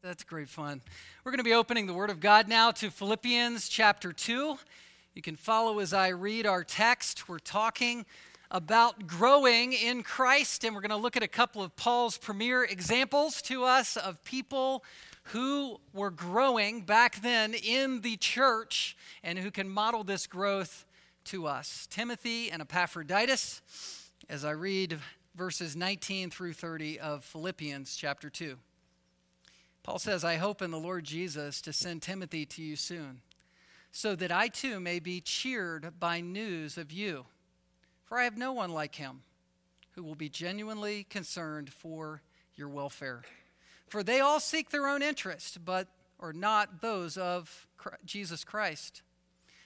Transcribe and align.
That's 0.00 0.22
great 0.22 0.48
fun. 0.48 0.80
We're 1.24 1.32
going 1.32 1.40
to 1.40 1.44
be 1.44 1.54
opening 1.54 1.88
the 1.88 1.92
Word 1.92 2.08
of 2.08 2.20
God 2.20 2.46
now 2.46 2.70
to 2.70 2.88
Philippians 2.88 3.68
chapter 3.68 4.12
2. 4.12 4.56
You 5.14 5.22
can 5.22 5.34
follow 5.34 5.80
as 5.80 5.92
I 5.92 6.10
read 6.10 6.46
our 6.46 6.62
text. 6.62 7.28
We're 7.28 7.40
talking 7.40 8.06
about 8.48 9.08
growing 9.08 9.72
in 9.72 10.04
Christ, 10.04 10.62
and 10.62 10.72
we're 10.72 10.82
going 10.82 10.90
to 10.90 10.96
look 10.96 11.16
at 11.16 11.24
a 11.24 11.28
couple 11.28 11.64
of 11.64 11.74
Paul's 11.74 12.16
premier 12.16 12.62
examples 12.62 13.42
to 13.42 13.64
us 13.64 13.96
of 13.96 14.22
people 14.22 14.84
who 15.24 15.80
were 15.92 16.12
growing 16.12 16.82
back 16.82 17.20
then 17.20 17.52
in 17.54 18.02
the 18.02 18.16
church 18.18 18.96
and 19.24 19.36
who 19.36 19.50
can 19.50 19.68
model 19.68 20.04
this 20.04 20.28
growth 20.28 20.86
to 21.24 21.48
us 21.48 21.88
Timothy 21.90 22.52
and 22.52 22.62
Epaphroditus, 22.62 23.62
as 24.28 24.44
I 24.44 24.52
read 24.52 25.00
verses 25.34 25.74
19 25.74 26.30
through 26.30 26.52
30 26.52 27.00
of 27.00 27.24
Philippians 27.24 27.96
chapter 27.96 28.30
2. 28.30 28.58
Paul 29.88 29.98
says, 29.98 30.22
I 30.22 30.36
hope 30.36 30.60
in 30.60 30.70
the 30.70 30.76
Lord 30.76 31.04
Jesus 31.04 31.62
to 31.62 31.72
send 31.72 32.02
Timothy 32.02 32.44
to 32.44 32.62
you 32.62 32.76
soon, 32.76 33.22
so 33.90 34.14
that 34.16 34.30
I 34.30 34.48
too 34.48 34.80
may 34.80 34.98
be 34.98 35.22
cheered 35.22 35.98
by 35.98 36.20
news 36.20 36.76
of 36.76 36.92
you. 36.92 37.24
For 38.04 38.18
I 38.18 38.24
have 38.24 38.36
no 38.36 38.52
one 38.52 38.70
like 38.70 38.96
him 38.96 39.22
who 39.92 40.02
will 40.02 40.14
be 40.14 40.28
genuinely 40.28 41.04
concerned 41.04 41.72
for 41.72 42.20
your 42.54 42.68
welfare. 42.68 43.22
For 43.86 44.02
they 44.02 44.20
all 44.20 44.40
seek 44.40 44.68
their 44.68 44.86
own 44.86 45.00
interest, 45.00 45.64
but 45.64 45.88
or 46.18 46.34
not 46.34 46.82
those 46.82 47.16
of 47.16 47.66
Jesus 48.04 48.44
Christ. 48.44 49.00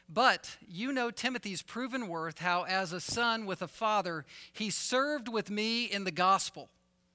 But 0.09 0.57
you 0.69 0.93
know 0.93 1.11
Timothy's 1.11 1.63
proven 1.63 2.07
worth, 2.07 2.39
how 2.39 2.63
as 2.63 2.93
a 2.93 3.01
son 3.01 3.45
with 3.45 3.61
a 3.61 3.67
father, 3.67 4.25
he 4.53 4.71
served 4.71 5.27
with 5.27 5.51
me 5.51 5.87
in 5.87 6.05
the 6.05 6.13
gospel. 6.13 6.69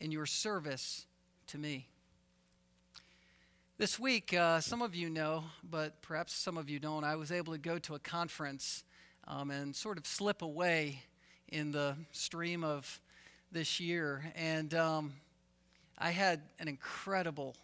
in 0.00 0.10
your 0.10 0.26
service 0.26 1.06
to 1.46 1.58
me. 1.58 1.86
This 3.76 3.98
week, 3.98 4.34
uh, 4.34 4.60
some 4.60 4.82
of 4.82 4.94
you 4.94 5.08
know, 5.10 5.44
but 5.62 6.02
perhaps 6.02 6.34
some 6.34 6.56
of 6.56 6.68
you 6.68 6.78
don't, 6.78 7.04
I 7.04 7.16
was 7.16 7.30
able 7.30 7.52
to 7.52 7.58
go 7.58 7.78
to 7.78 7.94
a 7.94 7.98
conference 7.98 8.84
um, 9.28 9.50
and 9.50 9.74
sort 9.74 9.98
of 9.98 10.06
slip 10.06 10.42
away 10.42 11.02
in 11.48 11.70
the 11.70 11.96
stream 12.12 12.64
of 12.64 13.00
this 13.52 13.80
year. 13.80 14.32
And 14.34 14.74
um, 14.74 15.12
I 15.98 16.10
had 16.10 16.42
an 16.58 16.68
incredible 16.68 17.56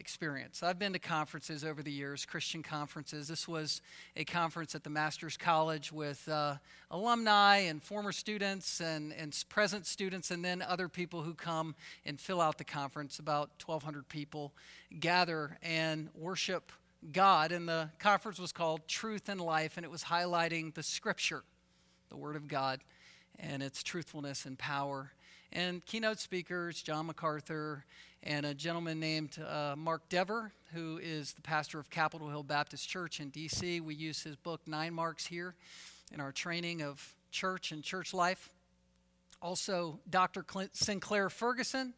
experience. 0.00 0.62
I've 0.62 0.78
been 0.78 0.94
to 0.94 0.98
conferences 0.98 1.62
over 1.62 1.82
the 1.82 1.92
years, 1.92 2.24
Christian 2.24 2.62
conferences. 2.62 3.28
This 3.28 3.46
was 3.46 3.82
a 4.16 4.24
conference 4.24 4.74
at 4.74 4.82
the 4.82 4.90
Master's 4.90 5.36
College 5.36 5.92
with 5.92 6.26
uh, 6.26 6.56
alumni 6.90 7.58
and 7.58 7.82
former 7.82 8.10
students 8.10 8.80
and, 8.80 9.12
and 9.12 9.36
present 9.50 9.86
students, 9.86 10.30
and 10.30 10.44
then 10.44 10.62
other 10.62 10.88
people 10.88 11.22
who 11.22 11.34
come 11.34 11.74
and 12.06 12.18
fill 12.18 12.40
out 12.40 12.56
the 12.56 12.64
conference. 12.64 13.18
About 13.18 13.50
1,200 13.64 14.08
people 14.08 14.52
gather 14.98 15.58
and 15.62 16.08
worship 16.14 16.72
God. 17.12 17.52
And 17.52 17.68
the 17.68 17.90
conference 17.98 18.38
was 18.38 18.52
called 18.52 18.88
Truth 18.88 19.28
and 19.28 19.40
Life, 19.40 19.76
and 19.76 19.84
it 19.84 19.90
was 19.90 20.04
highlighting 20.04 20.74
the 20.74 20.82
Scripture, 20.82 21.42
the 22.08 22.16
Word 22.16 22.36
of 22.36 22.48
God, 22.48 22.80
and 23.38 23.62
its 23.62 23.82
truthfulness 23.82 24.46
and 24.46 24.58
power. 24.58 25.12
And 25.52 25.84
keynote 25.84 26.20
speakers, 26.20 26.80
John 26.80 27.06
MacArthur, 27.06 27.84
and 28.22 28.46
a 28.46 28.54
gentleman 28.54 29.00
named 29.00 29.36
uh, 29.40 29.74
Mark 29.76 30.08
Dever, 30.08 30.52
who 30.72 30.98
is 31.02 31.32
the 31.32 31.42
pastor 31.42 31.80
of 31.80 31.90
Capitol 31.90 32.28
Hill 32.28 32.44
Baptist 32.44 32.88
Church 32.88 33.18
in 33.18 33.30
D.C. 33.30 33.80
We 33.80 33.94
use 33.94 34.22
his 34.22 34.36
book, 34.36 34.60
Nine 34.66 34.94
Marks, 34.94 35.26
here 35.26 35.54
in 36.12 36.20
our 36.20 36.30
training 36.30 36.82
of 36.82 37.14
church 37.32 37.72
and 37.72 37.82
church 37.82 38.14
life. 38.14 38.48
Also, 39.42 39.98
Dr. 40.08 40.44
Clint 40.44 40.76
Sinclair 40.76 41.28
Ferguson, 41.28 41.94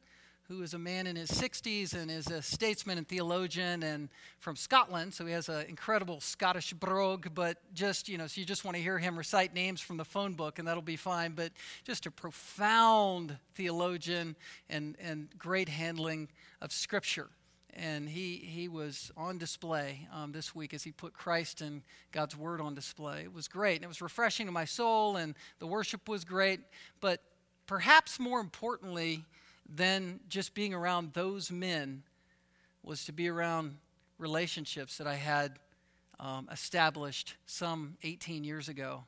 who 0.53 0.63
is 0.63 0.75
a 0.75 0.79
man 0.79 1.07
in 1.07 1.17
his 1.17 1.31
60s 1.31 1.95
and 1.95 2.11
is 2.11 2.27
a 2.27 2.43
statesman 2.43 2.99
and 2.99 3.09
theologian 3.09 3.83
and 3.83 4.11
from 4.39 4.55
Scotland. 4.55 5.15
So 5.15 5.25
he 5.25 5.33
has 5.33 5.49
an 5.49 5.65
incredible 5.67 6.21
Scottish 6.21 6.75
brogue, 6.75 7.29
but 7.35 7.57
just, 7.73 8.07
you 8.07 8.19
know, 8.19 8.27
so 8.27 8.39
you 8.39 8.47
just 8.47 8.63
want 8.63 8.77
to 8.77 8.83
hear 8.83 8.99
him 8.99 9.17
recite 9.17 9.55
names 9.55 9.81
from 9.81 9.97
the 9.97 10.05
phone 10.05 10.35
book 10.35 10.59
and 10.59 10.69
that'll 10.69 10.83
be 10.83 10.97
fine. 10.97 11.33
But 11.33 11.53
just 11.85 12.05
a 12.05 12.11
profound 12.11 13.39
theologian 13.55 14.37
and, 14.69 14.95
and 15.01 15.29
great 15.39 15.71
handling 15.71 16.29
of 16.61 16.71
Scripture. 16.71 17.31
And 17.73 18.07
he, 18.07 18.37
he 18.37 18.69
was 18.69 19.11
on 19.17 19.39
display 19.39 20.07
um, 20.13 20.33
this 20.33 20.55
week 20.55 20.75
as 20.75 20.83
he 20.83 20.93
put 20.93 21.15
Christ 21.15 21.63
and 21.63 21.81
God's 22.11 22.37
Word 22.37 22.61
on 22.61 22.75
display. 22.75 23.23
It 23.23 23.33
was 23.33 23.49
great. 23.49 23.77
And 23.77 23.85
it 23.85 23.89
was 23.89 24.03
refreshing 24.03 24.45
to 24.45 24.53
my 24.53 24.67
soul, 24.67 25.17
and 25.17 25.35
the 25.61 25.67
worship 25.67 26.11
was 26.11 26.27
great. 26.27 26.61
But 27.01 27.23
perhaps 27.67 28.21
more 28.21 28.41
importantly, 28.41 29.25
than 29.69 30.21
just 30.29 30.55
being 30.55 30.75
around 30.75 31.13
those 31.13 31.51
men 31.51 32.03
was 32.83 33.05
to 33.05 33.13
be 33.13 33.29
around 33.29 33.77
relationships 34.19 34.99
that 34.99 35.07
I 35.07 35.15
had 35.15 35.59
um, 36.21 36.49
established 36.51 37.37
some 37.47 37.97
18 38.03 38.45
years 38.45 38.69
ago. 38.69 39.05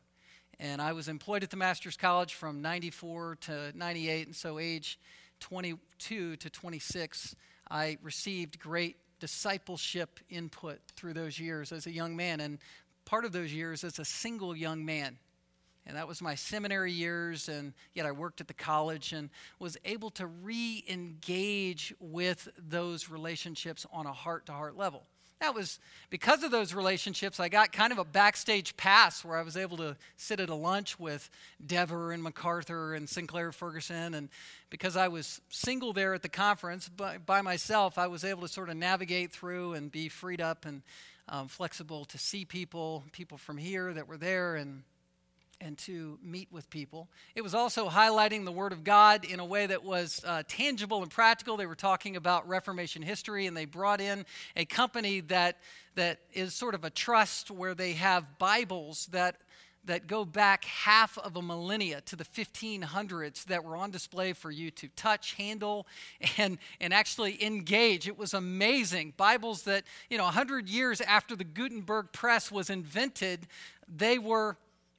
And 0.61 0.81
I 0.81 0.93
was 0.93 1.09
employed 1.09 1.43
at 1.43 1.51
the 1.51 1.57
Master's 1.57 1.97
College 1.97 2.35
from 2.35 2.63
94 2.63 3.37
to 3.43 3.73
98, 3.77 4.27
and 4.27 4.37
so 4.37 4.59
age 4.59 4.99
22 5.41 6.37
to 6.37 6.51
26, 6.51 7.37
I 7.71 7.99
received 8.03 8.59
great 8.59 8.97
discipleship 9.21 10.21
input 10.31 10.81
through 10.97 11.15
those 11.15 11.39
years 11.39 11.73
as 11.73 11.87
a 11.87 11.93
young 11.93 12.17
man, 12.17 12.41
and 12.41 12.59
part 13.05 13.25
of 13.25 13.33
those 13.33 13.53
years 13.53 13.85
as 13.85 13.99
a 13.99 14.05
single 14.05 14.57
young 14.57 14.85
man. 14.85 15.19
And 15.87 15.97
that 15.97 16.09
was 16.09 16.23
my 16.23 16.35
seminary 16.35 16.93
years, 16.93 17.49
and 17.49 17.75
yet 17.93 18.07
I 18.07 18.13
worked 18.13 18.41
at 18.41 18.49
the 18.49 18.55
college 18.55 19.13
and 19.13 19.29
was 19.59 19.77
able 19.85 20.11
to 20.13 20.27
re 20.27 20.83
engage 20.89 21.95
with 22.01 22.49
those 22.59 23.11
relationships 23.11 23.85
on 23.93 24.07
a 24.07 24.13
heart 24.13 24.47
to 24.47 24.53
heart 24.53 24.77
level. 24.77 25.05
That 25.41 25.55
was 25.55 25.79
because 26.09 26.43
of 26.43 26.51
those 26.51 26.73
relationships, 26.73 27.39
I 27.39 27.51
got 27.51 27.71
kind 27.71 27.93
of 27.93 27.99
a 27.99 28.05
backstage 28.05 28.79
pass 28.79 29.23
where 29.23 29.37
I 29.37 29.43
was 29.43 29.59
able 29.59 29.77
to 29.77 29.95
sit 30.17 30.41
at 30.41 30.49
a 30.49 30.55
lunch 30.55 30.99
with 30.99 31.29
Dever 31.65 32.13
and 32.13 32.23
MacArthur 32.23 32.95
and 32.95 33.07
Sinclair 33.07 33.53
Ferguson. 33.53 34.15
And 34.15 34.31
because 34.71 34.97
I 34.97 35.09
was 35.09 35.43
single 35.51 35.93
there 35.93 36.15
at 36.15 36.23
the 36.23 36.31
conference 36.31 36.89
by, 36.89 37.19
by 37.19 37.43
myself, 37.43 37.99
I 37.99 38.07
was 38.07 38.25
able 38.25 38.41
to 38.43 38.49
sort 38.49 38.71
of 38.71 38.77
navigate 38.77 39.33
through 39.33 39.75
and 39.75 39.93
be 39.93 40.09
freed 40.09 40.41
up 40.41 40.65
and 40.65 40.81
um, 41.29 41.49
flexible 41.49 42.07
to 42.07 42.17
see 42.17 42.47
people, 42.47 43.05
people 43.13 43.37
from 43.37 43.59
here 43.59 43.93
that 43.93 44.09
were 44.09 44.17
there, 44.19 44.57
and 44.57 44.83
and 45.65 45.79
to 45.79 46.19
meet 46.23 46.49
with 46.53 46.69
people. 46.69 47.09
It 47.35 47.43
was 47.43 47.55
also 47.55 47.89
highlighting 47.89 48.45
the 48.45 48.53
Word 48.53 48.73
of 48.73 48.85
God 48.85 49.25
in 49.25 49.41
a 49.41 49.45
way 49.45 49.67
that 49.67 49.83
was 49.83 50.23
uh, 50.27 50.43
tangible 50.47 51.03
and 51.03 51.11
practical. 51.11 51.57
They 51.57 51.67
were 51.67 51.75
talking 51.75 52.17
about 52.17 52.47
Reformation 52.47 53.01
history, 53.01 53.47
and 53.47 53.57
they 53.57 53.65
brought 53.65 54.01
in 54.01 54.27
a 54.57 54.67
company 54.67 55.21
that, 55.21 55.57
that 55.95 56.19
is 56.35 56.53
sort 56.53 56.75
of 56.75 56.85
a 56.85 56.91
trust 56.91 57.51
where 57.51 57.75
they 57.75 57.93
have 57.93 58.39
Bibles 58.39 59.07
that, 59.07 59.37
that 59.87 60.07
go 60.07 60.27
back 60.27 60.67
half 60.67 61.17
of 61.17 61.35
a 61.37 61.43
millennia 61.43 62.03
to 62.03 62.17
the 62.17 62.25
1500s 62.25 63.45
that 63.47 63.65
were 63.65 63.77
on 63.77 63.91
display 63.91 64.35
for 64.35 64.51
you 64.51 64.71
to 64.73 64.89
touch, 64.97 65.33
handle, 65.33 65.87
and, 66.37 66.59
and 66.79 66.93
actually 66.93 67.43
engage. 67.43 68.07
It 68.07 68.19
was 68.19 68.35
amazing. 68.35 69.15
Bibles 69.17 69.63
that, 69.63 69.85
you 70.11 70.19
know, 70.19 70.25
100 70.25 70.69
years 70.69 71.01
after 71.01 71.35
the 71.35 71.45
Gutenberg 71.45 72.13
press 72.13 72.53
was 72.53 72.69
invented, 72.69 73.47
they 73.89 74.19
were 74.19 74.59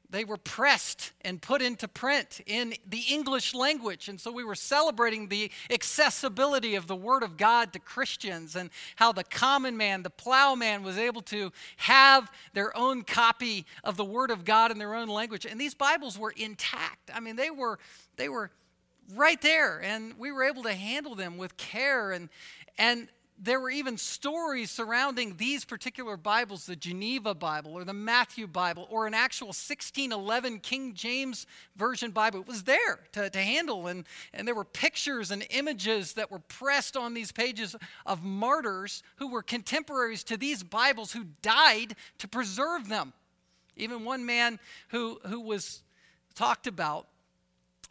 they 0.09 0.23
were 0.23 0.37
pressed 0.37 1.13
and 1.21 1.41
put 1.41 1.61
into 1.61 1.87
print 1.87 2.41
in 2.45 2.73
the 2.87 3.03
English 3.09 3.53
language. 3.53 4.07
And 4.07 4.19
so 4.19 4.31
we 4.31 4.43
were 4.43 4.55
celebrating 4.55 5.27
the 5.27 5.51
accessibility 5.69 6.75
of 6.75 6.87
the 6.87 6.95
Word 6.95 7.23
of 7.23 7.37
God 7.37 7.73
to 7.73 7.79
Christians 7.79 8.55
and 8.55 8.69
how 8.95 9.11
the 9.11 9.23
common 9.23 9.77
man, 9.77 10.03
the 10.03 10.09
plowman, 10.09 10.83
was 10.83 10.97
able 10.97 11.21
to 11.23 11.51
have 11.77 12.31
their 12.53 12.75
own 12.77 13.03
copy 13.03 13.65
of 13.83 13.97
the 13.97 14.05
Word 14.05 14.31
of 14.31 14.45
God 14.45 14.71
in 14.71 14.77
their 14.77 14.95
own 14.95 15.07
language. 15.07 15.45
And 15.45 15.59
these 15.59 15.73
Bibles 15.73 16.17
were 16.17 16.33
intact. 16.35 17.11
I 17.13 17.19
mean, 17.19 17.35
they 17.35 17.49
were, 17.49 17.79
they 18.17 18.29
were 18.29 18.51
right 19.13 19.41
there, 19.41 19.81
and 19.81 20.17
we 20.17 20.31
were 20.31 20.43
able 20.43 20.63
to 20.63 20.73
handle 20.73 21.15
them 21.15 21.37
with 21.37 21.57
care. 21.57 22.11
And, 22.11 22.29
and 22.77 23.07
there 23.37 23.59
were 23.59 23.69
even 23.69 23.97
stories 23.97 24.71
surrounding 24.71 25.35
these 25.35 25.65
particular 25.65 26.15
Bibles, 26.15 26.65
the 26.65 26.75
Geneva 26.75 27.35
Bible 27.35 27.73
or 27.73 27.83
the 27.83 27.93
Matthew 27.93 28.47
Bible 28.47 28.87
or 28.89 29.07
an 29.07 29.13
actual 29.13 29.47
1611 29.47 30.59
King 30.59 30.93
James 30.93 31.45
Version 31.75 32.11
Bible. 32.11 32.39
It 32.41 32.47
was 32.47 32.63
there 32.63 32.99
to, 33.11 33.29
to 33.29 33.39
handle, 33.39 33.87
and, 33.87 34.05
and 34.33 34.47
there 34.47 34.55
were 34.55 34.63
pictures 34.63 35.31
and 35.31 35.45
images 35.49 36.13
that 36.13 36.31
were 36.31 36.39
pressed 36.39 36.95
on 36.95 37.13
these 37.13 37.31
pages 37.31 37.75
of 38.05 38.23
martyrs 38.23 39.03
who 39.17 39.27
were 39.27 39.43
contemporaries 39.43 40.23
to 40.25 40.37
these 40.37 40.63
Bibles 40.63 41.11
who 41.11 41.25
died 41.41 41.95
to 42.19 42.27
preserve 42.27 42.87
them. 42.87 43.11
Even 43.75 44.05
one 44.05 44.25
man 44.25 44.59
who, 44.89 45.19
who 45.25 45.41
was 45.41 45.83
talked 46.35 46.67
about 46.67 47.07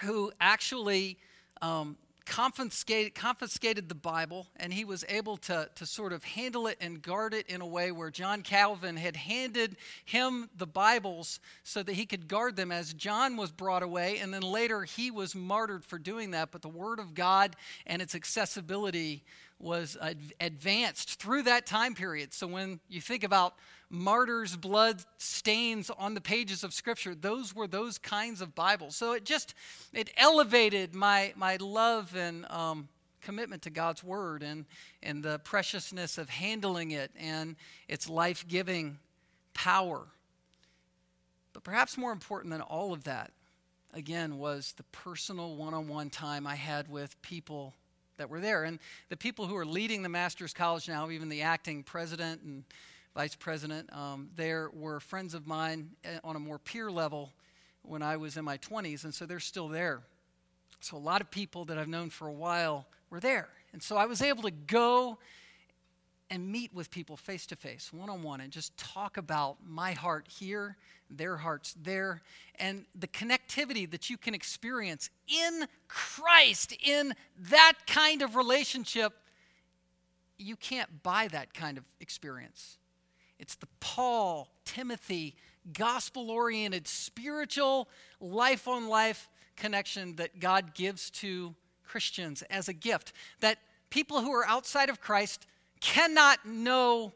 who 0.01 0.33
actually 0.41 1.19
um, 1.61 1.97
confiscated, 2.27 3.15
confiscated 3.15 3.89
the 3.89 3.95
Bible, 3.95 4.47
and 4.57 4.73
he 4.73 4.85
was 4.85 5.05
able 5.09 5.37
to, 5.39 5.69
to 5.75 5.87
sort 5.87 6.13
of 6.13 6.25
handle 6.25 6.67
it 6.67 6.79
and 6.81 7.03
guard 7.03 7.35
it 7.35 7.47
in 7.49 7.61
a 7.61 7.67
way 7.67 7.93
where 7.93 8.11
John 8.11 8.43
Calvin 8.43 8.97
had 8.97 9.17
handed 9.17 9.77
him 10.05 10.49
the 10.57 10.67
Bibles 10.67 11.41
so 11.63 11.83
that 11.83 11.95
he 11.95 12.07
could 12.07 12.29
guard 12.29 12.57
them 12.57 12.73
as 12.73 12.95
John 12.95 13.37
was 13.37 13.53
brought 13.53 13.83
away, 13.83 14.19
and 14.19 14.33
then 14.33 14.43
later 14.43 14.85
he 14.85 15.11
was 15.11 15.35
martyred 15.35 15.85
for 15.85 15.99
doing 15.99 16.31
that. 16.33 16.51
But 16.51 16.63
the 16.63 16.69
Word 16.69 16.99
of 16.99 17.15
God 17.15 17.57
and 17.87 18.01
its 18.01 18.15
accessibility 18.15 19.25
was 19.59 19.97
advanced 20.41 21.21
through 21.21 21.43
that 21.43 21.67
time 21.67 21.95
period. 21.95 22.35
So 22.35 22.47
when 22.47 22.81
you 22.89 23.01
think 23.01 23.25
about 23.25 23.55
martyrs' 23.91 24.57
blood 24.57 25.03
stains 25.19 25.91
on 25.91 26.15
the 26.15 26.21
pages 26.21 26.65
of 26.65 26.73
Scripture, 26.73 27.15
those 27.15 27.55
were 27.55 27.67
those 27.67 27.99
kinds 27.99 28.41
of 28.41 28.55
Bibles. 28.55 28.97
So 28.97 29.13
it 29.13 29.25
just 29.25 29.55
it 29.93 30.11
elevated 30.17 30.95
my 30.95 31.33
my 31.37 31.57
love 31.57 32.15
and 32.17 32.51
um, 32.51 32.89
commitment 33.21 33.63
to 33.63 33.71
God's 33.71 34.03
Word 34.03 34.43
and 34.43 34.65
and 35.03 35.23
the 35.23 35.39
preciousness 35.41 36.19
of 36.19 36.29
handling 36.29 36.91
it 36.91 37.11
and 37.19 37.57
its 37.89 38.09
life 38.09 38.47
giving 38.49 38.99
power. 39.55 40.03
But 41.53 41.63
perhaps 41.63 41.97
more 41.97 42.13
important 42.13 42.51
than 42.51 42.61
all 42.61 42.93
of 42.93 43.05
that, 43.05 43.31
again, 43.93 44.39
was 44.39 44.75
the 44.77 44.83
personal 44.85 45.55
one 45.57 45.73
on 45.73 45.89
one 45.89 46.11
time 46.11 46.47
I 46.47 46.57
had 46.57 46.89
with 46.89 47.21
people 47.23 47.75
that 48.17 48.29
were 48.29 48.41
there. 48.41 48.65
And 48.65 48.79
the 49.09 49.17
people 49.17 49.47
who 49.47 49.57
are 49.57 49.67
leading 49.67 50.03
the 50.03 50.09
Master's 50.09 50.53
College 50.53 50.89
now, 50.89 51.11
even 51.11 51.29
the 51.29 51.43
acting 51.43 51.83
president 51.83 52.43
and 52.43 52.65
vice 53.15 53.37
president, 53.37 53.93
um, 53.93 54.29
there 54.35 54.71
were 54.73 55.01
friends 55.01 55.35
of 55.35 55.47
mine 55.47 55.91
eh, 56.05 56.19
on 56.25 56.37
a 56.37 56.41
more 56.41 56.59
peer 56.59 56.91
level 56.91 57.33
when 57.83 58.03
I 58.03 58.17
was 58.17 58.37
in 58.37 58.45
my 58.45 58.59
20s, 58.59 59.05
and 59.05 59.15
so 59.15 59.25
they're 59.27 59.41
still 59.41 59.69
there. 59.69 60.03
So 60.81 60.97
a 60.97 60.99
lot 60.99 61.21
of 61.21 61.31
people 61.31 61.65
that 61.67 61.79
I've 61.79 61.89
known 61.89 62.11
for 62.11 62.29
a 62.29 62.33
while 62.33 62.87
were 63.11 63.21
there. 63.21 63.49
And 63.73 63.83
so 63.83 63.97
I 63.97 64.07
was 64.07 64.21
able 64.21 64.43
to 64.43 64.51
go 64.51 65.19
and 66.31 66.51
meet 66.51 66.75
with 66.75 66.91
people 66.91 67.17
face 67.17 67.47
to 67.47 67.57
face, 67.57 67.93
one 67.93 68.11
on 68.11 68.23
one, 68.23 68.41
and 68.41 68.53
just 68.53 68.77
talk 68.77 69.17
about 69.17 69.59
my 69.65 69.93
heart 69.93 70.27
here, 70.29 70.77
their 71.11 71.37
hearts 71.37 71.75
there, 71.81 72.23
and 72.59 72.87
the 72.95 73.07
connectivity 73.07 73.89
that 73.91 74.11
you 74.11 74.17
can 74.17 74.35
experience 74.35 75.11
in 75.29 75.67
Christ, 75.87 76.75
in 76.83 77.15
that 77.51 77.75
kind 77.87 78.23
of 78.23 78.37
relationship. 78.37 79.13
You 80.39 80.57
can't 80.57 81.03
buy 81.03 81.29
that 81.29 81.55
kind 81.55 81.79
of 81.79 81.85
experience. 82.01 82.79
It's 83.45 83.57
the 83.57 83.69
Paul, 83.79 84.49
Timothy, 84.65 85.37
gospel 85.75 86.31
oriented, 86.31 86.89
spiritual, 86.89 87.91
life 88.19 88.67
on 88.67 88.89
life 88.89 89.29
connection 89.55 90.17
that 90.17 90.41
God 90.41 90.73
gives 90.73 91.11
to 91.11 91.55
Christians 91.87 92.41
as 92.49 92.71
a 92.71 92.73
gift. 92.73 93.13
That 93.41 93.59
people 93.91 94.23
who 94.23 94.33
are 94.33 94.47
outside 94.47 94.89
of 94.89 95.03
Christ 95.03 95.47
cannot 95.83 96.47
know 96.47 97.13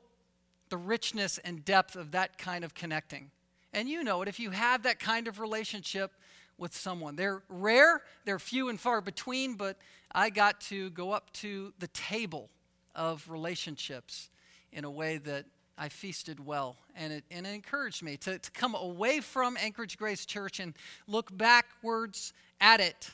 the 0.68 0.76
richness 0.76 1.38
and 1.38 1.64
depth 1.64 1.96
of 1.96 2.10
that 2.10 2.36
kind 2.36 2.62
of 2.62 2.74
connecting. 2.74 3.30
And 3.72 3.88
you 3.88 4.04
know 4.04 4.20
it 4.20 4.28
if 4.28 4.38
you 4.38 4.50
have 4.50 4.82
that 4.82 5.00
kind 5.00 5.28
of 5.28 5.40
relationship 5.40 6.12
with 6.58 6.76
someone. 6.76 7.16
They're 7.16 7.42
rare, 7.48 8.02
they're 8.26 8.38
few 8.38 8.68
and 8.68 8.78
far 8.78 9.00
between, 9.00 9.54
but 9.54 9.78
I 10.12 10.28
got 10.28 10.60
to 10.62 10.90
go 10.90 11.10
up 11.10 11.32
to 11.36 11.72
the 11.78 11.88
table 11.88 12.50
of 12.94 13.26
relationships 13.30 14.28
in 14.70 14.84
a 14.84 14.90
way 14.90 15.16
that 15.16 15.46
I 15.78 15.88
feasted 15.88 16.44
well. 16.44 16.76
And 16.96 17.12
it, 17.12 17.24
and 17.30 17.46
it 17.46 17.50
encouraged 17.50 18.02
me 18.02 18.16
to, 18.18 18.38
to 18.38 18.50
come 18.50 18.74
away 18.74 19.20
from 19.20 19.56
Anchorage 19.56 19.96
Grace 19.96 20.26
Church 20.26 20.60
and 20.60 20.74
look 21.06 21.36
backwards 21.36 22.32
at 22.60 22.80
it 22.80 23.10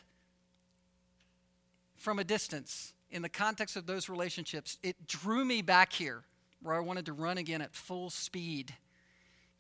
from 1.96 2.19
a 2.19 2.25
distance 2.25 2.94
in 3.14 3.22
the 3.22 3.28
context 3.28 3.76
of 3.76 3.87
those 3.87 4.08
relationships, 4.08 4.76
it 4.82 5.06
drew 5.06 5.44
me 5.44 5.62
back 5.62 5.93
here 5.93 6.25
where 6.62 6.75
I 6.75 6.81
wanted 6.81 7.06
to 7.06 7.12
run 7.12 7.38
again 7.38 7.62
at 7.62 7.72
full 7.72 8.11
speed 8.11 8.75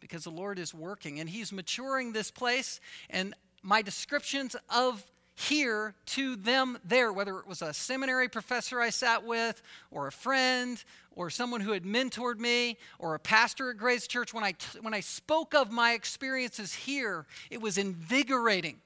because 0.00 0.24
the 0.24 0.30
Lord 0.30 0.58
is 0.58 0.74
working 0.74 1.20
and 1.20 1.30
He's 1.30 1.52
maturing 1.52 2.12
this 2.12 2.32
place. 2.32 2.80
And 3.08 3.32
my 3.62 3.80
descriptions 3.80 4.56
of 4.68 5.04
here 5.34 5.94
to 6.06 6.36
them 6.36 6.78
there, 6.84 7.12
whether 7.12 7.38
it 7.38 7.46
was 7.46 7.60
a 7.60 7.72
seminary 7.74 8.28
professor 8.28 8.80
I 8.80 8.90
sat 8.90 9.24
with, 9.24 9.60
or 9.90 10.06
a 10.06 10.12
friend, 10.12 10.82
or 11.16 11.28
someone 11.28 11.60
who 11.60 11.72
had 11.72 11.82
mentored 11.82 12.38
me, 12.38 12.78
or 12.98 13.14
a 13.14 13.18
pastor 13.18 13.70
at 13.70 13.76
Grace 13.76 14.06
Church, 14.06 14.32
when 14.32 14.44
I, 14.44 14.54
when 14.80 14.94
I 14.94 15.00
spoke 15.00 15.54
of 15.54 15.72
my 15.72 15.92
experiences 15.92 16.72
here, 16.72 17.26
it 17.50 17.60
was 17.60 17.78
invigorating. 17.78 18.76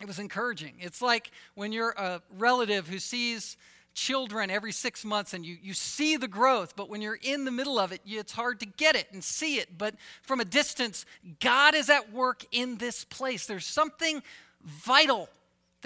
It 0.00 0.06
was 0.06 0.18
encouraging. 0.18 0.74
It's 0.78 1.00
like 1.00 1.30
when 1.54 1.72
you're 1.72 1.94
a 1.96 2.22
relative 2.38 2.88
who 2.88 2.98
sees 2.98 3.56
children 3.94 4.50
every 4.50 4.72
six 4.72 5.04
months 5.04 5.32
and 5.32 5.44
you, 5.44 5.56
you 5.62 5.72
see 5.72 6.16
the 6.16 6.28
growth, 6.28 6.76
but 6.76 6.90
when 6.90 7.00
you're 7.00 7.18
in 7.22 7.44
the 7.46 7.50
middle 7.50 7.78
of 7.78 7.92
it, 7.92 8.02
it's 8.04 8.32
hard 8.32 8.60
to 8.60 8.66
get 8.66 8.94
it 8.94 9.08
and 9.12 9.24
see 9.24 9.56
it. 9.56 9.78
But 9.78 9.94
from 10.22 10.40
a 10.40 10.44
distance, 10.44 11.06
God 11.40 11.74
is 11.74 11.88
at 11.88 12.12
work 12.12 12.44
in 12.52 12.76
this 12.76 13.04
place. 13.04 13.46
There's 13.46 13.66
something 13.66 14.22
vital 14.62 15.28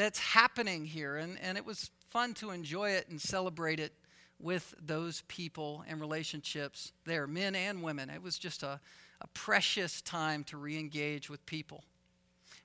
that's 0.00 0.18
happening 0.18 0.86
here. 0.86 1.16
And, 1.16 1.38
and 1.40 1.58
it 1.58 1.66
was 1.66 1.90
fun 2.08 2.34
to 2.34 2.50
enjoy 2.50 2.90
it 2.90 3.08
and 3.08 3.20
celebrate 3.20 3.78
it 3.78 3.92
with 4.38 4.74
those 4.80 5.22
people 5.28 5.84
and 5.86 6.00
relationships 6.00 6.92
there, 7.04 7.26
men 7.26 7.54
and 7.54 7.82
women. 7.82 8.08
It 8.08 8.22
was 8.22 8.38
just 8.38 8.62
a, 8.62 8.80
a 9.20 9.26
precious 9.34 10.00
time 10.00 10.44
to 10.44 10.56
re 10.56 10.78
engage 10.78 11.28
with 11.28 11.44
people. 11.44 11.84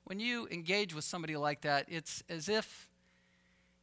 When 0.06 0.20
you 0.20 0.48
engage 0.50 0.96
with 0.96 1.04
somebody 1.04 1.36
like 1.36 1.62
that, 1.62 1.88
it's 1.90 2.24
as 2.30 2.48
if 2.48 2.88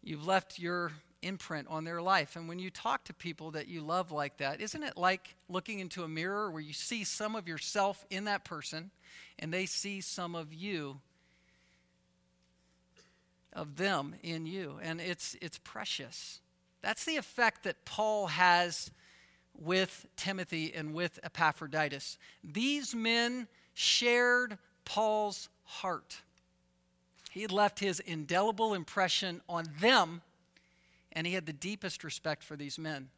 you've 0.02 0.26
left 0.26 0.58
your 0.58 0.92
imprint 1.20 1.68
on 1.68 1.84
their 1.84 2.00
life. 2.00 2.36
And 2.36 2.48
when 2.48 2.58
you 2.58 2.70
talk 2.70 3.04
to 3.04 3.14
people 3.14 3.50
that 3.52 3.68
you 3.68 3.82
love 3.82 4.10
like 4.10 4.38
that, 4.38 4.60
isn't 4.60 4.82
it 4.82 4.96
like 4.96 5.36
looking 5.48 5.78
into 5.78 6.04
a 6.04 6.08
mirror 6.08 6.50
where 6.50 6.62
you 6.62 6.72
see 6.72 7.04
some 7.04 7.36
of 7.36 7.46
yourself 7.46 8.04
in 8.10 8.24
that 8.24 8.44
person 8.44 8.90
and 9.38 9.52
they 9.52 9.66
see 9.66 10.00
some 10.00 10.34
of 10.34 10.54
you 10.54 11.00
of 13.52 13.76
them 13.76 14.14
in 14.22 14.46
you 14.46 14.78
and 14.82 15.00
it's 15.00 15.36
it's 15.40 15.58
precious. 15.58 16.40
That's 16.82 17.04
the 17.04 17.16
effect 17.16 17.64
that 17.64 17.84
Paul 17.84 18.28
has 18.28 18.90
with 19.58 20.06
Timothy 20.16 20.72
and 20.74 20.94
with 20.94 21.20
Epaphroditus. 21.22 22.18
These 22.42 22.94
men 22.94 23.46
shared 23.74 24.58
Paul's 24.84 25.48
heart. 25.64 26.22
He 27.30 27.42
had 27.42 27.52
left 27.52 27.78
his 27.78 28.00
indelible 28.00 28.74
impression 28.74 29.40
on 29.48 29.64
them 29.80 30.22
and 31.12 31.26
he 31.26 31.34
had 31.34 31.46
the 31.46 31.52
deepest 31.52 32.04
respect 32.04 32.42
for 32.42 32.56
these 32.56 32.78
men. 32.78 33.08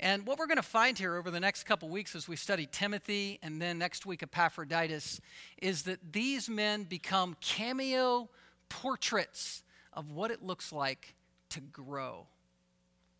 And 0.00 0.26
what 0.26 0.38
we're 0.38 0.46
going 0.46 0.56
to 0.56 0.62
find 0.62 0.98
here 0.98 1.16
over 1.16 1.30
the 1.30 1.40
next 1.40 1.64
couple 1.64 1.88
weeks 1.88 2.14
as 2.14 2.28
we 2.28 2.36
study 2.36 2.68
Timothy 2.70 3.38
and 3.42 3.60
then 3.60 3.78
next 3.78 4.06
week 4.06 4.22
Epaphroditus 4.22 5.20
is 5.62 5.82
that 5.82 6.12
these 6.12 6.48
men 6.48 6.84
become 6.84 7.36
cameo 7.40 8.28
portraits 8.68 9.62
of 9.94 10.10
what 10.10 10.30
it 10.30 10.42
looks 10.42 10.72
like 10.72 11.14
to 11.50 11.60
grow. 11.60 12.26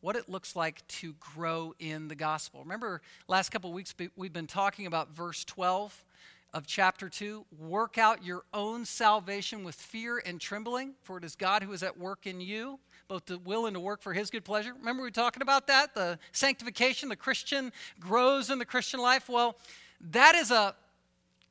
What 0.00 0.16
it 0.16 0.28
looks 0.28 0.54
like 0.54 0.86
to 0.88 1.14
grow 1.18 1.74
in 1.78 2.08
the 2.08 2.14
gospel. 2.14 2.60
Remember, 2.60 3.00
last 3.26 3.50
couple 3.50 3.72
weeks 3.72 3.94
we've 4.16 4.32
been 4.32 4.46
talking 4.46 4.86
about 4.86 5.14
verse 5.14 5.44
12 5.44 6.04
of 6.52 6.66
chapter 6.66 7.08
2 7.08 7.46
work 7.58 7.96
out 7.96 8.24
your 8.24 8.42
own 8.52 8.84
salvation 8.84 9.64
with 9.64 9.74
fear 9.74 10.22
and 10.24 10.40
trembling, 10.40 10.94
for 11.02 11.16
it 11.16 11.24
is 11.24 11.34
God 11.34 11.62
who 11.62 11.72
is 11.72 11.82
at 11.82 11.98
work 11.98 12.26
in 12.26 12.40
you 12.40 12.78
both 13.08 13.26
to 13.26 13.38
will 13.38 13.66
and 13.66 13.74
to 13.74 13.80
work 13.80 14.02
for 14.02 14.12
his 14.12 14.30
good 14.30 14.44
pleasure. 14.44 14.72
Remember, 14.72 15.02
we 15.02 15.08
were 15.08 15.12
talking 15.12 15.42
about 15.42 15.66
that? 15.66 15.94
The 15.94 16.18
sanctification, 16.32 17.08
the 17.08 17.16
Christian 17.16 17.72
grows 18.00 18.50
in 18.50 18.58
the 18.58 18.64
Christian 18.64 19.00
life. 19.00 19.28
Well, 19.28 19.56
that 20.10 20.34
is 20.34 20.50
a 20.50 20.74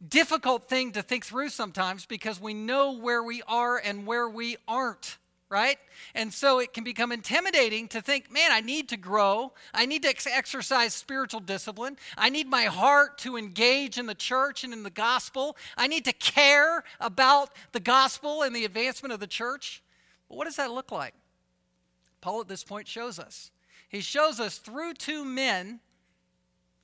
difficult 0.09 0.67
thing 0.67 0.91
to 0.93 1.01
think 1.01 1.25
through 1.25 1.49
sometimes 1.49 2.05
because 2.05 2.39
we 2.39 2.53
know 2.53 2.91
where 2.93 3.23
we 3.23 3.41
are 3.47 3.77
and 3.77 4.05
where 4.05 4.29
we 4.29 4.57
aren't 4.67 5.17
right? 5.53 5.77
And 6.15 6.33
so 6.33 6.57
it 6.57 6.73
can 6.73 6.83
become 6.83 7.11
intimidating 7.11 7.87
to 7.89 8.01
think, 8.01 8.31
man, 8.31 8.51
I 8.51 8.59
need 8.59 8.89
to 8.89 8.97
grow. 8.97 9.53
I 9.71 9.85
need 9.85 10.01
to 10.01 10.09
ex- 10.09 10.25
exercise 10.25 10.95
spiritual 10.95 11.41
discipline. 11.41 11.95
I 12.17 12.29
need 12.29 12.47
my 12.47 12.63
heart 12.63 13.19
to 13.19 13.37
engage 13.37 13.99
in 13.99 14.07
the 14.07 14.15
church 14.15 14.63
and 14.63 14.73
in 14.73 14.81
the 14.81 14.89
gospel. 14.89 15.55
I 15.77 15.85
need 15.85 16.05
to 16.05 16.13
care 16.13 16.83
about 16.99 17.51
the 17.71 17.79
gospel 17.79 18.41
and 18.41 18.55
the 18.55 18.65
advancement 18.65 19.13
of 19.13 19.19
the 19.19 19.27
church. 19.27 19.83
But 20.27 20.39
what 20.39 20.45
does 20.45 20.55
that 20.55 20.71
look 20.71 20.91
like? 20.91 21.13
Paul 22.19 22.41
at 22.41 22.47
this 22.47 22.63
point 22.63 22.87
shows 22.87 23.19
us. 23.19 23.51
He 23.89 24.01
shows 24.01 24.39
us 24.39 24.57
through 24.57 24.95
two 24.95 25.23
men 25.23 25.81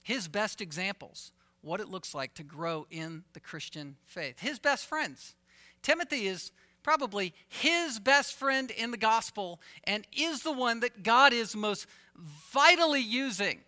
his 0.03 0.27
best 0.27 0.61
examples 0.61 1.31
what 1.61 1.79
it 1.79 1.89
looks 1.89 2.13
like 2.13 2.33
to 2.35 2.43
grow 2.43 2.87
in 2.89 3.23
the 3.33 3.39
Christian 3.39 3.95
faith. 4.05 4.39
His 4.39 4.59
best 4.59 4.85
friends. 4.85 5.35
Timothy 5.81 6.27
is 6.27 6.51
probably 6.83 7.33
his 7.47 7.99
best 7.99 8.35
friend 8.35 8.71
in 8.71 8.91
the 8.91 8.97
gospel 8.97 9.59
and 9.83 10.07
is 10.15 10.43
the 10.43 10.51
one 10.51 10.79
that 10.79 11.03
God 11.03 11.33
is 11.33 11.55
most 11.55 11.87
vitally 12.51 13.01
using 13.01 13.59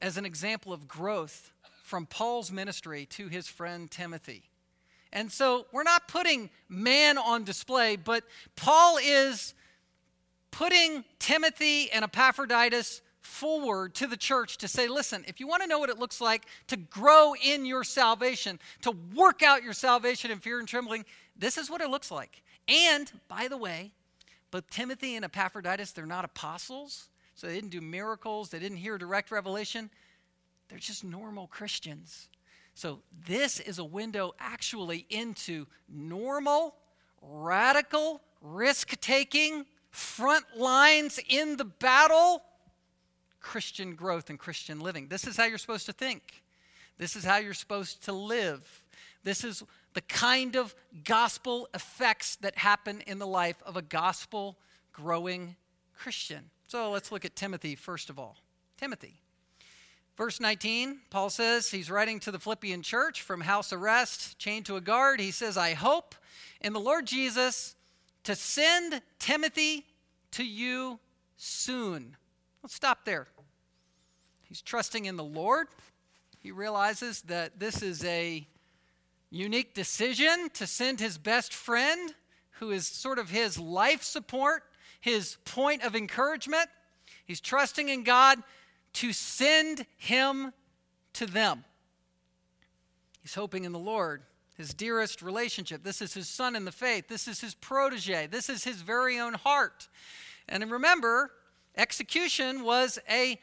as 0.00 0.16
an 0.16 0.24
example 0.24 0.72
of 0.72 0.86
growth 0.86 1.50
from 1.82 2.06
Paul's 2.06 2.52
ministry 2.52 3.06
to 3.06 3.28
his 3.28 3.48
friend 3.48 3.90
Timothy. 3.90 4.44
And 5.12 5.32
so 5.32 5.66
we're 5.72 5.84
not 5.84 6.06
putting 6.06 6.50
man 6.68 7.18
on 7.18 7.44
display, 7.44 7.96
but 7.96 8.24
Paul 8.56 8.98
is 9.02 9.54
putting 10.50 11.04
Timothy 11.18 11.90
and 11.90 12.04
Epaphroditus 12.04 13.00
forward 13.28 13.94
to 13.94 14.06
the 14.06 14.16
church 14.16 14.56
to 14.58 14.66
say, 14.66 14.88
listen, 14.88 15.24
if 15.28 15.38
you 15.38 15.46
want 15.46 15.62
to 15.62 15.68
know 15.68 15.78
what 15.78 15.90
it 15.90 15.98
looks 15.98 16.20
like 16.20 16.46
to 16.66 16.76
grow 16.76 17.34
in 17.44 17.66
your 17.66 17.84
salvation, 17.84 18.58
to 18.82 18.92
work 19.14 19.42
out 19.42 19.62
your 19.62 19.74
salvation 19.74 20.30
in 20.30 20.38
fear 20.38 20.58
and 20.58 20.66
trembling, 20.66 21.04
this 21.36 21.58
is 21.58 21.70
what 21.70 21.80
it 21.80 21.90
looks 21.90 22.10
like. 22.10 22.42
And 22.66 23.12
by 23.28 23.46
the 23.48 23.56
way, 23.56 23.92
but 24.50 24.70
Timothy 24.70 25.14
and 25.14 25.24
Epaphroditus, 25.24 25.92
they're 25.92 26.06
not 26.06 26.24
apostles, 26.24 27.08
so 27.34 27.46
they 27.46 27.54
didn't 27.54 27.70
do 27.70 27.80
miracles, 27.80 28.48
they 28.48 28.58
didn't 28.58 28.78
hear 28.78 28.98
direct 28.98 29.30
revelation. 29.30 29.90
They're 30.68 30.78
just 30.78 31.04
normal 31.04 31.46
Christians. 31.46 32.28
So 32.74 33.00
this 33.26 33.60
is 33.60 33.78
a 33.78 33.84
window 33.84 34.34
actually 34.38 35.06
into 35.10 35.66
normal, 35.88 36.74
radical, 37.22 38.20
risk 38.40 38.98
taking, 39.00 39.66
front 39.90 40.44
lines 40.56 41.20
in 41.28 41.56
the 41.56 41.64
battle 41.64 42.42
Christian 43.48 43.94
growth 43.94 44.28
and 44.28 44.38
Christian 44.38 44.78
living. 44.78 45.08
This 45.08 45.26
is 45.26 45.34
how 45.34 45.46
you're 45.46 45.56
supposed 45.56 45.86
to 45.86 45.92
think. 45.94 46.42
This 46.98 47.16
is 47.16 47.24
how 47.24 47.38
you're 47.38 47.54
supposed 47.54 48.04
to 48.04 48.12
live. 48.12 48.82
This 49.24 49.42
is 49.42 49.64
the 49.94 50.02
kind 50.02 50.54
of 50.54 50.74
gospel 51.02 51.66
effects 51.72 52.36
that 52.36 52.58
happen 52.58 53.00
in 53.06 53.18
the 53.18 53.26
life 53.26 53.56
of 53.64 53.78
a 53.78 53.80
gospel 53.80 54.58
growing 54.92 55.56
Christian. 55.96 56.50
So 56.66 56.90
let's 56.90 57.10
look 57.10 57.24
at 57.24 57.36
Timothy 57.36 57.74
first 57.74 58.10
of 58.10 58.18
all. 58.18 58.36
Timothy. 58.76 59.14
Verse 60.18 60.40
19, 60.40 60.98
Paul 61.08 61.30
says 61.30 61.70
he's 61.70 61.90
writing 61.90 62.20
to 62.20 62.30
the 62.30 62.38
Philippian 62.38 62.82
church 62.82 63.22
from 63.22 63.40
house 63.40 63.72
arrest, 63.72 64.38
chained 64.38 64.66
to 64.66 64.76
a 64.76 64.80
guard. 64.82 65.20
He 65.20 65.30
says, 65.30 65.56
I 65.56 65.72
hope 65.72 66.14
in 66.60 66.74
the 66.74 66.80
Lord 66.80 67.06
Jesus 67.06 67.76
to 68.24 68.34
send 68.34 69.00
Timothy 69.18 69.86
to 70.32 70.44
you 70.44 70.98
soon. 71.38 72.14
Let's 72.62 72.74
stop 72.74 73.06
there. 73.06 73.26
He's 74.48 74.62
trusting 74.62 75.04
in 75.04 75.16
the 75.16 75.24
Lord. 75.24 75.68
He 76.40 76.50
realizes 76.50 77.22
that 77.22 77.60
this 77.60 77.82
is 77.82 78.02
a 78.04 78.46
unique 79.30 79.74
decision 79.74 80.48
to 80.54 80.66
send 80.66 81.00
his 81.00 81.18
best 81.18 81.52
friend, 81.52 82.14
who 82.52 82.70
is 82.70 82.86
sort 82.86 83.18
of 83.18 83.28
his 83.28 83.58
life 83.58 84.02
support, 84.02 84.64
his 85.00 85.36
point 85.44 85.84
of 85.84 85.94
encouragement. 85.94 86.68
He's 87.26 87.40
trusting 87.40 87.88
in 87.88 88.04
God 88.04 88.38
to 88.94 89.12
send 89.12 89.84
him 89.96 90.52
to 91.12 91.26
them. 91.26 91.64
He's 93.20 93.34
hoping 93.34 93.64
in 93.64 93.72
the 93.72 93.78
Lord, 93.78 94.22
his 94.56 94.72
dearest 94.72 95.20
relationship. 95.20 95.84
This 95.84 96.00
is 96.00 96.14
his 96.14 96.28
son 96.28 96.56
in 96.56 96.64
the 96.64 96.72
faith. 96.72 97.08
This 97.08 97.28
is 97.28 97.40
his 97.42 97.54
protege. 97.54 98.26
This 98.28 98.48
is 98.48 98.64
his 98.64 98.80
very 98.80 99.18
own 99.18 99.34
heart. 99.34 99.88
And 100.48 100.68
remember, 100.70 101.32
execution 101.76 102.64
was 102.64 102.98
a 103.10 103.38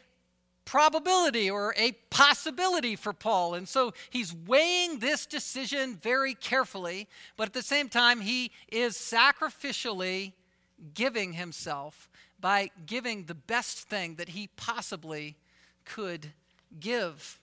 probability 0.65 1.49
or 1.49 1.73
a 1.77 1.93
possibility 2.09 2.95
for 2.95 3.13
Paul. 3.13 3.53
And 3.53 3.69
so 3.69 3.93
he's 4.09 4.33
weighing 4.33 4.99
this 4.99 5.25
decision 5.25 5.95
very 5.95 6.33
carefully, 6.33 7.07
but 7.37 7.47
at 7.47 7.53
the 7.53 7.61
same 7.61 7.87
time, 7.87 8.21
he 8.21 8.51
is 8.71 8.95
sacrificially 8.95 10.33
giving 10.93 11.33
himself 11.33 12.09
by 12.39 12.69
giving 12.85 13.25
the 13.25 13.35
best 13.35 13.87
thing 13.87 14.15
that 14.15 14.29
he 14.29 14.49
possibly 14.57 15.35
could 15.85 16.31
give. 16.79 17.39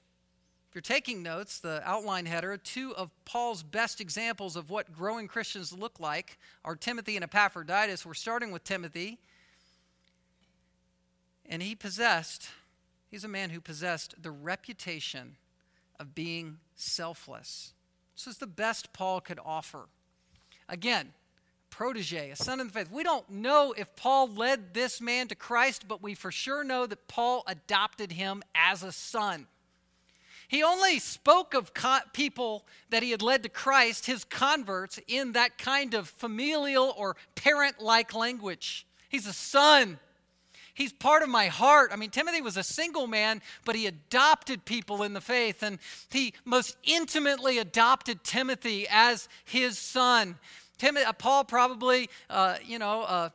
If 0.69 0.75
you're 0.75 0.83
taking 0.83 1.23
notes, 1.23 1.61
the 1.61 1.83
outline 1.85 2.27
header, 2.27 2.57
two 2.57 2.95
of 2.97 3.11
Paul's 3.25 3.63
best 3.63 4.01
examples 4.01 4.57
of 4.57 4.71
what 4.71 4.93
growing 4.93 5.29
Christians 5.29 5.73
look 5.73 6.01
like 6.01 6.39
are 6.65 6.75
Timothy 6.75 7.17
and 7.17 7.25
Epaphroditus. 7.25 8.07
We're 8.07 8.15
starting 8.15 8.53
with 8.53 8.65
Timothy. 8.65 9.19
And 11.47 11.63
he 11.63 11.75
possessed 11.75 12.49
He's 13.13 13.25
a 13.25 13.29
man 13.29 13.51
who 13.51 13.61
possessed 13.61 14.15
the 14.23 14.31
reputation 14.31 15.37
of 16.01 16.15
being 16.15 16.57
selfless. 16.77 17.75
This 18.17 18.27
is 18.27 18.39
the 18.39 18.47
best 18.47 18.95
Paul 18.95 19.21
could 19.21 19.39
offer. 19.45 19.85
Again, 20.67 21.13
protege, 21.69 22.31
a 22.31 22.37
son 22.37 22.59
in 22.59 22.69
the 22.69 22.73
faith. 22.73 22.91
We 22.91 23.03
don't 23.03 23.29
know 23.29 23.75
if 23.77 23.95
Paul 23.97 24.29
led 24.33 24.73
this 24.73 24.99
man 24.99 25.29
to 25.29 25.35
Christ, 25.35 25.85
but 25.87 26.03
we 26.03 26.15
for 26.15 26.33
sure 26.33 26.65
know 26.65 26.87
that 26.87 27.07
Paul 27.07 27.45
adopted 27.47 28.13
him 28.13 28.43
as 28.55 28.83
a 28.83 28.93
son. 28.93 29.47
He 30.49 30.63
only 30.63 30.99
spoke 30.99 31.53
of 31.53 31.75
co- 31.75 31.99
people 32.15 32.65
that 32.89 33.03
he 33.03 33.11
had 33.11 33.21
led 33.21 33.43
to 33.43 33.51
Christ, 33.51 34.07
his 34.07 34.25
converts, 34.25 34.99
in 35.07 35.33
that 35.33 35.59
kind 35.59 35.93
of 35.93 36.09
familial 36.09 36.95
or 36.97 37.17
parent 37.35 37.79
like 37.79 38.15
language. 38.15 38.87
He's 39.11 39.27
a 39.27 39.35
son. 39.35 39.99
He's 40.75 40.93
part 40.93 41.23
of 41.23 41.29
my 41.29 41.49
heart. 41.49 41.91
I 41.93 41.97
mean, 41.97 42.11
Timothy 42.11 42.41
was 42.41 42.57
a 42.57 42.63
single 42.63 43.07
man, 43.07 43.43
but 43.65 43.77
he 43.77 43.87
adopted 43.87 44.65
people 44.65 45.03
in 45.03 45.13
the 45.13 45.21
faith, 45.21 45.63
and 45.63 45.79
he 46.11 46.33
most 46.45 46.77
intimately 46.85 47.59
adopted 47.59 48.25
Timothy 48.25 48.87
as 48.91 49.29
his 49.45 49.79
son. 49.79 50.39
Timothy, 50.79 51.05
uh, 51.05 51.13
Paul 51.13 51.45
probably, 51.45 52.09
uh, 52.31 52.57
you 52.65 52.79
know, 52.79 53.03
a 53.03 53.33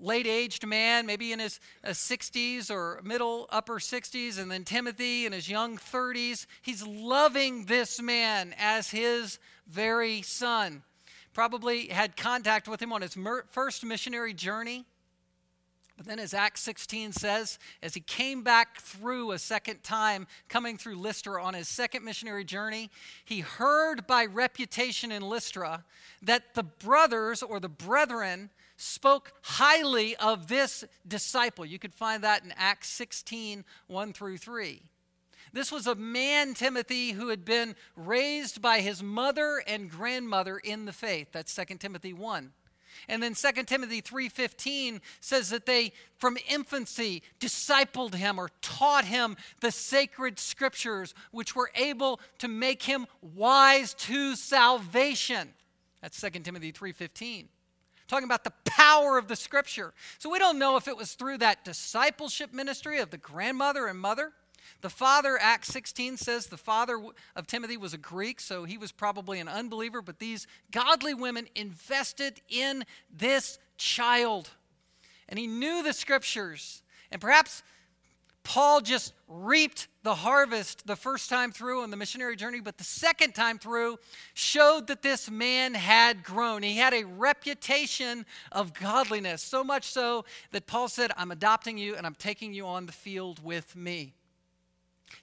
late 0.00 0.26
aged 0.26 0.66
man, 0.66 1.04
maybe 1.04 1.32
in 1.32 1.38
his 1.38 1.60
uh, 1.84 1.90
60s 1.90 2.70
or 2.70 3.00
middle 3.02 3.46
upper 3.50 3.78
60s, 3.78 4.38
and 4.38 4.50
then 4.50 4.64
Timothy 4.64 5.26
in 5.26 5.32
his 5.32 5.48
young 5.48 5.78
30s. 5.78 6.46
He's 6.62 6.86
loving 6.86 7.66
this 7.66 8.00
man 8.00 8.54
as 8.58 8.90
his 8.90 9.38
very 9.66 10.22
son. 10.22 10.82
Probably 11.34 11.86
had 11.86 12.16
contact 12.16 12.68
with 12.68 12.80
him 12.80 12.92
on 12.92 13.02
his 13.02 13.16
mer- 13.16 13.46
first 13.50 13.84
missionary 13.84 14.34
journey. 14.34 14.84
But 16.02 16.08
then, 16.08 16.18
as 16.18 16.34
Acts 16.34 16.62
16 16.62 17.12
says, 17.12 17.60
as 17.80 17.94
he 17.94 18.00
came 18.00 18.42
back 18.42 18.80
through 18.80 19.30
a 19.30 19.38
second 19.38 19.84
time, 19.84 20.26
coming 20.48 20.76
through 20.76 20.96
Lystra 20.96 21.40
on 21.40 21.54
his 21.54 21.68
second 21.68 22.04
missionary 22.04 22.42
journey, 22.42 22.90
he 23.24 23.38
heard 23.38 24.04
by 24.04 24.26
reputation 24.26 25.12
in 25.12 25.22
Lystra 25.22 25.84
that 26.20 26.54
the 26.54 26.64
brothers 26.64 27.40
or 27.40 27.60
the 27.60 27.68
brethren 27.68 28.50
spoke 28.76 29.32
highly 29.42 30.16
of 30.16 30.48
this 30.48 30.82
disciple. 31.06 31.64
You 31.64 31.78
could 31.78 31.94
find 31.94 32.24
that 32.24 32.42
in 32.42 32.52
Acts 32.56 32.88
16 32.88 33.64
1 33.86 34.12
through 34.12 34.38
3. 34.38 34.82
This 35.52 35.70
was 35.70 35.86
a 35.86 35.94
man, 35.94 36.54
Timothy, 36.54 37.12
who 37.12 37.28
had 37.28 37.44
been 37.44 37.76
raised 37.94 38.60
by 38.60 38.80
his 38.80 39.04
mother 39.04 39.62
and 39.68 39.88
grandmother 39.88 40.58
in 40.58 40.84
the 40.84 40.92
faith. 40.92 41.28
That's 41.30 41.54
2 41.54 41.76
Timothy 41.76 42.12
1. 42.12 42.54
And 43.08 43.22
then 43.22 43.34
2 43.34 43.66
Timothy 43.66 44.00
3:15 44.00 45.00
says 45.20 45.50
that 45.50 45.66
they 45.66 45.92
from 46.18 46.38
infancy 46.48 47.22
discipled 47.40 48.14
him 48.14 48.38
or 48.38 48.50
taught 48.60 49.04
him 49.04 49.36
the 49.60 49.70
sacred 49.70 50.38
scriptures 50.38 51.14
which 51.30 51.54
were 51.56 51.70
able 51.74 52.20
to 52.38 52.48
make 52.48 52.82
him 52.82 53.06
wise 53.20 53.94
to 53.94 54.36
salvation. 54.36 55.54
That's 56.00 56.20
2 56.20 56.44
Timothy 56.44 56.72
3:15. 56.72 57.48
Talking 58.08 58.24
about 58.24 58.44
the 58.44 58.52
power 58.64 59.16
of 59.16 59.28
the 59.28 59.36
scripture. 59.36 59.94
So 60.18 60.28
we 60.28 60.38
don't 60.38 60.58
know 60.58 60.76
if 60.76 60.86
it 60.86 60.96
was 60.96 61.14
through 61.14 61.38
that 61.38 61.64
discipleship 61.64 62.52
ministry 62.52 62.98
of 62.98 63.10
the 63.10 63.16
grandmother 63.16 63.86
and 63.86 63.98
mother 63.98 64.32
the 64.80 64.90
father, 64.90 65.38
Acts 65.40 65.68
16 65.68 66.16
says 66.16 66.46
the 66.46 66.56
father 66.56 67.00
of 67.36 67.46
Timothy 67.46 67.76
was 67.76 67.94
a 67.94 67.98
Greek, 67.98 68.40
so 68.40 68.64
he 68.64 68.78
was 68.78 68.92
probably 68.92 69.40
an 69.40 69.48
unbeliever, 69.48 70.02
but 70.02 70.18
these 70.18 70.46
godly 70.70 71.14
women 71.14 71.48
invested 71.54 72.40
in 72.48 72.84
this 73.10 73.58
child. 73.76 74.50
And 75.28 75.38
he 75.38 75.46
knew 75.46 75.82
the 75.82 75.92
scriptures. 75.92 76.82
And 77.10 77.20
perhaps 77.20 77.62
Paul 78.44 78.80
just 78.80 79.12
reaped 79.28 79.86
the 80.02 80.16
harvest 80.16 80.86
the 80.86 80.96
first 80.96 81.30
time 81.30 81.52
through 81.52 81.82
on 81.82 81.90
the 81.90 81.96
missionary 81.96 82.34
journey, 82.34 82.60
but 82.60 82.76
the 82.76 82.84
second 82.84 83.34
time 83.34 83.58
through 83.58 83.98
showed 84.34 84.88
that 84.88 85.02
this 85.02 85.30
man 85.30 85.74
had 85.74 86.24
grown. 86.24 86.62
He 86.62 86.76
had 86.76 86.92
a 86.92 87.04
reputation 87.04 88.26
of 88.50 88.74
godliness, 88.74 89.42
so 89.42 89.62
much 89.62 89.84
so 89.84 90.24
that 90.50 90.66
Paul 90.66 90.88
said, 90.88 91.12
I'm 91.16 91.30
adopting 91.30 91.78
you 91.78 91.94
and 91.94 92.04
I'm 92.04 92.16
taking 92.16 92.52
you 92.52 92.66
on 92.66 92.86
the 92.86 92.92
field 92.92 93.42
with 93.44 93.76
me. 93.76 94.14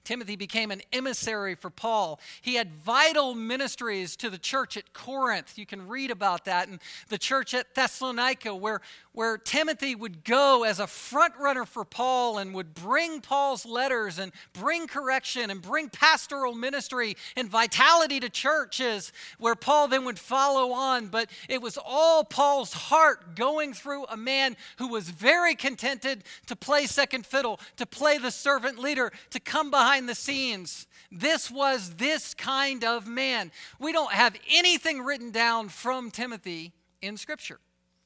Timothy 0.04 0.36
became 0.36 0.70
an 0.70 0.82
emissary 0.92 1.54
for 1.54 1.70
Paul. 1.70 2.20
He 2.40 2.54
had 2.54 2.72
vital 2.72 3.34
ministries 3.34 4.16
to 4.16 4.30
the 4.30 4.38
church 4.38 4.76
at 4.76 4.92
Corinth. 4.92 5.58
You 5.58 5.66
can 5.66 5.86
read 5.88 6.10
about 6.10 6.46
that. 6.46 6.68
And 6.68 6.80
the 7.08 7.18
church 7.18 7.54
at 7.54 7.74
Thessalonica, 7.74 8.54
where, 8.54 8.80
where 9.12 9.36
Timothy 9.36 9.94
would 9.94 10.24
go 10.24 10.64
as 10.64 10.80
a 10.80 10.86
front 10.86 11.34
runner 11.38 11.64
for 11.64 11.84
Paul 11.84 12.38
and 12.38 12.54
would 12.54 12.72
bring 12.72 13.20
Paul's 13.20 13.66
letters 13.66 14.18
and 14.18 14.32
bring 14.52 14.86
correction 14.86 15.50
and 15.50 15.60
bring 15.60 15.88
pastoral 15.90 16.54
ministry 16.54 17.16
and 17.36 17.48
vitality 17.48 18.20
to 18.20 18.30
churches, 18.30 19.12
where 19.38 19.54
Paul 19.54 19.88
then 19.88 20.04
would 20.04 20.18
follow 20.18 20.72
on. 20.72 21.08
But 21.08 21.30
it 21.48 21.60
was 21.60 21.78
all 21.84 22.24
Paul's 22.24 22.72
heart 22.72 23.36
going 23.36 23.74
through 23.74 24.04
a 24.06 24.16
man 24.16 24.56
who 24.78 24.88
was 24.88 25.10
very 25.10 25.54
contented 25.54 26.24
to 26.46 26.56
play 26.56 26.86
second 26.86 27.26
fiddle, 27.26 27.60
to 27.76 27.86
play 27.86 28.16
the 28.18 28.30
servant 28.30 28.78
leader, 28.78 29.12
to 29.30 29.40
come 29.40 29.70
behind 29.70 29.79
behind 29.80 30.06
the 30.10 30.14
scenes. 30.14 30.86
This 31.10 31.50
was 31.50 31.94
this 31.94 32.34
kind 32.34 32.84
of 32.84 33.06
man. 33.06 33.50
We 33.78 33.92
don't 33.92 34.12
have 34.12 34.36
anything 34.52 35.00
written 35.00 35.30
down 35.30 35.70
from 35.70 36.10
Timothy 36.10 36.74
in 37.00 37.16
Scripture. 37.16 37.60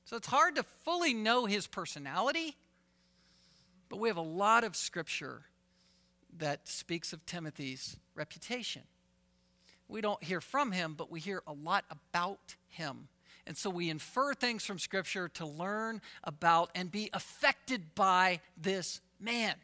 So 0.05 0.17
it's 0.17 0.29
hard 0.29 0.55
to 0.55 0.63
fully 0.85 1.15
know 1.15 1.47
his 1.47 1.67
personality, 1.67 2.57
but 3.89 3.99
we 3.99 4.09
have 4.09 4.19
a 4.19 4.23
lot 4.23 4.63
of 4.63 4.77
Scripture 4.77 5.47
that 6.39 6.69
speaks 6.69 7.13
of 7.13 7.27
Timothy's 7.27 7.97
reputation. 8.15 8.83
We 9.89 10.01
don't 10.01 10.23
hear 10.23 10.41
from 10.41 10.71
him, 10.71 10.95
but 10.97 11.11
we 11.11 11.19
hear 11.19 11.43
a 11.45 11.55
lot 11.55 11.85
about 11.91 12.55
him. 12.69 13.09
And 13.49 13.57
so 13.57 13.69
we 13.69 13.91
infer 13.91 14.33
things 14.33 14.65
from 14.65 14.79
Scripture 14.79 15.27
to 15.31 15.45
learn 15.45 16.03
about 16.23 16.71
and 16.77 16.89
be 16.89 17.11
affected 17.13 17.97
by 17.97 18.39
this 18.57 19.01
man. 19.19 19.57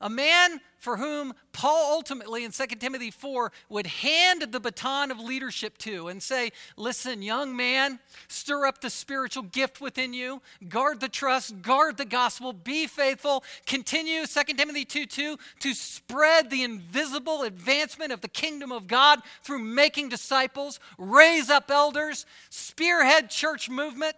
A 0.00 0.08
man 0.08 0.60
for 0.78 0.96
whom 0.96 1.34
Paul 1.52 1.92
ultimately 1.92 2.42
in 2.42 2.52
2 2.52 2.66
Timothy 2.78 3.10
4 3.10 3.52
would 3.68 3.86
hand 3.86 4.42
the 4.50 4.60
baton 4.60 5.10
of 5.10 5.20
leadership 5.20 5.76
to 5.78 6.08
and 6.08 6.22
say, 6.22 6.52
Listen, 6.78 7.20
young 7.20 7.54
man, 7.54 7.98
stir 8.26 8.64
up 8.64 8.80
the 8.80 8.88
spiritual 8.88 9.42
gift 9.42 9.78
within 9.80 10.14
you, 10.14 10.40
guard 10.70 11.00
the 11.00 11.08
trust, 11.08 11.60
guard 11.60 11.98
the 11.98 12.06
gospel, 12.06 12.54
be 12.54 12.86
faithful, 12.86 13.44
continue, 13.66 14.24
2 14.24 14.42
Timothy 14.54 14.86
2 14.86 15.04
2, 15.04 15.36
to 15.60 15.74
spread 15.74 16.48
the 16.48 16.62
invisible 16.62 17.42
advancement 17.42 18.10
of 18.10 18.22
the 18.22 18.28
kingdom 18.28 18.72
of 18.72 18.86
God 18.86 19.20
through 19.42 19.58
making 19.58 20.08
disciples, 20.08 20.80
raise 20.96 21.50
up 21.50 21.70
elders, 21.70 22.24
spearhead 22.48 23.28
church 23.28 23.68
movement. 23.68 24.16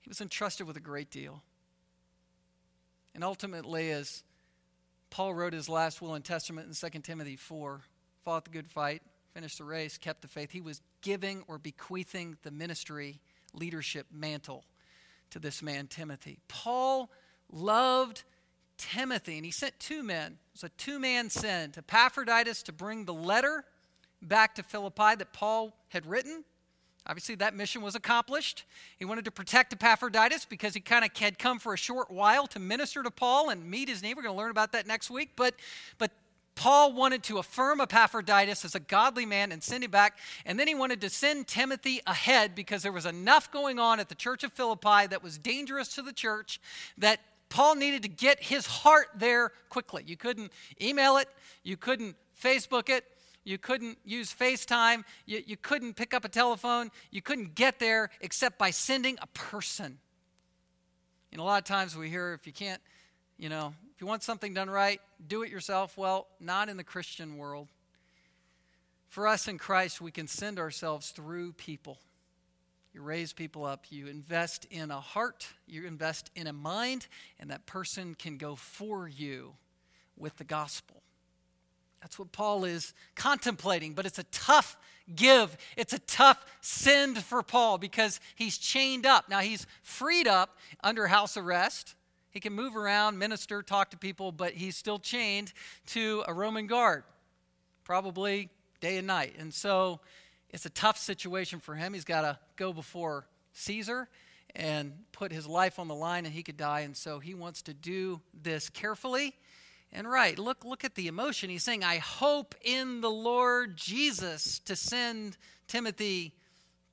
He 0.00 0.08
was 0.08 0.20
entrusted 0.20 0.66
with 0.66 0.76
a 0.76 0.80
great 0.80 1.10
deal. 1.10 1.44
And 3.14 3.22
ultimately, 3.22 3.90
as 3.90 4.24
Paul 5.10 5.34
wrote 5.34 5.52
his 5.52 5.68
last 5.68 6.00
will 6.00 6.14
and 6.14 6.24
testament 6.24 6.68
in 6.68 6.90
2 6.90 7.00
Timothy 7.00 7.36
4 7.36 7.82
fought 8.24 8.44
the 8.44 8.50
good 8.50 8.70
fight, 8.70 9.02
finished 9.34 9.58
the 9.58 9.64
race, 9.64 9.98
kept 9.98 10.22
the 10.22 10.28
faith. 10.28 10.50
He 10.50 10.60
was 10.60 10.80
giving 11.02 11.42
or 11.48 11.58
bequeathing 11.58 12.36
the 12.42 12.50
ministry 12.50 13.20
leadership 13.52 14.06
mantle 14.12 14.64
to 15.30 15.38
this 15.38 15.62
man, 15.62 15.86
Timothy. 15.86 16.38
Paul 16.48 17.10
loved 17.50 18.24
Timothy, 18.76 19.36
and 19.36 19.44
he 19.44 19.50
sent 19.50 19.78
two 19.78 20.02
men. 20.02 20.32
It 20.32 20.38
was 20.54 20.64
a 20.64 20.68
two 20.70 20.98
man 20.98 21.30
send 21.30 21.76
Epaphroditus 21.76 22.62
to 22.64 22.72
bring 22.72 23.04
the 23.04 23.14
letter 23.14 23.64
back 24.22 24.54
to 24.56 24.62
Philippi 24.62 25.16
that 25.16 25.32
Paul 25.32 25.76
had 25.88 26.06
written, 26.06 26.44
Obviously, 27.06 27.34
that 27.36 27.54
mission 27.54 27.82
was 27.82 27.94
accomplished. 27.94 28.64
He 28.98 29.04
wanted 29.04 29.24
to 29.24 29.30
protect 29.30 29.72
Epaphroditus 29.72 30.44
because 30.44 30.74
he 30.74 30.80
kind 30.80 31.04
of 31.04 31.16
had 31.16 31.38
come 31.38 31.58
for 31.58 31.72
a 31.72 31.78
short 31.78 32.10
while 32.10 32.46
to 32.48 32.58
minister 32.58 33.02
to 33.02 33.10
Paul 33.10 33.50
and 33.50 33.68
meet 33.68 33.88
his 33.88 34.02
need. 34.02 34.14
We're 34.14 34.22
going 34.22 34.34
to 34.34 34.38
learn 34.38 34.50
about 34.50 34.72
that 34.72 34.86
next 34.86 35.10
week. 35.10 35.30
But, 35.34 35.54
but 35.98 36.12
Paul 36.54 36.92
wanted 36.92 37.22
to 37.24 37.38
affirm 37.38 37.80
Epaphroditus 37.80 38.64
as 38.66 38.74
a 38.74 38.80
godly 38.80 39.24
man 39.24 39.50
and 39.50 39.62
send 39.62 39.82
him 39.82 39.90
back. 39.90 40.18
And 40.44 40.60
then 40.60 40.68
he 40.68 40.74
wanted 40.74 41.00
to 41.00 41.08
send 41.08 41.46
Timothy 41.46 42.00
ahead 42.06 42.54
because 42.54 42.82
there 42.82 42.92
was 42.92 43.06
enough 43.06 43.50
going 43.50 43.78
on 43.78 43.98
at 43.98 44.10
the 44.10 44.14
church 44.14 44.44
of 44.44 44.52
Philippi 44.52 45.06
that 45.08 45.22
was 45.22 45.38
dangerous 45.38 45.94
to 45.94 46.02
the 46.02 46.12
church 46.12 46.60
that 46.98 47.20
Paul 47.48 47.76
needed 47.76 48.02
to 48.02 48.08
get 48.08 48.42
his 48.42 48.66
heart 48.66 49.08
there 49.14 49.52
quickly. 49.70 50.04
You 50.06 50.16
couldn't 50.16 50.52
email 50.80 51.16
it, 51.16 51.28
you 51.62 51.76
couldn't 51.76 52.14
Facebook 52.40 52.88
it, 52.88 53.04
you 53.44 53.58
couldn't 53.58 53.98
use 54.04 54.34
FaceTime. 54.34 55.04
You, 55.26 55.42
you 55.46 55.56
couldn't 55.56 55.94
pick 55.94 56.12
up 56.12 56.24
a 56.24 56.28
telephone. 56.28 56.90
You 57.10 57.22
couldn't 57.22 57.54
get 57.54 57.78
there 57.78 58.10
except 58.20 58.58
by 58.58 58.70
sending 58.70 59.18
a 59.22 59.26
person. 59.28 59.98
And 61.32 61.40
a 61.40 61.44
lot 61.44 61.58
of 61.58 61.64
times 61.64 61.96
we 61.96 62.10
hear 62.10 62.34
if 62.34 62.46
you 62.46 62.52
can't, 62.52 62.80
you 63.38 63.48
know, 63.48 63.72
if 63.94 64.00
you 64.00 64.06
want 64.06 64.22
something 64.22 64.52
done 64.52 64.68
right, 64.68 65.00
do 65.26 65.42
it 65.42 65.50
yourself. 65.50 65.96
Well, 65.96 66.26
not 66.38 66.68
in 66.68 66.76
the 66.76 66.84
Christian 66.84 67.38
world. 67.38 67.68
For 69.08 69.26
us 69.26 69.48
in 69.48 69.58
Christ, 69.58 70.00
we 70.00 70.10
can 70.10 70.28
send 70.28 70.58
ourselves 70.58 71.10
through 71.10 71.52
people. 71.54 71.98
You 72.92 73.02
raise 73.02 73.32
people 73.32 73.64
up, 73.64 73.86
you 73.90 74.08
invest 74.08 74.66
in 74.70 74.90
a 74.90 75.00
heart, 75.00 75.46
you 75.66 75.86
invest 75.86 76.30
in 76.34 76.48
a 76.48 76.52
mind, 76.52 77.06
and 77.38 77.50
that 77.50 77.64
person 77.64 78.16
can 78.16 78.36
go 78.36 78.56
for 78.56 79.08
you 79.08 79.54
with 80.16 80.36
the 80.38 80.44
gospel. 80.44 81.02
That's 82.00 82.18
what 82.18 82.32
Paul 82.32 82.64
is 82.64 82.94
contemplating, 83.14 83.92
but 83.92 84.06
it's 84.06 84.18
a 84.18 84.24
tough 84.24 84.76
give. 85.14 85.56
It's 85.76 85.92
a 85.92 85.98
tough 85.98 86.44
send 86.60 87.18
for 87.18 87.42
Paul 87.42 87.78
because 87.78 88.20
he's 88.36 88.58
chained 88.58 89.06
up. 89.06 89.28
Now, 89.28 89.40
he's 89.40 89.66
freed 89.82 90.26
up 90.26 90.56
under 90.82 91.06
house 91.06 91.36
arrest. 91.36 91.94
He 92.30 92.40
can 92.40 92.52
move 92.52 92.76
around, 92.76 93.18
minister, 93.18 93.62
talk 93.62 93.90
to 93.90 93.96
people, 93.96 94.32
but 94.32 94.52
he's 94.52 94.76
still 94.76 94.98
chained 94.98 95.52
to 95.88 96.24
a 96.26 96.32
Roman 96.32 96.66
guard, 96.66 97.02
probably 97.84 98.48
day 98.80 98.98
and 98.98 99.06
night. 99.06 99.34
And 99.38 99.52
so 99.52 100.00
it's 100.48 100.64
a 100.64 100.70
tough 100.70 100.96
situation 100.96 101.60
for 101.60 101.74
him. 101.74 101.92
He's 101.92 102.04
got 102.04 102.22
to 102.22 102.38
go 102.56 102.72
before 102.72 103.26
Caesar 103.52 104.08
and 104.54 104.92
put 105.12 105.32
his 105.32 105.46
life 105.46 105.78
on 105.78 105.88
the 105.88 105.94
line, 105.94 106.24
and 106.24 106.34
he 106.34 106.42
could 106.42 106.56
die. 106.56 106.80
And 106.80 106.96
so 106.96 107.18
he 107.18 107.34
wants 107.34 107.62
to 107.62 107.74
do 107.74 108.20
this 108.42 108.68
carefully 108.68 109.34
and 109.92 110.08
right. 110.08 110.38
Look, 110.38 110.64
look 110.64 110.84
at 110.84 110.94
the 110.94 111.08
emotion. 111.08 111.50
He's 111.50 111.64
saying, 111.64 111.82
I 111.82 111.98
hope 111.98 112.54
in 112.62 113.00
the 113.00 113.10
Lord 113.10 113.76
Jesus 113.76 114.60
to 114.60 114.76
send 114.76 115.36
Timothy 115.66 116.32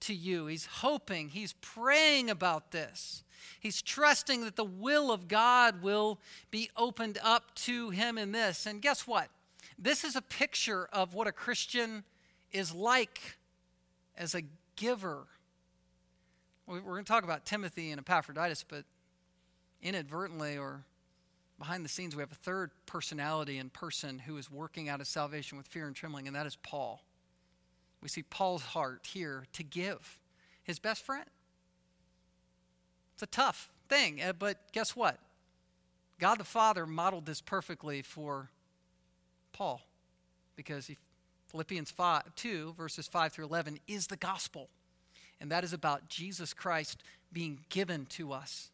to 0.01 0.13
you. 0.13 0.47
He's 0.47 0.65
hoping, 0.65 1.29
he's 1.29 1.53
praying 1.53 2.29
about 2.29 2.71
this. 2.71 3.23
He's 3.59 3.81
trusting 3.81 4.43
that 4.45 4.55
the 4.55 4.63
will 4.63 5.11
of 5.11 5.27
God 5.27 5.81
will 5.81 6.19
be 6.51 6.69
opened 6.75 7.17
up 7.23 7.53
to 7.55 7.89
him 7.89 8.17
in 8.17 8.31
this. 8.31 8.65
And 8.65 8.81
guess 8.81 9.07
what? 9.07 9.29
This 9.79 10.03
is 10.03 10.15
a 10.15 10.21
picture 10.21 10.87
of 10.91 11.13
what 11.13 11.27
a 11.27 11.31
Christian 11.31 12.03
is 12.51 12.73
like 12.73 13.37
as 14.17 14.35
a 14.35 14.41
giver. 14.75 15.27
We're 16.65 16.81
going 16.81 17.03
to 17.03 17.11
talk 17.11 17.23
about 17.23 17.45
Timothy 17.45 17.91
and 17.91 17.99
Epaphroditus, 17.99 18.65
but 18.67 18.83
inadvertently 19.81 20.57
or 20.57 20.83
behind 21.59 21.83
the 21.83 21.89
scenes, 21.89 22.15
we 22.15 22.21
have 22.21 22.31
a 22.31 22.35
third 22.35 22.71
personality 22.85 23.57
and 23.57 23.71
person 23.71 24.19
who 24.19 24.37
is 24.37 24.51
working 24.51 24.89
out 24.89 24.99
his 24.99 25.07
salvation 25.07 25.57
with 25.57 25.67
fear 25.67 25.87
and 25.87 25.95
trembling, 25.95 26.27
and 26.27 26.35
that 26.35 26.45
is 26.45 26.55
Paul. 26.57 27.01
We 28.01 28.09
see 28.09 28.23
Paul's 28.23 28.61
heart 28.61 29.07
here 29.11 29.45
to 29.53 29.63
give 29.63 30.19
his 30.63 30.79
best 30.79 31.03
friend. 31.03 31.25
It's 33.13 33.23
a 33.23 33.27
tough 33.27 33.71
thing, 33.89 34.21
eh, 34.21 34.33
but 34.37 34.71
guess 34.71 34.95
what? 34.95 35.17
God 36.19 36.39
the 36.39 36.43
Father 36.43 36.85
modeled 36.85 37.25
this 37.25 37.41
perfectly 37.41 38.01
for 38.01 38.49
Paul 39.53 39.81
because 40.55 40.87
he, 40.87 40.97
Philippians 41.47 41.89
5, 41.89 42.35
2, 42.35 42.73
verses 42.73 43.07
5 43.07 43.33
through 43.33 43.45
11, 43.45 43.79
is 43.87 44.07
the 44.07 44.17
gospel. 44.17 44.69
And 45.39 45.51
that 45.51 45.63
is 45.63 45.73
about 45.73 46.09
Jesus 46.09 46.53
Christ 46.53 47.01
being 47.31 47.59
given 47.69 48.05
to 48.07 48.33
us. 48.33 48.69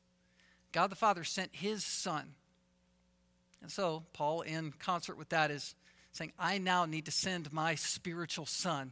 God 0.72 0.90
the 0.90 0.96
Father 0.96 1.24
sent 1.24 1.52
his 1.54 1.86
Son 1.86 2.34
and 3.64 3.72
so, 3.72 4.04
Paul, 4.12 4.42
in 4.42 4.74
concert 4.78 5.18
with 5.18 5.30
that, 5.30 5.50
is 5.50 5.74
saying, 6.12 6.34
I 6.38 6.58
now 6.58 6.86
need 6.86 7.06
to 7.06 7.12
send 7.12 7.52
my 7.54 7.76
spiritual 7.76 8.46
son 8.46 8.92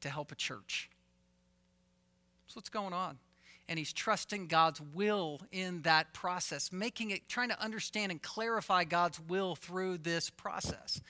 to 0.00 0.10
help 0.10 0.32
a 0.32 0.34
church. 0.34 0.90
That's 2.44 2.56
what's 2.56 2.68
going 2.68 2.92
on. 2.92 3.18
And 3.68 3.78
he's 3.78 3.92
trusting 3.92 4.48
God's 4.48 4.80
will 4.80 5.40
in 5.52 5.82
that 5.82 6.12
process, 6.12 6.70
making 6.72 7.12
it, 7.12 7.28
trying 7.28 7.48
to 7.48 7.62
understand 7.62 8.10
and 8.10 8.20
clarify 8.20 8.84
God's 8.84 9.20
will 9.20 9.54
through 9.54 9.98
this 9.98 10.28
process. 10.28 11.00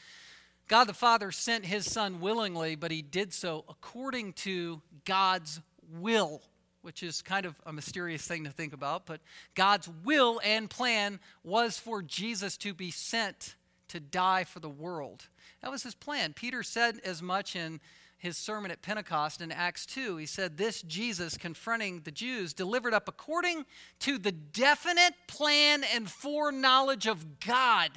God 0.69 0.85
the 0.85 0.95
Father 0.95 1.33
sent 1.33 1.65
his 1.65 1.91
son 1.91 2.21
willingly, 2.21 2.77
but 2.77 2.91
he 2.91 3.03
did 3.03 3.33
so 3.33 3.65
according 3.69 4.35
to 4.35 4.83
God's 5.05 5.61
will. 5.91 6.43
Which 6.85 7.03
is 7.03 7.23
kind 7.23 7.47
of 7.47 7.55
a 7.67 7.73
mysterious 7.73 8.27
thing 8.27 8.45
to 8.45 8.51
think 8.51 8.73
about, 8.73 9.07
but 9.07 9.21
God's 9.55 9.89
will 10.05 10.41
and 10.45 10.69
plan 10.69 11.19
was 11.43 11.79
for 11.79 12.03
Jesus 12.03 12.57
to 12.59 12.75
be 12.75 12.91
sent 12.91 13.57
to 13.89 14.01
die 14.01 14.45
for 14.45 14.61
the 14.61 14.69
world. 14.69 15.27
That 15.63 15.71
was 15.71 15.83
his 15.83 15.95
plan. 15.95 16.35
Peter 16.35 16.63
said 16.63 17.01
as 17.05 17.23
much 17.23 17.57
in 17.57 17.81
his 18.19 18.37
sermon 18.37 18.71
at 18.71 18.83
Pentecost 18.83 19.41
in 19.41 19.53
Acts 19.53 19.87
2. 19.87 20.17
He 20.17 20.27
said, 20.27 20.57
This 20.57 20.83
Jesus, 20.83 21.37
confronting 21.37 22.01
the 22.05 22.11
Jews, 22.11 22.53
delivered 22.53 22.95
up 22.95 23.09
according 23.09 23.67
to 24.01 24.19
the 24.19 24.33
definite 24.33 25.15
plan 25.27 25.85
and 25.95 26.11
foreknowledge 26.11 27.07
of 27.07 27.41
God. 27.41 27.91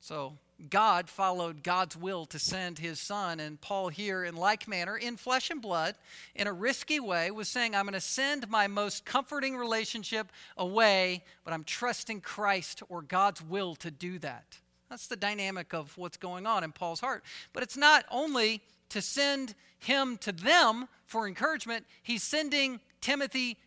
So, 0.00 0.38
God 0.70 1.08
followed 1.08 1.62
God's 1.62 1.96
will 1.96 2.26
to 2.26 2.38
send 2.38 2.78
his 2.78 2.98
son. 2.98 3.38
And 3.38 3.60
Paul, 3.60 3.88
here, 3.88 4.24
in 4.24 4.34
like 4.36 4.66
manner, 4.66 4.96
in 4.96 5.16
flesh 5.16 5.50
and 5.50 5.62
blood, 5.62 5.94
in 6.34 6.46
a 6.46 6.52
risky 6.52 6.98
way, 6.98 7.30
was 7.30 7.48
saying, 7.48 7.74
I'm 7.74 7.84
going 7.84 7.92
to 7.94 8.00
send 8.00 8.48
my 8.50 8.66
most 8.66 9.04
comforting 9.04 9.56
relationship 9.56 10.32
away, 10.56 11.22
but 11.44 11.54
I'm 11.54 11.64
trusting 11.64 12.22
Christ 12.22 12.82
or 12.88 13.02
God's 13.02 13.40
will 13.40 13.76
to 13.76 13.90
do 13.90 14.18
that. 14.18 14.58
That's 14.90 15.06
the 15.06 15.16
dynamic 15.16 15.74
of 15.74 15.96
what's 15.96 16.16
going 16.16 16.46
on 16.46 16.64
in 16.64 16.72
Paul's 16.72 17.00
heart. 17.00 17.22
But 17.52 17.62
it's 17.62 17.76
not 17.76 18.04
only 18.10 18.62
to 18.88 19.02
send 19.02 19.54
him 19.78 20.16
to 20.18 20.32
them 20.32 20.88
for 21.06 21.28
encouragement, 21.28 21.86
he's 22.02 22.22
sending 22.22 22.80
Timothy 23.00 23.58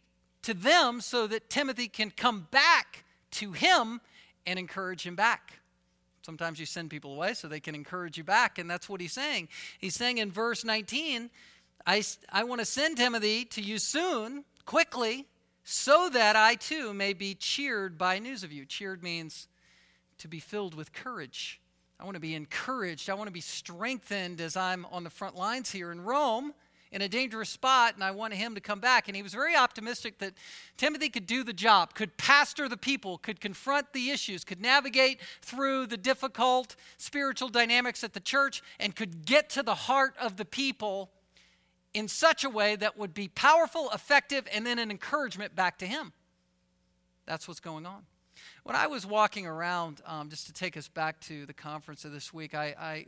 to 0.42 0.54
them 0.54 1.00
so 1.00 1.28
that 1.28 1.50
Timothy 1.50 1.88
can 1.88 2.12
come 2.12 2.48
back 2.52 3.04
to 3.32 3.52
him 3.54 4.02
and 4.46 4.58
encourage 4.58 5.06
him 5.06 5.16
back. 5.16 5.61
Sometimes 6.24 6.60
you 6.60 6.66
send 6.66 6.90
people 6.90 7.14
away 7.14 7.34
so 7.34 7.48
they 7.48 7.60
can 7.60 7.76
encourage 7.76 8.18
you 8.18 8.24
back, 8.24 8.60
and 8.60 8.70
that's 8.70 8.88
what 8.88 9.02
he's 9.02 9.14
saying. 9.14 9.50
He's 9.80 9.96
saying 9.96 10.20
in 10.20 10.32
verse 10.32 10.64
19, 10.64 11.30
I, 11.86 12.04
I 12.32 12.44
want 12.44 12.60
to 12.60 12.66
send 12.66 12.98
Timothy 12.98 13.46
to 13.46 13.62
you 13.62 13.80
soon, 13.80 14.46
quickly, 14.66 15.26
so 15.64 16.10
that 16.10 16.36
I 16.36 16.56
too 16.56 16.94
may 16.94 17.14
be 17.14 17.34
cheered 17.34 17.98
by 17.98 18.20
news 18.20 18.44
of 18.44 18.52
you. 18.52 18.66
Cheered 18.66 19.02
means 19.02 19.48
to 20.20 20.28
be 20.28 20.40
filled 20.40 20.76
with 20.76 20.94
courage. 20.94 21.60
I 22.00 22.04
want 22.04 22.16
to 22.16 22.22
be 22.22 22.36
encouraged. 22.36 23.10
I 23.10 23.14
want 23.16 23.28
to 23.28 23.34
be 23.34 23.42
strengthened 23.42 24.42
as 24.42 24.56
I'm 24.58 24.86
on 24.92 25.04
the 25.04 25.10
front 25.10 25.36
lines 25.36 25.72
here 25.72 25.92
in 25.92 26.02
Rome 26.02 26.54
in 26.92 27.02
a 27.02 27.08
dangerous 27.08 27.50
spot, 27.50 27.96
and 27.96 28.04
I 28.04 28.12
wanted 28.12 28.36
him 28.36 28.54
to 28.56 28.62
come 28.62 28.80
back. 28.80 29.08
And 29.08 29.16
he 29.16 29.24
was 29.24 29.34
very 29.34 29.56
optimistic 29.56 30.20
that 30.20 30.34
Timothy 30.76 31.10
could 31.10 31.26
do 31.26 31.44
the 31.44 31.54
job, 31.54 31.94
could 31.94 32.18
pastor 32.18 32.68
the 32.68 32.78
people, 32.78 33.18
could 33.18 33.40
confront 33.40 33.94
the 33.94 34.10
issues, 34.10 34.44
could 34.44 34.62
navigate 34.62 35.20
through 35.42 35.88
the 35.88 35.98
difficult 35.98 36.76
spiritual 36.98 37.50
dynamics 37.50 38.04
at 38.04 38.14
the 38.14 38.20
church, 38.20 38.62
and 38.80 38.96
could 38.96 39.26
get 39.26 39.50
to 39.52 39.64
the 39.64 39.76
heart 39.76 40.16
of 40.20 40.36
the 40.36 40.46
people 40.46 41.12
in 41.94 42.08
such 42.08 42.44
a 42.44 42.50
way 42.50 42.76
that 42.76 42.98
would 42.98 43.14
be 43.14 43.28
powerful, 43.30 43.90
effective, 43.94 44.48
and 44.54 44.66
then 44.66 44.80
an 44.80 44.92
encouragement 44.92 45.56
back 45.56 45.78
to 45.78 45.86
him. 45.86 46.12
That's 47.26 47.48
what's 47.48 47.60
going 47.60 47.86
on. 47.86 48.04
When 48.64 48.76
I 48.76 48.88
was 48.88 49.06
walking 49.06 49.46
around, 49.46 50.02
um, 50.06 50.30
just 50.30 50.48
to 50.48 50.54
take 50.54 50.76
us 50.76 50.88
back 50.88 51.20
to 51.22 51.46
the 51.46 51.54
conference 51.54 52.06
of 52.06 52.12
this 52.12 52.34
week, 52.34 52.56
I, 52.56 52.76
I 52.80 53.06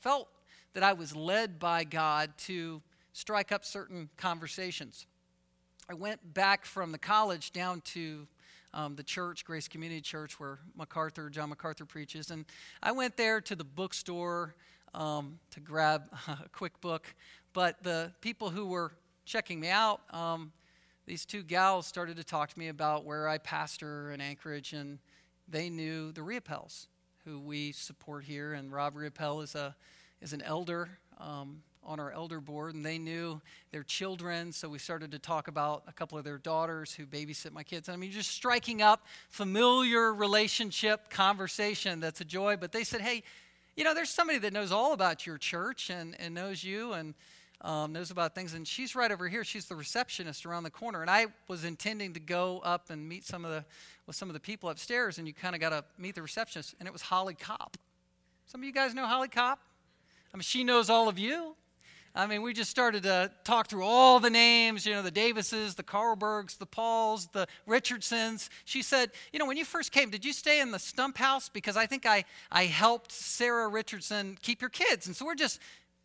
felt 0.00 0.28
that 0.74 0.82
I 0.82 0.92
was 0.92 1.14
led 1.14 1.58
by 1.58 1.84
God 1.84 2.30
to 2.38 2.82
strike 3.12 3.52
up 3.52 3.64
certain 3.64 4.08
conversations. 4.16 5.06
I 5.88 5.94
went 5.94 6.34
back 6.34 6.64
from 6.64 6.92
the 6.92 6.98
college 6.98 7.52
down 7.52 7.80
to 7.92 8.26
um, 8.74 8.94
the 8.96 9.02
church, 9.02 9.44
Grace 9.44 9.68
Community 9.68 10.00
Church, 10.00 10.38
where 10.38 10.58
MacArthur, 10.76 11.30
John 11.30 11.48
MacArthur 11.48 11.86
preaches. 11.86 12.30
And 12.30 12.44
I 12.82 12.92
went 12.92 13.16
there 13.16 13.40
to 13.40 13.56
the 13.56 13.64
bookstore 13.64 14.54
um, 14.94 15.38
to 15.50 15.60
grab 15.60 16.02
a 16.28 16.48
quick 16.50 16.80
book. 16.80 17.06
But 17.52 17.82
the 17.82 18.12
people 18.20 18.50
who 18.50 18.66
were 18.66 18.92
checking 19.24 19.60
me 19.60 19.68
out, 19.68 20.02
um, 20.10 20.52
these 21.06 21.24
two 21.24 21.42
gals 21.42 21.86
started 21.86 22.16
to 22.18 22.24
talk 22.24 22.50
to 22.50 22.58
me 22.58 22.68
about 22.68 23.04
where 23.04 23.28
I 23.28 23.38
pastor 23.38 24.12
in 24.12 24.20
Anchorage, 24.20 24.74
and 24.74 24.98
they 25.48 25.70
knew 25.70 26.12
the 26.12 26.20
Riopels, 26.20 26.88
who 27.24 27.40
we 27.40 27.72
support 27.72 28.24
here. 28.24 28.52
And 28.52 28.70
Rob 28.70 28.94
Riopel 28.94 29.42
is 29.42 29.54
a 29.54 29.74
is 30.20 30.32
an 30.32 30.42
elder 30.42 30.90
um, 31.18 31.62
on 31.84 32.00
our 32.00 32.12
elder 32.12 32.40
board, 32.40 32.74
and 32.74 32.84
they 32.84 32.98
knew 32.98 33.40
their 33.70 33.82
children. 33.82 34.52
So 34.52 34.68
we 34.68 34.78
started 34.78 35.10
to 35.12 35.18
talk 35.18 35.48
about 35.48 35.84
a 35.86 35.92
couple 35.92 36.18
of 36.18 36.24
their 36.24 36.38
daughters 36.38 36.92
who 36.92 37.06
babysit 37.06 37.52
my 37.52 37.62
kids. 37.62 37.88
I 37.88 37.96
mean, 37.96 38.10
just 38.10 38.30
striking 38.30 38.82
up 38.82 39.06
familiar 39.28 40.12
relationship 40.12 41.10
conversation 41.10 42.00
that's 42.00 42.20
a 42.20 42.24
joy. 42.24 42.56
But 42.56 42.72
they 42.72 42.84
said, 42.84 43.00
hey, 43.00 43.22
you 43.76 43.84
know, 43.84 43.94
there's 43.94 44.10
somebody 44.10 44.38
that 44.40 44.52
knows 44.52 44.72
all 44.72 44.92
about 44.92 45.26
your 45.26 45.38
church 45.38 45.90
and, 45.90 46.16
and 46.20 46.34
knows 46.34 46.62
you. 46.62 46.92
And 46.92 47.14
um, 47.60 47.92
knows 47.92 48.12
about 48.12 48.36
things, 48.36 48.54
and 48.54 48.66
she's 48.66 48.94
right 48.94 49.10
over 49.10 49.26
here. 49.28 49.42
She's 49.42 49.66
the 49.66 49.74
receptionist 49.74 50.46
around 50.46 50.62
the 50.62 50.70
corner, 50.70 51.00
and 51.00 51.10
I 51.10 51.26
was 51.48 51.64
intending 51.64 52.14
to 52.14 52.20
go 52.20 52.60
up 52.60 52.90
and 52.90 53.08
meet 53.08 53.24
some 53.24 53.44
of 53.44 53.50
the 53.50 53.64
with 54.06 54.16
some 54.16 54.30
of 54.30 54.34
the 54.34 54.40
people 54.40 54.70
upstairs, 54.70 55.18
and 55.18 55.26
you 55.26 55.34
kind 55.34 55.54
of 55.54 55.60
got 55.60 55.70
to 55.70 55.84
meet 55.98 56.14
the 56.14 56.22
receptionist, 56.22 56.74
and 56.78 56.86
it 56.86 56.92
was 56.92 57.02
Holly 57.02 57.34
Kopp. 57.34 57.76
Some 58.46 58.62
of 58.62 58.64
you 58.64 58.72
guys 58.72 58.94
know 58.94 59.06
Holly 59.06 59.28
Kopp. 59.28 59.58
I 60.32 60.36
mean, 60.36 60.42
she 60.42 60.64
knows 60.64 60.88
all 60.88 61.08
of 61.08 61.18
you. 61.18 61.56
I 62.18 62.26
mean, 62.26 62.42
we 62.42 62.52
just 62.52 62.68
started 62.68 63.04
to 63.04 63.30
talk 63.44 63.68
through 63.68 63.84
all 63.84 64.18
the 64.18 64.28
names, 64.28 64.84
you 64.84 64.92
know, 64.92 65.02
the 65.02 65.10
Davises, 65.10 65.76
the 65.76 65.84
Carlbergs, 65.84 66.58
the 66.58 66.66
Pauls, 66.66 67.28
the 67.28 67.46
Richardsons. 67.64 68.50
She 68.64 68.82
said, 68.82 69.12
You 69.32 69.38
know, 69.38 69.46
when 69.46 69.56
you 69.56 69.64
first 69.64 69.92
came, 69.92 70.10
did 70.10 70.24
you 70.24 70.32
stay 70.32 70.60
in 70.60 70.72
the 70.72 70.80
stump 70.80 71.16
house? 71.16 71.48
Because 71.48 71.76
I 71.76 71.86
think 71.86 72.06
I, 72.06 72.24
I 72.50 72.64
helped 72.64 73.12
Sarah 73.12 73.68
Richardson 73.68 74.36
keep 74.42 74.60
your 74.60 74.68
kids. 74.68 75.06
And 75.06 75.14
so 75.14 75.24
we're 75.26 75.36
just 75.36 75.60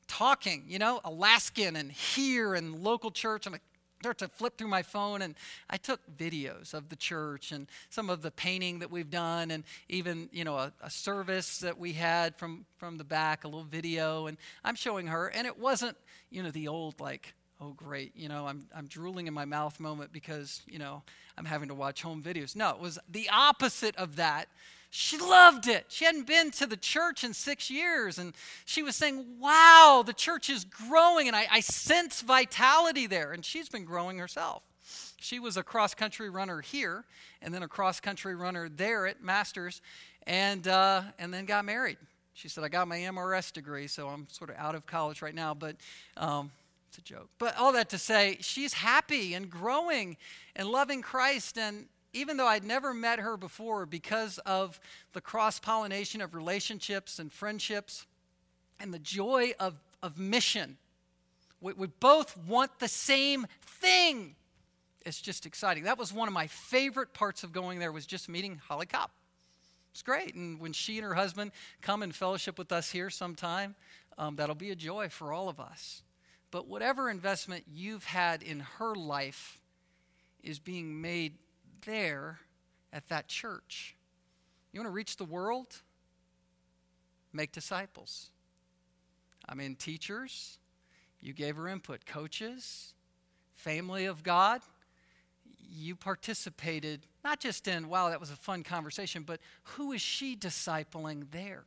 talking, 0.07 0.65
you 0.67 0.77
know, 0.77 1.01
Alaskan 1.03 1.75
and 1.75 1.91
here 1.91 2.53
and 2.53 2.83
local 2.83 3.09
church. 3.09 3.47
I'm 3.47 3.53
like, 3.53 3.63
start 4.03 4.17
to 4.17 4.27
flip 4.27 4.57
through 4.57 4.67
my 4.67 4.81
phone 4.81 5.21
and 5.21 5.33
I 5.69 5.77
took 5.77 6.01
videos 6.17 6.73
of 6.73 6.89
the 6.89 6.95
church 6.97 7.53
and 7.53 7.67
some 7.89 8.09
of 8.09 8.21
the 8.21 8.31
painting 8.31 8.79
that 8.79 8.91
we've 8.91 9.09
done 9.09 9.49
and 9.49 9.63
even, 9.87 10.27
you 10.33 10.43
know, 10.43 10.57
a, 10.57 10.73
a, 10.81 10.89
service 10.89 11.59
that 11.59 11.79
we 11.79 11.93
had 11.93 12.35
from, 12.35 12.65
from 12.75 12.97
the 12.97 13.05
back, 13.05 13.45
a 13.45 13.47
little 13.47 13.63
video. 13.63 14.27
And 14.27 14.37
I'm 14.61 14.75
showing 14.75 15.07
her, 15.07 15.27
and 15.27 15.47
it 15.47 15.57
wasn't, 15.57 15.95
you 16.29 16.43
know, 16.43 16.51
the 16.51 16.67
old 16.67 16.99
like, 16.99 17.33
oh 17.61 17.71
great, 17.77 18.11
you 18.13 18.27
know, 18.27 18.45
I'm, 18.45 18.67
I'm 18.75 18.87
drooling 18.87 19.27
in 19.27 19.33
my 19.33 19.45
mouth 19.45 19.79
moment 19.79 20.11
because, 20.11 20.63
you 20.67 20.79
know, 20.79 21.01
I'm 21.37 21.45
having 21.45 21.69
to 21.69 21.75
watch 21.75 22.01
home 22.01 22.21
videos. 22.21 22.57
No, 22.57 22.71
it 22.71 22.79
was 22.79 22.99
the 23.09 23.29
opposite 23.29 23.95
of 23.95 24.17
that. 24.17 24.49
She 24.95 25.17
loved 25.17 25.67
it. 25.67 25.85
She 25.87 26.05
hadn't 26.05 26.27
been 26.27 26.51
to 26.51 26.67
the 26.67 26.77
church 26.77 27.23
in 27.23 27.33
six 27.33 27.71
years. 27.71 28.19
And 28.19 28.35
she 28.63 28.83
was 28.83 28.95
saying, 28.95 29.25
Wow, 29.39 30.03
the 30.05 30.13
church 30.13 30.51
is 30.51 30.65
growing. 30.65 31.27
And 31.27 31.35
I, 31.35 31.47
I 31.49 31.61
sense 31.61 32.21
vitality 32.21 33.07
there. 33.07 33.31
And 33.31 33.43
she's 33.43 33.67
been 33.69 33.85
growing 33.85 34.19
herself. 34.19 34.61
She 35.19 35.39
was 35.39 35.57
a 35.57 35.63
cross 35.63 35.95
country 35.95 36.29
runner 36.29 36.61
here 36.61 37.05
and 37.41 37.51
then 37.51 37.63
a 37.63 37.67
cross 37.67 37.99
country 37.99 38.35
runner 38.35 38.69
there 38.69 39.07
at 39.07 39.23
Masters 39.23 39.81
and, 40.27 40.67
uh, 40.67 41.01
and 41.17 41.33
then 41.33 41.45
got 41.45 41.65
married. 41.65 41.97
She 42.35 42.47
said, 42.47 42.63
I 42.63 42.67
got 42.67 42.87
my 42.87 42.99
MRS 42.99 43.51
degree, 43.51 43.87
so 43.87 44.09
I'm 44.09 44.27
sort 44.29 44.51
of 44.51 44.57
out 44.57 44.75
of 44.75 44.85
college 44.85 45.23
right 45.23 45.33
now, 45.33 45.55
but 45.55 45.75
um, 46.17 46.51
it's 46.89 46.99
a 46.99 47.01
joke. 47.01 47.29
But 47.39 47.57
all 47.57 47.71
that 47.73 47.89
to 47.89 47.97
say, 47.97 48.37
she's 48.41 48.73
happy 48.73 49.33
and 49.33 49.49
growing 49.49 50.17
and 50.55 50.67
loving 50.67 51.01
Christ. 51.01 51.57
And 51.57 51.87
even 52.13 52.37
though 52.37 52.47
I'd 52.47 52.63
never 52.63 52.93
met 52.93 53.19
her 53.19 53.35
before, 53.37 53.85
because 53.85 54.37
of 54.39 54.79
the 55.13 55.21
cross 55.21 55.59
pollination 55.59 56.21
of 56.21 56.35
relationships 56.35 57.19
and 57.19 57.31
friendships 57.31 58.05
and 58.79 58.93
the 58.93 58.99
joy 58.99 59.53
of, 59.59 59.79
of 60.01 60.19
mission, 60.19 60.77
we, 61.59 61.73
we 61.73 61.87
both 61.87 62.37
want 62.37 62.79
the 62.79 62.87
same 62.87 63.47
thing. 63.61 64.35
It's 65.05 65.21
just 65.21 65.45
exciting. 65.45 65.83
That 65.83 65.97
was 65.97 66.13
one 66.13 66.27
of 66.27 66.33
my 66.33 66.47
favorite 66.47 67.13
parts 67.13 67.43
of 67.43 67.51
going 67.51 67.79
there 67.79 67.91
was 67.91 68.05
just 68.05 68.29
meeting 68.29 68.61
Holly 68.67 68.85
Kopp. 68.85 69.11
It's 69.91 70.01
great. 70.01 70.33
And 70.33 70.59
when 70.59 70.73
she 70.73 70.97
and 70.97 71.05
her 71.05 71.13
husband 71.13 71.51
come 71.81 72.03
and 72.03 72.15
fellowship 72.15 72.57
with 72.57 72.71
us 72.71 72.91
here 72.91 73.09
sometime, 73.09 73.75
um, 74.17 74.35
that'll 74.35 74.55
be 74.55 74.71
a 74.71 74.75
joy 74.75 75.09
for 75.09 75.31
all 75.33 75.49
of 75.49 75.59
us. 75.59 76.03
But 76.51 76.67
whatever 76.67 77.09
investment 77.09 77.63
you've 77.71 78.03
had 78.03 78.43
in 78.43 78.61
her 78.77 78.95
life 78.95 79.59
is 80.43 80.59
being 80.59 81.01
made 81.01 81.33
there 81.85 82.39
at 82.91 83.07
that 83.09 83.27
church. 83.27 83.95
You 84.71 84.79
want 84.79 84.87
to 84.87 84.93
reach 84.93 85.17
the 85.17 85.25
world? 85.25 85.81
Make 87.31 87.51
disciples. 87.51 88.29
I 89.47 89.55
mean, 89.55 89.75
teachers, 89.75 90.57
you 91.21 91.33
gave 91.33 91.55
her 91.55 91.67
input. 91.67 92.05
Coaches, 92.05 92.93
family 93.55 94.05
of 94.05 94.23
God, 94.23 94.61
you 95.59 95.95
participated 95.95 97.01
not 97.23 97.39
just 97.39 97.67
in, 97.67 97.87
wow, 97.87 98.09
that 98.09 98.19
was 98.19 98.31
a 98.31 98.35
fun 98.35 98.63
conversation, 98.63 99.23
but 99.23 99.39
who 99.63 99.93
is 99.93 100.01
she 100.01 100.35
discipling 100.35 101.31
there? 101.31 101.63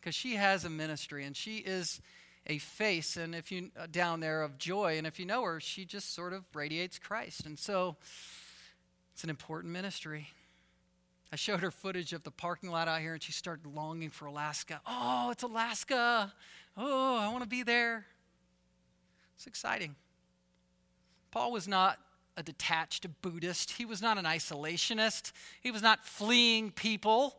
Because 0.00 0.14
she 0.14 0.34
has 0.34 0.64
a 0.64 0.70
ministry 0.70 1.24
and 1.24 1.36
she 1.36 1.58
is 1.58 2.00
a 2.46 2.58
face 2.58 3.16
and 3.16 3.34
if 3.34 3.52
you 3.52 3.70
down 3.92 4.20
there 4.20 4.42
of 4.42 4.58
joy 4.58 4.98
and 4.98 5.06
if 5.06 5.20
you 5.20 5.24
know 5.24 5.44
her 5.44 5.60
she 5.60 5.84
just 5.84 6.12
sort 6.12 6.32
of 6.32 6.44
radiates 6.54 6.98
christ 6.98 7.46
and 7.46 7.56
so 7.56 7.96
it's 9.12 9.24
an 9.24 9.30
important 9.30 9.72
ministry. 9.72 10.28
I 11.32 11.36
showed 11.36 11.60
her 11.60 11.70
footage 11.70 12.12
of 12.12 12.24
the 12.24 12.30
parking 12.30 12.70
lot 12.70 12.88
out 12.88 13.00
here, 13.00 13.14
and 13.14 13.22
she 13.22 13.32
started 13.32 13.66
longing 13.66 14.10
for 14.10 14.26
Alaska. 14.26 14.80
Oh, 14.86 15.30
it's 15.30 15.42
Alaska. 15.42 16.32
Oh, 16.76 17.18
I 17.18 17.28
want 17.28 17.42
to 17.42 17.48
be 17.48 17.62
there. 17.62 18.06
It's 19.36 19.46
exciting. 19.46 19.96
Paul 21.30 21.52
was 21.52 21.66
not 21.66 21.98
a 22.36 22.42
detached 22.42 23.06
Buddhist, 23.22 23.72
he 23.72 23.84
was 23.84 24.00
not 24.00 24.18
an 24.18 24.24
isolationist, 24.24 25.32
he 25.60 25.70
was 25.70 25.82
not 25.82 26.04
fleeing 26.04 26.70
people, 26.70 27.36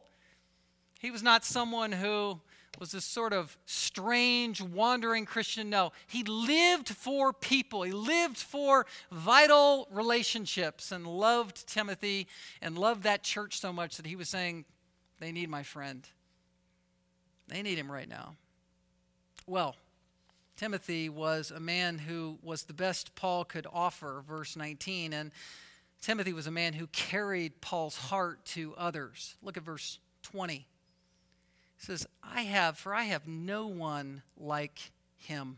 he 0.99 1.09
was 1.09 1.23
not 1.23 1.43
someone 1.43 1.91
who 1.91 2.39
was 2.79 2.91
this 2.91 3.05
sort 3.05 3.33
of 3.33 3.57
strange, 3.65 4.61
wandering 4.61 5.25
Christian. 5.25 5.69
No, 5.69 5.91
he 6.07 6.23
lived 6.23 6.89
for 6.89 7.31
people. 7.31 7.83
He 7.83 7.91
lived 7.91 8.37
for 8.37 8.85
vital 9.11 9.87
relationships 9.91 10.91
and 10.91 11.05
loved 11.05 11.67
Timothy 11.67 12.27
and 12.61 12.77
loved 12.77 13.03
that 13.03 13.23
church 13.23 13.59
so 13.59 13.71
much 13.71 13.97
that 13.97 14.07
he 14.07 14.15
was 14.15 14.29
saying, 14.29 14.65
They 15.19 15.31
need 15.31 15.49
my 15.49 15.63
friend. 15.63 16.07
They 17.47 17.61
need 17.61 17.77
him 17.77 17.91
right 17.91 18.09
now. 18.09 18.35
Well, 19.45 19.75
Timothy 20.55 21.09
was 21.09 21.51
a 21.51 21.59
man 21.59 21.97
who 21.97 22.39
was 22.41 22.63
the 22.63 22.73
best 22.73 23.15
Paul 23.15 23.43
could 23.43 23.67
offer, 23.71 24.23
verse 24.27 24.55
19. 24.55 25.13
And 25.13 25.31
Timothy 26.01 26.33
was 26.33 26.47
a 26.47 26.51
man 26.51 26.73
who 26.73 26.87
carried 26.87 27.61
Paul's 27.61 27.97
heart 27.97 28.45
to 28.45 28.73
others. 28.77 29.35
Look 29.41 29.57
at 29.57 29.63
verse 29.63 29.99
20 30.23 30.67
says, 31.83 32.07
I 32.23 32.41
have, 32.41 32.77
for 32.77 32.93
I 32.95 33.03
have 33.03 33.27
no 33.27 33.67
one 33.67 34.21
like 34.37 34.91
him. 35.17 35.57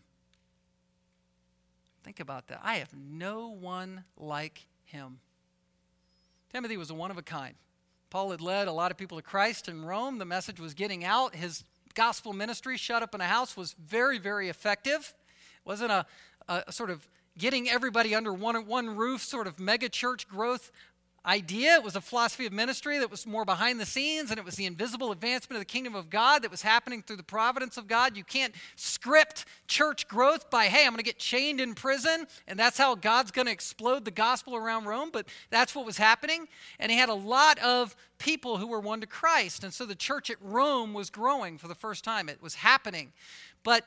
Think 2.04 2.20
about 2.20 2.48
that. 2.48 2.62
I 2.64 2.76
have 2.76 2.94
no 2.94 3.50
one 3.50 4.04
like 4.18 4.68
him. 4.84 5.20
Timothy 6.52 6.78
was 6.78 6.90
a 6.90 6.94
one 6.94 7.12
of 7.12 7.18
a 7.18 7.22
kind. 7.22 7.56
Paul 8.10 8.32
had 8.32 8.42
led 8.42 8.68
a 8.68 8.72
lot 8.72 8.92
of 8.92 8.98
people 8.98 9.18
to 9.18 9.24
Christ 9.24 9.68
in 9.68 9.84
Rome. 9.84 10.20
The 10.20 10.26
message 10.26 10.60
was 10.60 10.74
getting 10.74 11.04
out. 11.04 11.36
His 11.36 11.64
gospel 11.96 12.34
ministry, 12.34 12.78
shut 12.78 13.04
up 13.04 13.14
in 13.16 13.22
a 13.22 13.26
house, 13.26 13.58
was 13.58 13.74
very, 13.74 14.20
very 14.20 14.50
effective. 14.50 15.14
It 15.58 15.68
wasn't 15.68 15.92
a, 15.92 16.06
a 16.48 16.72
sort 16.72 16.92
of 16.92 17.08
getting 17.38 17.70
everybody 17.70 18.16
under 18.16 18.34
one, 18.34 18.66
one 18.68 18.96
roof 18.96 19.22
sort 19.22 19.48
of 19.48 19.60
mega 19.60 19.90
church 19.90 20.28
growth 20.28 20.72
idea. 21.26 21.76
It 21.76 21.84
was 21.84 21.96
a 21.96 22.02
philosophy 22.02 22.46
of 22.46 22.54
ministry 22.54 23.00
that 23.00 23.10
was 23.10 23.26
more 23.26 23.46
behind 23.46 23.80
the 23.80 23.86
scenes, 23.86 24.30
and 24.30 24.40
it 24.40 24.46
was 24.46 24.56
the 24.56 24.66
invisible 24.66 25.12
advancement 25.12 25.58
of 25.58 25.62
the 25.62 25.72
kingdom 25.72 25.96
of 25.96 26.10
God 26.10 26.44
that 26.44 26.52
was 26.52 26.62
happening 26.62 27.02
through 27.02 27.16
the 27.18 27.24
providence 27.24 27.78
of 27.78 27.88
God. 27.88 28.16
You 28.16 28.24
can't 28.24 28.54
script 28.76 29.46
church 29.68 30.08
growth 30.08 30.50
by, 30.50 30.66
hey, 30.66 30.86
I'm 30.86 30.92
going 30.92 30.98
to 30.98 31.04
get 31.04 31.18
chained 31.18 31.60
in 31.60 31.74
prison, 31.74 32.28
and 32.48 32.60
that's 32.60 32.78
how 32.78 32.96
God's 32.96 33.32
going 33.32 33.48
to 33.48 33.52
explode 33.52 34.06
the 34.06 34.12
gospel 34.12 34.56
around 34.56 34.86
Rome. 34.86 35.10
But 35.12 35.28
that's 35.50 35.74
what 35.74 35.86
was 35.86 35.98
happening. 35.98 36.48
And 36.80 36.92
he 36.92 36.98
had 36.98 37.10
a 37.10 37.14
lot 37.14 37.58
of 37.60 37.96
people 38.18 38.58
who 38.58 38.68
were 38.68 38.80
won 38.80 39.02
to 39.02 39.08
Christ. 39.08 39.64
And 39.64 39.74
so 39.74 39.86
the 39.86 39.96
church 39.96 40.30
at 40.30 40.38
Rome 40.42 40.94
was 40.94 41.10
growing 41.10 41.58
for 41.58 41.68
the 41.68 41.76
first 41.76 42.04
time, 42.04 42.30
it 42.30 42.42
was 42.42 42.56
happening. 42.56 43.14
But 43.64 43.86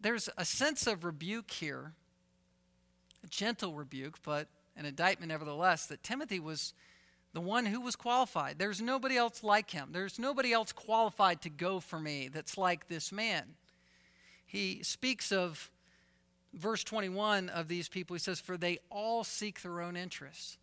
there's 0.00 0.28
a 0.38 0.44
sense 0.44 0.86
of 0.86 1.04
rebuke 1.04 1.50
here, 1.50 1.92
a 3.22 3.26
gentle 3.26 3.74
rebuke, 3.74 4.18
but 4.22 4.48
an 4.80 4.86
indictment, 4.86 5.28
nevertheless, 5.28 5.86
that 5.86 6.02
Timothy 6.02 6.40
was 6.40 6.72
the 7.34 7.40
one 7.40 7.66
who 7.66 7.80
was 7.80 7.94
qualified. 7.94 8.58
There's 8.58 8.80
nobody 8.80 9.16
else 9.16 9.44
like 9.44 9.70
him. 9.70 9.90
There's 9.92 10.18
nobody 10.18 10.52
else 10.52 10.72
qualified 10.72 11.42
to 11.42 11.50
go 11.50 11.78
for 11.78 12.00
me 12.00 12.28
that's 12.28 12.58
like 12.58 12.88
this 12.88 13.12
man. 13.12 13.54
He 14.46 14.82
speaks 14.82 15.30
of 15.30 15.70
verse 16.54 16.82
21 16.82 17.50
of 17.50 17.68
these 17.68 17.88
people. 17.88 18.14
He 18.14 18.20
says, 18.20 18.40
For 18.40 18.56
they 18.56 18.78
all 18.90 19.22
seek 19.22 19.62
their 19.62 19.80
own 19.80 19.96
interests. 19.96 20.56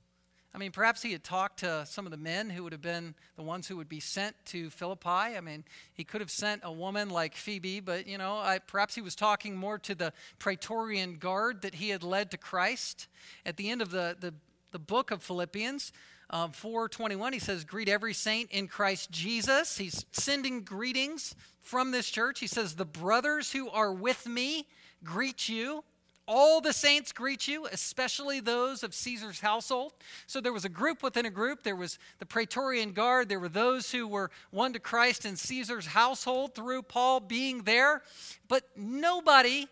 I 0.53 0.57
mean, 0.57 0.71
perhaps 0.71 1.01
he 1.01 1.12
had 1.12 1.23
talked 1.23 1.60
to 1.60 1.86
some 1.86 2.05
of 2.05 2.12
the 2.12 2.17
men 2.17 2.49
who 2.49 2.63
would 2.63 2.71
have 2.71 2.81
been 2.81 3.13
the 3.36 3.43
ones 3.43 3.67
who 3.67 3.77
would 3.77 3.89
be 3.89 3.99
sent 3.99 4.36
to 4.45 4.69
Philippi. 4.69 5.07
I 5.07 5.41
mean, 5.41 5.63
he 5.93 6.03
could 6.03 6.21
have 6.21 6.31
sent 6.31 6.62
a 6.63 6.71
woman 6.71 7.10
like 7.10 7.36
Phoebe, 7.36 7.79
but, 7.79 8.07
you 8.07 8.17
know, 8.17 8.38
I, 8.38 8.60
perhaps 8.60 8.95
he 8.95 9.01
was 9.01 9.15
talking 9.15 9.55
more 9.55 9.77
to 9.79 9.93
the 9.93 10.13
Praetorian 10.39 11.17
Guard 11.17 11.62
that 11.62 11.75
he 11.75 11.89
had 11.89 12.01
led 12.01 12.31
to 12.31 12.38
Christ. 12.38 13.07
At 13.45 13.57
the 13.57 13.69
end 13.69 13.81
of 13.81 13.91
the, 13.91 14.15
the, 14.19 14.33
the 14.71 14.79
book 14.79 15.12
of 15.12 15.21
Philippians, 15.21 15.91
um, 16.29 16.51
421, 16.51 17.33
he 17.33 17.39
says, 17.39 17.63
Greet 17.63 17.88
every 17.88 18.13
saint 18.13 18.51
in 18.51 18.67
Christ 18.67 19.12
Jesus. 19.12 19.77
He's 19.77 20.05
sending 20.12 20.63
greetings 20.63 21.36
from 21.62 21.91
this 21.91 22.10
church. 22.10 22.39
He 22.39 22.47
says, 22.47 22.75
The 22.75 22.86
brothers 22.86 23.51
who 23.51 23.69
are 23.69 23.93
with 23.93 24.27
me 24.27 24.67
greet 25.03 25.47
you. 25.47 25.83
All 26.27 26.59
the 26.59 26.73
saints 26.73 27.13
greet 27.13 27.47
you, 27.47 27.67
especially 27.67 28.41
those 28.41 28.83
of 28.83 28.93
Caesar's 28.93 29.39
household. 29.39 29.93
So 30.25 30.41
there 30.41 30.51
was 30.51 30.65
a 30.65 30.69
group 30.69 31.01
within 31.01 31.25
a 31.25 31.29
group. 31.29 31.63
There 31.63 31.75
was 31.75 31.97
the 32.19 32.25
Praetorian 32.25 32.91
Guard. 32.91 33.29
There 33.29 33.39
were 33.39 33.47
those 33.47 33.91
who 33.91 34.05
were 34.05 34.29
won 34.51 34.73
to 34.73 34.79
Christ 34.79 35.25
in 35.25 35.37
Caesar's 35.37 35.87
household 35.87 36.53
through 36.53 36.81
Paul 36.81 37.21
being 37.21 37.63
there. 37.63 38.01
But 38.49 38.63
nobody 38.75 39.67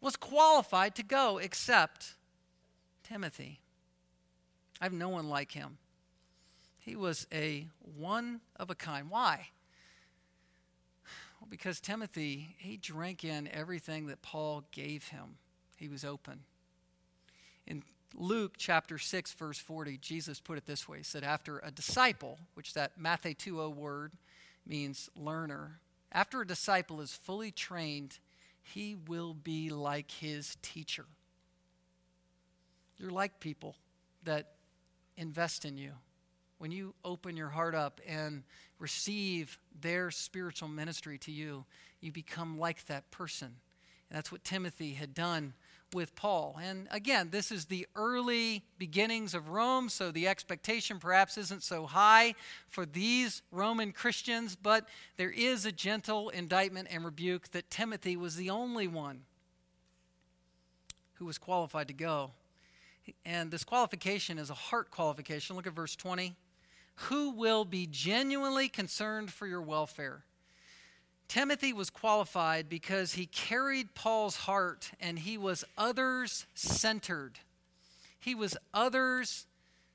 was 0.00 0.14
qualified 0.14 0.94
to 0.94 1.02
go 1.02 1.38
except 1.38 2.14
Timothy. 3.02 3.58
I 4.80 4.84
have 4.84 4.92
no 4.92 5.08
one 5.08 5.28
like 5.28 5.50
him. 5.50 5.78
He 6.78 6.94
was 6.94 7.26
a 7.32 7.66
one 7.96 8.40
of 8.54 8.70
a 8.70 8.76
kind. 8.76 9.10
Why? 9.10 9.48
Well, 11.40 11.48
because 11.50 11.80
Timothy, 11.80 12.54
he 12.58 12.76
drank 12.76 13.24
in 13.24 13.48
everything 13.48 14.06
that 14.06 14.22
Paul 14.22 14.62
gave 14.70 15.08
him 15.08 15.38
he 15.78 15.88
was 15.88 16.04
open. 16.04 16.40
In 17.66 17.82
Luke 18.14 18.54
chapter 18.56 18.98
6, 18.98 19.32
verse 19.34 19.58
40, 19.58 19.98
Jesus 19.98 20.40
put 20.40 20.58
it 20.58 20.66
this 20.66 20.88
way 20.88 20.98
He 20.98 21.04
said, 21.04 21.24
After 21.24 21.58
a 21.58 21.70
disciple, 21.70 22.38
which 22.54 22.74
that 22.74 22.98
mathetuo 22.98 23.66
oh 23.66 23.70
word 23.70 24.12
means 24.66 25.08
learner, 25.16 25.80
after 26.10 26.40
a 26.40 26.46
disciple 26.46 27.00
is 27.00 27.12
fully 27.12 27.50
trained, 27.50 28.18
he 28.62 28.94
will 28.94 29.34
be 29.34 29.70
like 29.70 30.10
his 30.10 30.56
teacher. 30.62 31.04
You're 32.98 33.10
like 33.10 33.40
people 33.40 33.76
that 34.24 34.54
invest 35.16 35.64
in 35.64 35.78
you. 35.78 35.92
When 36.58 36.72
you 36.72 36.94
open 37.04 37.36
your 37.36 37.50
heart 37.50 37.74
up 37.74 38.00
and 38.06 38.42
receive 38.78 39.58
their 39.80 40.10
spiritual 40.10 40.68
ministry 40.68 41.18
to 41.18 41.30
you, 41.30 41.64
you 42.00 42.10
become 42.10 42.58
like 42.58 42.86
that 42.86 43.10
person. 43.10 43.54
And 44.10 44.16
that's 44.16 44.32
what 44.32 44.44
Timothy 44.44 44.94
had 44.94 45.14
done 45.14 45.54
with 45.94 46.14
Paul. 46.14 46.58
And 46.62 46.88
again, 46.90 47.28
this 47.30 47.50
is 47.50 47.66
the 47.66 47.86
early 47.96 48.62
beginnings 48.78 49.34
of 49.34 49.48
Rome, 49.48 49.88
so 49.88 50.10
the 50.10 50.28
expectation 50.28 50.98
perhaps 50.98 51.38
isn't 51.38 51.62
so 51.62 51.86
high 51.86 52.34
for 52.68 52.84
these 52.84 53.42
Roman 53.50 53.92
Christians, 53.92 54.56
but 54.56 54.86
there 55.16 55.30
is 55.30 55.64
a 55.64 55.72
gentle 55.72 56.28
indictment 56.28 56.88
and 56.90 57.04
rebuke 57.04 57.48
that 57.52 57.70
Timothy 57.70 58.16
was 58.16 58.36
the 58.36 58.50
only 58.50 58.86
one 58.86 59.22
who 61.14 61.24
was 61.24 61.38
qualified 61.38 61.88
to 61.88 61.94
go. 61.94 62.32
And 63.24 63.50
this 63.50 63.64
qualification 63.64 64.38
is 64.38 64.50
a 64.50 64.54
heart 64.54 64.90
qualification. 64.90 65.56
Look 65.56 65.66
at 65.66 65.72
verse 65.72 65.96
20. 65.96 66.34
Who 67.02 67.30
will 67.30 67.64
be 67.64 67.86
genuinely 67.86 68.68
concerned 68.68 69.32
for 69.32 69.46
your 69.46 69.62
welfare? 69.62 70.24
Timothy 71.28 71.74
was 71.74 71.90
qualified 71.90 72.70
because 72.70 73.12
he 73.12 73.26
carried 73.26 73.94
Paul's 73.94 74.36
heart 74.36 74.90
and 74.98 75.18
he 75.18 75.36
was 75.36 75.62
others 75.76 76.46
centered. 76.54 77.38
He 78.18 78.34
was 78.34 78.56
others 78.72 79.46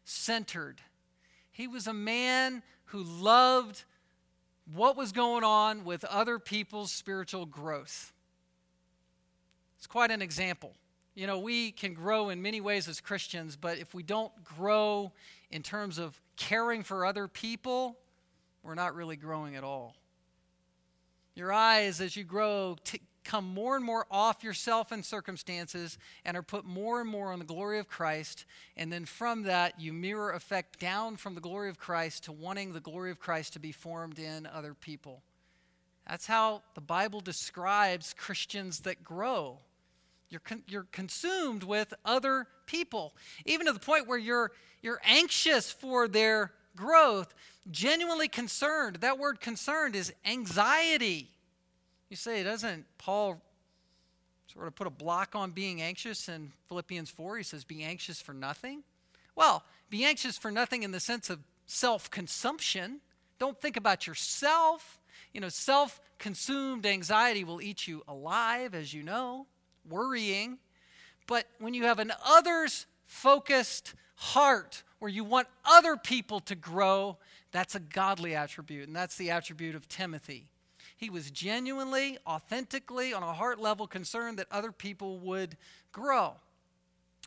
centered. 0.06 0.82
He 1.52 1.68
was 1.68 1.88
a 1.88 1.94
man 1.94 2.62
who 2.86 3.04
loved 3.04 3.84
what 4.72 4.96
was 4.96 5.12
going 5.12 5.44
on 5.44 5.84
with 5.84 6.06
other 6.06 6.38
people's 6.38 6.92
spiritual 6.92 7.48
growth. 7.48 8.14
It's 9.78 9.88
quite 9.88 10.12
an 10.12 10.22
example. 10.22 10.74
You 11.16 11.28
know, 11.28 11.40
we 11.40 11.72
can 11.72 11.94
grow 11.94 12.30
in 12.30 12.42
many 12.42 12.62
ways 12.62 12.88
as 12.88 13.02
Christians, 13.02 13.56
but 13.56 13.78
if 13.78 13.94
we 13.94 14.04
don't 14.04 14.32
grow 14.44 15.12
in 15.52 15.62
terms 15.64 15.98
of 15.98 16.20
caring 16.38 16.84
for 16.84 17.06
other 17.06 17.28
people, 17.28 17.98
we're 18.64 18.76
not 18.76 18.96
really 18.96 19.16
growing 19.16 19.56
at 19.56 19.64
all. 19.64 19.96
Your 21.36 21.52
eyes, 21.52 22.00
as 22.00 22.16
you 22.16 22.24
grow, 22.24 22.78
t- 22.84 23.02
come 23.24 23.54
more 23.54 23.76
and 23.76 23.86
more 23.86 24.06
off 24.12 24.44
yourself 24.44 24.92
and 24.92 25.04
circumstances 25.04 25.98
and 26.26 26.38
are 26.38 26.44
put 26.44 26.66
more 26.66 27.02
and 27.02 27.10
more 27.10 27.32
on 27.32 27.40
the 27.40 27.46
glory 27.46 27.80
of 27.80 27.88
Christ. 27.88 28.46
And 28.78 28.92
then 28.92 29.06
from 29.06 29.44
that, 29.44 29.80
you 29.80 29.94
mirror 29.94 30.32
effect 30.32 30.80
down 30.80 31.18
from 31.18 31.36
the 31.36 31.42
glory 31.42 31.70
of 31.70 31.80
Christ 31.80 32.26
to 32.26 32.32
wanting 32.32 32.74
the 32.74 32.80
glory 32.80 33.12
of 33.12 33.20
Christ 33.20 33.54
to 33.54 33.60
be 33.60 33.72
formed 33.72 34.20
in 34.20 34.46
other 34.46 34.74
people. 34.74 35.24
That's 36.08 36.28
how 36.28 36.64
the 36.76 36.82
Bible 36.82 37.22
describes 37.22 38.14
Christians 38.18 38.82
that 38.82 39.04
grow. 39.04 39.60
You're, 40.30 40.42
con- 40.42 40.64
you're 40.68 40.88
consumed 40.92 41.64
with 41.64 41.94
other 42.04 42.48
people, 42.66 43.16
even 43.46 43.68
to 43.68 43.74
the 43.74 43.80
point 43.80 44.08
where 44.08 44.18
you're, 44.18 44.52
you're 44.82 45.02
anxious 45.06 45.72
for 45.72 46.08
their 46.08 46.52
growth, 46.76 47.34
genuinely 47.72 48.28
concerned. 48.28 48.98
That 48.98 49.20
word 49.20 49.40
concerned 49.40 49.96
is 49.96 50.14
anxiety. 50.26 51.30
You 52.10 52.16
say, 52.16 52.44
doesn't 52.44 52.86
Paul 52.98 53.42
sort 54.48 54.68
of 54.68 54.76
put 54.76 54.88
a 54.88 54.92
block 54.92 55.36
on 55.36 55.52
being 55.52 55.82
anxious 55.82 56.30
in 56.30 56.52
Philippians 56.68 57.10
4? 57.10 57.38
He 57.38 57.44
says, 57.44 57.64
be 57.64 57.84
anxious 57.84 58.22
for 58.22 58.34
nothing. 58.34 58.84
Well, 59.36 59.64
be 59.90 60.06
anxious 60.06 60.38
for 60.38 60.52
nothing 60.52 60.84
in 60.84 60.92
the 60.92 61.00
sense 61.00 61.30
of 61.30 61.40
self 61.66 62.10
consumption. 62.12 63.00
Don't 63.40 63.60
think 63.60 63.78
about 63.78 64.06
yourself. 64.06 65.00
You 65.34 65.42
know, 65.42 65.50
self 65.50 66.00
consumed 66.20 66.86
anxiety 66.86 67.44
will 67.44 67.62
eat 67.62 67.88
you 67.88 68.04
alive, 68.08 68.76
as 68.76 68.94
you 68.94 69.04
know, 69.04 69.48
worrying. 69.90 70.60
But 71.28 71.48
when 71.60 71.74
you 71.74 71.86
have 71.86 72.00
an 72.00 72.14
others 72.26 72.86
focused 73.06 73.94
heart 74.16 74.84
where 75.04 75.12
you 75.12 75.26
want 75.26 75.50
other 75.66 75.98
people 75.98 76.40
to 76.40 76.56
grow, 76.56 77.18
that's 77.52 77.76
a 77.76 77.80
godly 77.82 78.36
attribute, 78.36 78.88
and 78.88 78.96
that's 78.96 79.18
the 79.18 79.32
attribute 79.32 79.76
of 79.76 79.86
Timothy. 79.90 80.46
He 80.96 81.10
was 81.10 81.30
genuinely, 81.30 82.18
authentically, 82.26 83.14
on 83.14 83.22
a 83.22 83.34
heart 83.34 83.60
level 83.60 83.86
concerned 83.86 84.40
that 84.40 84.48
other 84.50 84.72
people 84.72 85.20
would 85.20 85.58
grow. 85.92 86.36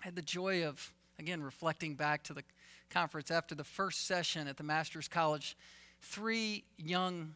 I 0.01 0.07
had 0.07 0.17
the 0.17 0.23
joy 0.23 0.65
of, 0.65 0.95
again, 1.19 1.43
reflecting 1.43 1.97
back 1.97 2.23
to 2.23 2.33
the 2.33 2.45
conference 2.89 3.31
after 3.31 3.55
the 3.55 3.63
first 3.63 4.07
session 4.07 4.49
at 4.49 4.57
the 4.57 4.65
Master's 4.65 5.07
College. 5.07 5.55
Three 6.01 6.65
young 6.79 7.35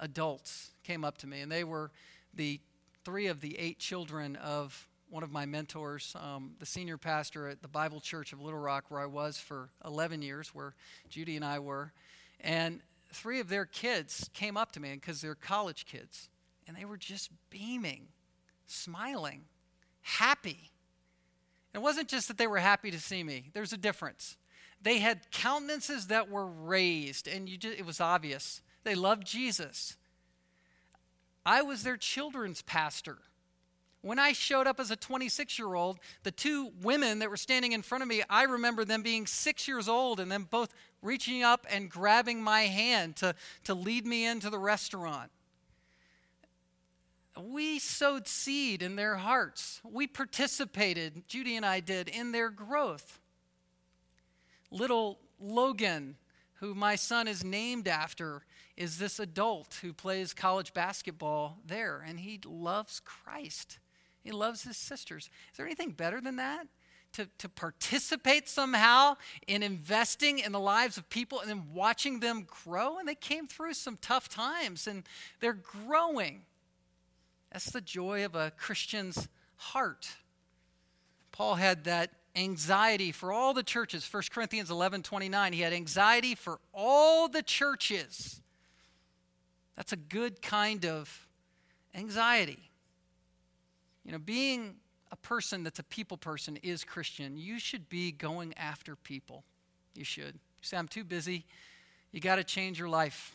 adults 0.00 0.70
came 0.84 1.04
up 1.04 1.18
to 1.18 1.26
me, 1.26 1.42
and 1.42 1.52
they 1.52 1.64
were 1.64 1.90
the 2.32 2.60
three 3.04 3.26
of 3.26 3.42
the 3.42 3.58
eight 3.58 3.78
children 3.78 4.36
of 4.36 4.88
one 5.08 5.22
of 5.22 5.30
my 5.30 5.46
mentors, 5.46 6.14
um, 6.20 6.54
the 6.58 6.66
senior 6.66 6.98
pastor 6.98 7.48
at 7.48 7.62
the 7.62 7.68
Bible 7.68 8.00
Church 8.00 8.32
of 8.32 8.40
Little 8.40 8.58
Rock, 8.58 8.86
where 8.88 9.00
I 9.00 9.06
was 9.06 9.38
for 9.38 9.70
11 9.84 10.22
years, 10.22 10.48
where 10.54 10.74
Judy 11.08 11.36
and 11.36 11.44
I 11.44 11.58
were. 11.58 11.92
And 12.40 12.80
three 13.12 13.40
of 13.40 13.48
their 13.48 13.64
kids 13.64 14.28
came 14.34 14.56
up 14.56 14.72
to 14.72 14.80
me 14.80 14.92
because 14.94 15.20
they're 15.20 15.34
college 15.34 15.86
kids, 15.86 16.28
and 16.66 16.76
they 16.76 16.84
were 16.84 16.96
just 16.96 17.30
beaming, 17.50 18.08
smiling, 18.66 19.44
happy. 20.02 20.70
It 21.74 21.80
wasn't 21.80 22.08
just 22.08 22.28
that 22.28 22.38
they 22.38 22.46
were 22.46 22.58
happy 22.58 22.90
to 22.90 23.00
see 23.00 23.22
me, 23.22 23.50
there's 23.54 23.72
a 23.72 23.78
difference. 23.78 24.36
They 24.82 24.98
had 24.98 25.30
countenances 25.30 26.08
that 26.08 26.28
were 26.28 26.46
raised, 26.46 27.28
and 27.28 27.48
just, 27.48 27.78
it 27.78 27.86
was 27.86 28.00
obvious. 28.00 28.60
They 28.84 28.94
loved 28.94 29.26
Jesus. 29.26 29.96
I 31.44 31.62
was 31.62 31.82
their 31.82 31.96
children's 31.96 32.62
pastor. 32.62 33.18
When 34.06 34.20
I 34.20 34.34
showed 34.34 34.68
up 34.68 34.78
as 34.78 34.92
a 34.92 34.96
26 34.96 35.58
year 35.58 35.74
old, 35.74 35.98
the 36.22 36.30
two 36.30 36.70
women 36.80 37.18
that 37.18 37.28
were 37.28 37.36
standing 37.36 37.72
in 37.72 37.82
front 37.82 38.02
of 38.02 38.08
me, 38.08 38.22
I 38.30 38.44
remember 38.44 38.84
them 38.84 39.02
being 39.02 39.26
six 39.26 39.66
years 39.66 39.88
old 39.88 40.20
and 40.20 40.30
them 40.30 40.46
both 40.48 40.72
reaching 41.02 41.42
up 41.42 41.66
and 41.68 41.90
grabbing 41.90 42.40
my 42.40 42.62
hand 42.62 43.16
to, 43.16 43.34
to 43.64 43.74
lead 43.74 44.06
me 44.06 44.24
into 44.24 44.48
the 44.48 44.60
restaurant. 44.60 45.32
We 47.36 47.80
sowed 47.80 48.28
seed 48.28 48.80
in 48.80 48.94
their 48.94 49.16
hearts. 49.16 49.80
We 49.82 50.06
participated, 50.06 51.26
Judy 51.26 51.56
and 51.56 51.66
I 51.66 51.80
did, 51.80 52.08
in 52.08 52.30
their 52.30 52.48
growth. 52.48 53.18
Little 54.70 55.18
Logan, 55.40 56.14
who 56.60 56.76
my 56.76 56.94
son 56.94 57.26
is 57.26 57.42
named 57.42 57.88
after, 57.88 58.44
is 58.76 58.98
this 58.98 59.18
adult 59.18 59.80
who 59.82 59.92
plays 59.92 60.32
college 60.32 60.72
basketball 60.72 61.58
there, 61.66 62.04
and 62.06 62.20
he 62.20 62.38
loves 62.46 63.00
Christ. 63.00 63.80
He 64.26 64.32
loves 64.32 64.64
his 64.64 64.76
sisters. 64.76 65.30
Is 65.52 65.56
there 65.56 65.66
anything 65.66 65.92
better 65.92 66.20
than 66.20 66.34
that? 66.36 66.66
To, 67.12 67.28
to 67.38 67.48
participate 67.48 68.48
somehow 68.48 69.16
in 69.46 69.62
investing 69.62 70.40
in 70.40 70.50
the 70.50 70.58
lives 70.58 70.98
of 70.98 71.08
people 71.08 71.40
and 71.40 71.48
then 71.48 71.62
watching 71.72 72.18
them 72.18 72.44
grow. 72.64 72.98
And 72.98 73.06
they 73.06 73.14
came 73.14 73.46
through 73.46 73.74
some 73.74 73.98
tough 74.02 74.28
times 74.28 74.88
and 74.88 75.04
they're 75.38 75.52
growing. 75.52 76.42
That's 77.52 77.70
the 77.70 77.80
joy 77.80 78.24
of 78.24 78.34
a 78.34 78.50
Christian's 78.50 79.28
heart. 79.54 80.08
Paul 81.30 81.54
had 81.54 81.84
that 81.84 82.10
anxiety 82.34 83.12
for 83.12 83.32
all 83.32 83.54
the 83.54 83.62
churches. 83.62 84.12
1 84.12 84.24
Corinthians 84.32 84.72
11 84.72 85.04
29. 85.04 85.52
He 85.52 85.60
had 85.60 85.72
anxiety 85.72 86.34
for 86.34 86.58
all 86.74 87.28
the 87.28 87.44
churches. 87.44 88.42
That's 89.76 89.92
a 89.92 89.96
good 89.96 90.42
kind 90.42 90.84
of 90.84 91.28
anxiety. 91.94 92.70
You 94.06 94.12
know, 94.12 94.18
being 94.18 94.76
a 95.10 95.16
person 95.16 95.64
that's 95.64 95.80
a 95.80 95.84
people 95.84 96.16
person 96.16 96.56
is 96.62 96.84
Christian. 96.84 97.36
You 97.36 97.58
should 97.58 97.88
be 97.88 98.12
going 98.12 98.54
after 98.56 98.94
people. 98.94 99.42
You 99.96 100.04
should. 100.04 100.34
You 100.34 100.62
say, 100.62 100.76
I'm 100.76 100.86
too 100.86 101.02
busy. 101.02 101.44
You 102.12 102.20
got 102.20 102.36
to 102.36 102.44
change 102.44 102.78
your 102.78 102.88
life. 102.88 103.32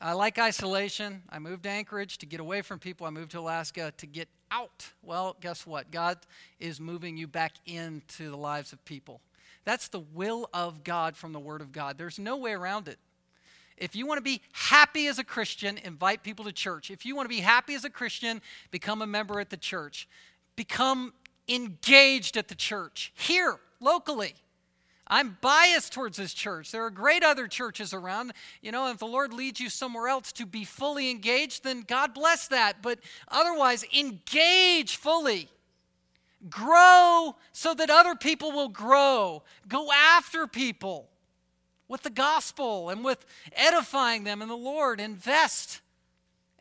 I 0.00 0.12
like 0.12 0.38
isolation. 0.38 1.22
I 1.30 1.40
moved 1.40 1.64
to 1.64 1.68
Anchorage 1.68 2.18
to 2.18 2.26
get 2.26 2.38
away 2.38 2.62
from 2.62 2.78
people. 2.78 3.06
I 3.06 3.10
moved 3.10 3.32
to 3.32 3.40
Alaska 3.40 3.92
to 3.96 4.06
get 4.06 4.28
out. 4.52 4.90
Well, 5.02 5.36
guess 5.40 5.66
what? 5.66 5.90
God 5.90 6.18
is 6.60 6.80
moving 6.80 7.16
you 7.16 7.26
back 7.26 7.54
into 7.66 8.30
the 8.30 8.36
lives 8.36 8.72
of 8.72 8.84
people. 8.84 9.20
That's 9.64 9.88
the 9.88 10.00
will 10.00 10.48
of 10.52 10.84
God 10.84 11.16
from 11.16 11.32
the 11.32 11.40
Word 11.40 11.60
of 11.60 11.72
God. 11.72 11.98
There's 11.98 12.18
no 12.18 12.36
way 12.36 12.52
around 12.52 12.86
it. 12.86 12.98
If 13.76 13.96
you 13.96 14.06
want 14.06 14.18
to 14.18 14.22
be 14.22 14.40
happy 14.52 15.08
as 15.08 15.18
a 15.18 15.24
Christian, 15.24 15.78
invite 15.78 16.22
people 16.22 16.44
to 16.44 16.52
church. 16.52 16.90
If 16.90 17.04
you 17.04 17.16
want 17.16 17.26
to 17.26 17.34
be 17.34 17.40
happy 17.40 17.74
as 17.74 17.84
a 17.84 17.90
Christian, 17.90 18.40
become 18.70 19.02
a 19.02 19.06
member 19.06 19.40
at 19.40 19.50
the 19.50 19.56
church. 19.56 20.08
Become 20.54 21.12
engaged 21.48 22.36
at 22.36 22.48
the 22.48 22.54
church 22.54 23.12
here, 23.14 23.58
locally. 23.80 24.34
I'm 25.06 25.36
biased 25.40 25.92
towards 25.92 26.16
this 26.16 26.32
church. 26.32 26.70
There 26.70 26.84
are 26.84 26.90
great 26.90 27.22
other 27.22 27.46
churches 27.46 27.92
around. 27.92 28.32
You 28.62 28.72
know, 28.72 28.90
if 28.90 28.98
the 28.98 29.06
Lord 29.06 29.34
leads 29.34 29.60
you 29.60 29.68
somewhere 29.68 30.08
else 30.08 30.32
to 30.32 30.46
be 30.46 30.64
fully 30.64 31.10
engaged, 31.10 31.64
then 31.64 31.84
God 31.86 32.14
bless 32.14 32.48
that. 32.48 32.80
But 32.80 33.00
otherwise, 33.28 33.84
engage 33.94 34.96
fully. 34.96 35.48
Grow 36.48 37.36
so 37.52 37.74
that 37.74 37.90
other 37.90 38.14
people 38.14 38.52
will 38.52 38.68
grow. 38.68 39.42
Go 39.68 39.90
after 39.92 40.46
people 40.46 41.08
with 41.88 42.02
the 42.02 42.10
gospel 42.10 42.88
and 42.90 43.04
with 43.04 43.24
edifying 43.52 44.24
them 44.24 44.42
in 44.42 44.48
the 44.48 44.56
Lord. 44.56 45.00
Invest, 45.00 45.80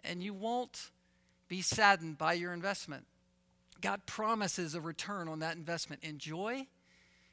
and 0.04 0.24
you 0.24 0.34
won't 0.34 0.92
be 1.48 1.62
saddened 1.62 2.18
by 2.18 2.34
your 2.34 2.54
investment. 2.54 3.06
God 3.82 4.06
promises 4.06 4.76
a 4.76 4.82
return 4.82 5.28
on 5.28 5.40
that 5.40 5.56
investment 5.56 6.04
in 6.04 6.18
joy 6.18 6.68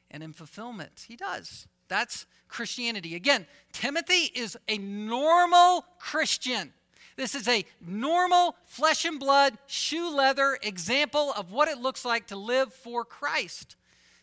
and 0.09 0.21
in 0.21 0.33
fulfillment. 0.33 1.05
He 1.07 1.15
does. 1.15 1.67
That's 1.87 2.25
Christianity. 2.47 3.15
Again, 3.15 3.47
Timothy 3.71 4.31
is 4.35 4.57
a 4.67 4.77
normal 4.77 5.85
Christian. 5.99 6.73
This 7.15 7.35
is 7.35 7.47
a 7.47 7.65
normal 7.85 8.55
flesh 8.65 9.05
and 9.05 9.19
blood, 9.19 9.57
shoe 9.67 10.13
leather 10.15 10.57
example 10.61 11.33
of 11.35 11.51
what 11.51 11.67
it 11.67 11.77
looks 11.77 12.05
like 12.05 12.27
to 12.27 12.35
live 12.35 12.73
for 12.73 13.03
Christ. 13.05 13.75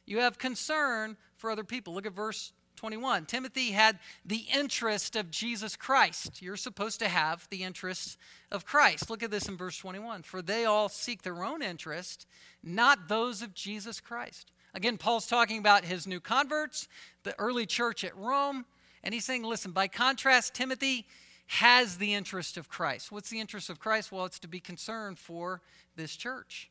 You 0.07 0.21
have 0.21 0.39
concern 0.39 1.17
for 1.37 1.51
other 1.51 1.65
people. 1.65 1.95
Look 1.95 2.07
at 2.07 2.13
verse 2.13 2.53
21. 2.79 3.27
Timothy 3.27 3.73
had 3.73 3.99
the 4.25 4.47
interest 4.55 5.17
of 5.17 5.31
Jesus 5.31 5.77
Christ. 5.77 6.41
You're 6.41 6.57
supposed 6.57 6.99
to 7.01 7.09
have 7.09 7.47
the 7.51 7.63
interest 7.63 8.17
of 8.51 8.65
Christ. 8.65 9.11
Look 9.11 9.23
at 9.23 9.31
this 9.31 9.49
in 9.49 9.57
verse 9.57 9.77
21. 9.77 10.23
For 10.23 10.41
they 10.41 10.65
all 10.65 10.89
seek 10.89 11.23
their 11.23 11.45
own 11.45 11.61
interest, 11.63 12.27
not 12.63 13.09
those 13.09 13.43
of 13.43 13.55
Jesus 13.55 14.01
Christ. 14.01 14.53
Again, 14.75 14.97
Paul's 14.97 15.27
talking 15.27 15.59
about 15.59 15.85
his 15.85 16.07
new 16.07 16.21
converts, 16.21 16.89
the 17.25 17.39
early 17.39 17.67
church 17.67 18.05
at 18.05 18.17
Rome, 18.17 18.65
and 19.03 19.13
he's 19.13 19.25
saying, 19.25 19.43
listen, 19.43 19.73
by 19.73 19.89
contrast, 19.89 20.55
Timothy 20.55 21.07
has 21.47 21.97
the 21.97 22.15
interest 22.15 22.57
of 22.57 22.69
Christ. 22.69 23.11
What's 23.11 23.31
the 23.31 23.41
interest 23.41 23.71
of 23.71 23.79
Christ? 23.79 24.13
Well, 24.13 24.25
it's 24.25 24.39
to 24.41 24.49
be 24.49 24.61
concerned 24.61 25.19
for 25.19 25.63
this 25.97 26.15
church. 26.15 26.71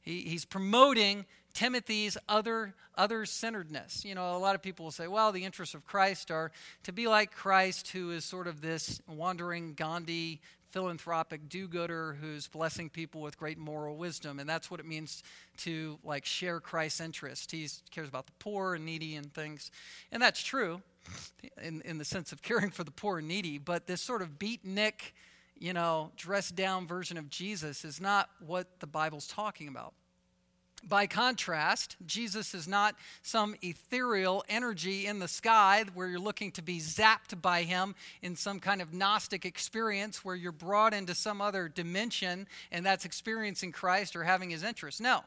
He, 0.00 0.22
he's 0.22 0.44
promoting 0.44 1.26
Timothy's 1.56 2.18
other 2.28 2.74
other 2.98 3.24
centeredness. 3.24 4.04
You 4.04 4.14
know, 4.14 4.36
a 4.36 4.38
lot 4.38 4.54
of 4.54 4.62
people 4.62 4.84
will 4.84 4.92
say, 4.92 5.06
well, 5.08 5.32
the 5.32 5.44
interests 5.44 5.74
of 5.74 5.86
Christ 5.86 6.30
are 6.30 6.52
to 6.82 6.92
be 6.92 7.08
like 7.08 7.32
Christ, 7.32 7.88
who 7.92 8.10
is 8.10 8.26
sort 8.26 8.46
of 8.46 8.60
this 8.60 9.00
wandering 9.08 9.72
Gandhi 9.72 10.42
philanthropic 10.70 11.48
do-gooder 11.48 12.18
who's 12.20 12.48
blessing 12.48 12.90
people 12.90 13.22
with 13.22 13.38
great 13.38 13.56
moral 13.56 13.96
wisdom. 13.96 14.38
And 14.38 14.46
that's 14.46 14.70
what 14.70 14.80
it 14.80 14.86
means 14.86 15.22
to 15.58 15.98
like 16.04 16.26
share 16.26 16.60
christ's 16.60 17.00
interest. 17.00 17.52
He 17.52 17.66
cares 17.90 18.08
about 18.08 18.26
the 18.26 18.32
poor 18.38 18.74
and 18.74 18.84
needy 18.84 19.14
and 19.14 19.32
things. 19.32 19.70
And 20.12 20.20
that's 20.20 20.42
true 20.42 20.82
in, 21.62 21.80
in 21.86 21.96
the 21.96 22.04
sense 22.04 22.32
of 22.32 22.42
caring 22.42 22.70
for 22.70 22.84
the 22.84 22.90
poor 22.90 23.18
and 23.18 23.28
needy. 23.28 23.56
But 23.56 23.86
this 23.86 24.02
sort 24.02 24.20
of 24.20 24.38
beatnik 24.38 25.12
you 25.58 25.72
know 25.72 26.12
dressed 26.16 26.54
down 26.54 26.86
version 26.86 27.16
of 27.16 27.30
jesus 27.30 27.82
is 27.82 27.98
not 27.98 28.28
what 28.46 28.78
the 28.80 28.86
bible's 28.86 29.26
talking 29.26 29.68
about 29.68 29.94
by 30.84 31.06
contrast, 31.06 31.96
Jesus 32.06 32.54
is 32.54 32.68
not 32.68 32.94
some 33.22 33.56
ethereal 33.62 34.44
energy 34.48 35.06
in 35.06 35.18
the 35.18 35.28
sky 35.28 35.84
where 35.94 36.08
you're 36.08 36.18
looking 36.18 36.52
to 36.52 36.62
be 36.62 36.78
zapped 36.78 37.40
by 37.40 37.62
him 37.62 37.94
in 38.22 38.36
some 38.36 38.60
kind 38.60 38.80
of 38.80 38.92
Gnostic 38.92 39.44
experience 39.44 40.24
where 40.24 40.36
you're 40.36 40.52
brought 40.52 40.94
into 40.94 41.14
some 41.14 41.40
other 41.40 41.68
dimension 41.68 42.46
and 42.70 42.86
that's 42.86 43.04
experiencing 43.04 43.72
Christ 43.72 44.14
or 44.14 44.24
having 44.24 44.50
his 44.50 44.62
interest. 44.62 45.00
No. 45.00 45.24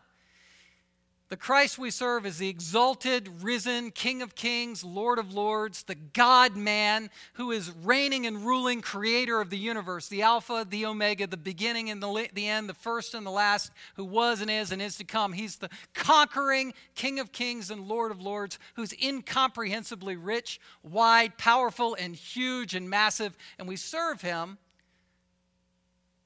The 1.29 1.37
Christ 1.37 1.77
we 1.77 1.91
serve 1.91 2.25
is 2.25 2.39
the 2.39 2.49
exalted, 2.49 3.43
risen 3.43 3.91
King 3.91 4.23
of 4.23 4.33
kings, 4.33 4.83
Lord 4.83 5.19
of 5.19 5.31
lords, 5.31 5.83
the 5.83 5.93
God 5.93 6.57
man 6.57 7.11
who 7.33 7.51
is 7.51 7.71
reigning 7.83 8.25
and 8.25 8.43
ruling 8.43 8.81
creator 8.81 9.39
of 9.39 9.51
the 9.51 9.57
universe, 9.57 10.07
the 10.07 10.23
Alpha, 10.23 10.65
the 10.67 10.87
Omega, 10.87 11.27
the 11.27 11.37
beginning 11.37 11.91
and 11.91 12.01
the, 12.01 12.29
the 12.33 12.47
end, 12.47 12.67
the 12.67 12.73
first 12.73 13.13
and 13.13 13.27
the 13.27 13.31
last, 13.31 13.71
who 13.95 14.05
was 14.05 14.41
and 14.41 14.49
is 14.49 14.71
and 14.71 14.81
is 14.81 14.97
to 14.97 15.03
come. 15.03 15.33
He's 15.33 15.57
the 15.57 15.69
conquering 15.93 16.73
King 16.95 17.19
of 17.19 17.31
kings 17.31 17.69
and 17.69 17.87
Lord 17.87 18.09
of 18.09 18.19
lords 18.19 18.57
who's 18.73 18.91
incomprehensibly 18.93 20.15
rich, 20.15 20.59
wide, 20.81 21.37
powerful, 21.37 21.93
and 21.93 22.15
huge 22.15 22.73
and 22.73 22.89
massive. 22.89 23.37
And 23.59 23.67
we 23.67 23.75
serve 23.75 24.23
him 24.23 24.57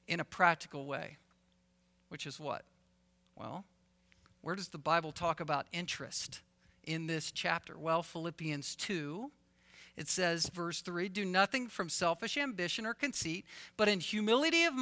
in 0.08 0.18
a 0.18 0.24
practical 0.24 0.86
way, 0.86 1.18
which 2.08 2.26
is 2.26 2.40
what? 2.40 2.64
Well, 3.36 3.66
where 4.44 4.54
does 4.54 4.68
the 4.68 4.78
Bible 4.78 5.10
talk 5.10 5.40
about 5.40 5.66
interest 5.72 6.40
in 6.84 7.06
this 7.06 7.32
chapter? 7.32 7.78
Well, 7.78 8.02
Philippians 8.02 8.76
2 8.76 9.30
it 9.96 10.08
says, 10.08 10.50
verse 10.52 10.80
3 10.80 11.08
Do 11.08 11.24
nothing 11.24 11.68
from 11.68 11.88
selfish 11.88 12.36
ambition 12.36 12.86
or 12.86 12.94
conceit, 12.94 13.44
but 13.76 13.88
in 13.88 14.00
humility 14.00 14.64
of 14.64 14.74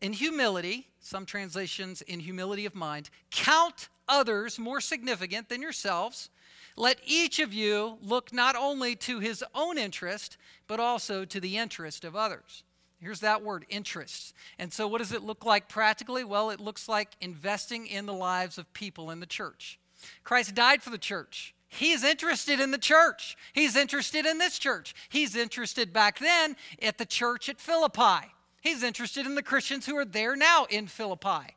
in 0.00 0.12
humility, 0.12 0.86
some 1.00 1.26
translations 1.26 2.02
in 2.02 2.20
humility 2.20 2.64
of 2.66 2.74
mind, 2.74 3.10
count 3.32 3.88
others 4.08 4.56
more 4.58 4.80
significant 4.80 5.48
than 5.48 5.60
yourselves. 5.60 6.30
Let 6.76 7.00
each 7.04 7.40
of 7.40 7.52
you 7.52 7.98
look 8.00 8.32
not 8.32 8.54
only 8.54 8.94
to 8.96 9.18
his 9.18 9.42
own 9.56 9.76
interest, 9.76 10.36
but 10.68 10.78
also 10.78 11.24
to 11.24 11.40
the 11.40 11.58
interest 11.58 12.04
of 12.04 12.14
others. 12.14 12.62
Here's 13.00 13.20
that 13.20 13.42
word, 13.42 13.64
interest. 13.68 14.34
And 14.58 14.72
so, 14.72 14.88
what 14.88 14.98
does 14.98 15.12
it 15.12 15.22
look 15.22 15.44
like 15.44 15.68
practically? 15.68 16.24
Well, 16.24 16.50
it 16.50 16.60
looks 16.60 16.88
like 16.88 17.10
investing 17.20 17.86
in 17.86 18.06
the 18.06 18.12
lives 18.12 18.58
of 18.58 18.72
people 18.72 19.10
in 19.10 19.20
the 19.20 19.26
church. 19.26 19.78
Christ 20.24 20.54
died 20.54 20.82
for 20.82 20.90
the 20.90 20.98
church. 20.98 21.54
He's 21.68 22.02
interested 22.02 22.60
in 22.60 22.70
the 22.70 22.78
church. 22.78 23.36
He's 23.52 23.76
interested 23.76 24.26
in 24.26 24.38
this 24.38 24.58
church. 24.58 24.94
He's 25.08 25.36
interested 25.36 25.92
back 25.92 26.18
then 26.18 26.56
at 26.80 26.98
the 26.98 27.06
church 27.06 27.48
at 27.48 27.60
Philippi. 27.60 28.32
He's 28.60 28.82
interested 28.82 29.26
in 29.26 29.34
the 29.34 29.42
Christians 29.42 29.86
who 29.86 29.96
are 29.96 30.04
there 30.04 30.34
now 30.34 30.66
in 30.70 30.86
Philippi. 30.86 31.54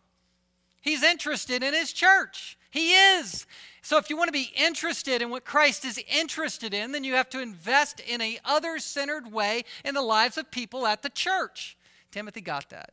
He's 0.82 1.04
interested 1.04 1.64
in 1.64 1.74
his 1.74 1.94
church. 1.94 2.58
He 2.70 2.94
is. 2.94 3.46
So 3.82 3.98
if 3.98 4.10
you 4.10 4.18
want 4.18 4.28
to 4.28 4.34
be 4.34 4.52
interested 4.56 5.22
in 5.22 5.32
what 5.32 5.44
Christ 5.44 5.86
is 5.86 6.00
interested 6.08 6.74
in, 6.74 6.92
then 6.92 7.04
you 7.04 7.16
have 7.16 7.30
to 7.32 7.42
invest 7.42 8.00
in 8.00 8.22
a 8.22 8.38
other-centered 8.46 9.32
way 9.32 9.64
in 9.84 9.96
the 9.96 10.02
lives 10.02 10.38
of 10.38 10.52
people 10.52 10.86
at 10.86 11.02
the 11.02 11.10
church. 11.10 11.78
Timothy 12.12 12.42
got 12.42 12.70
that. 12.70 12.92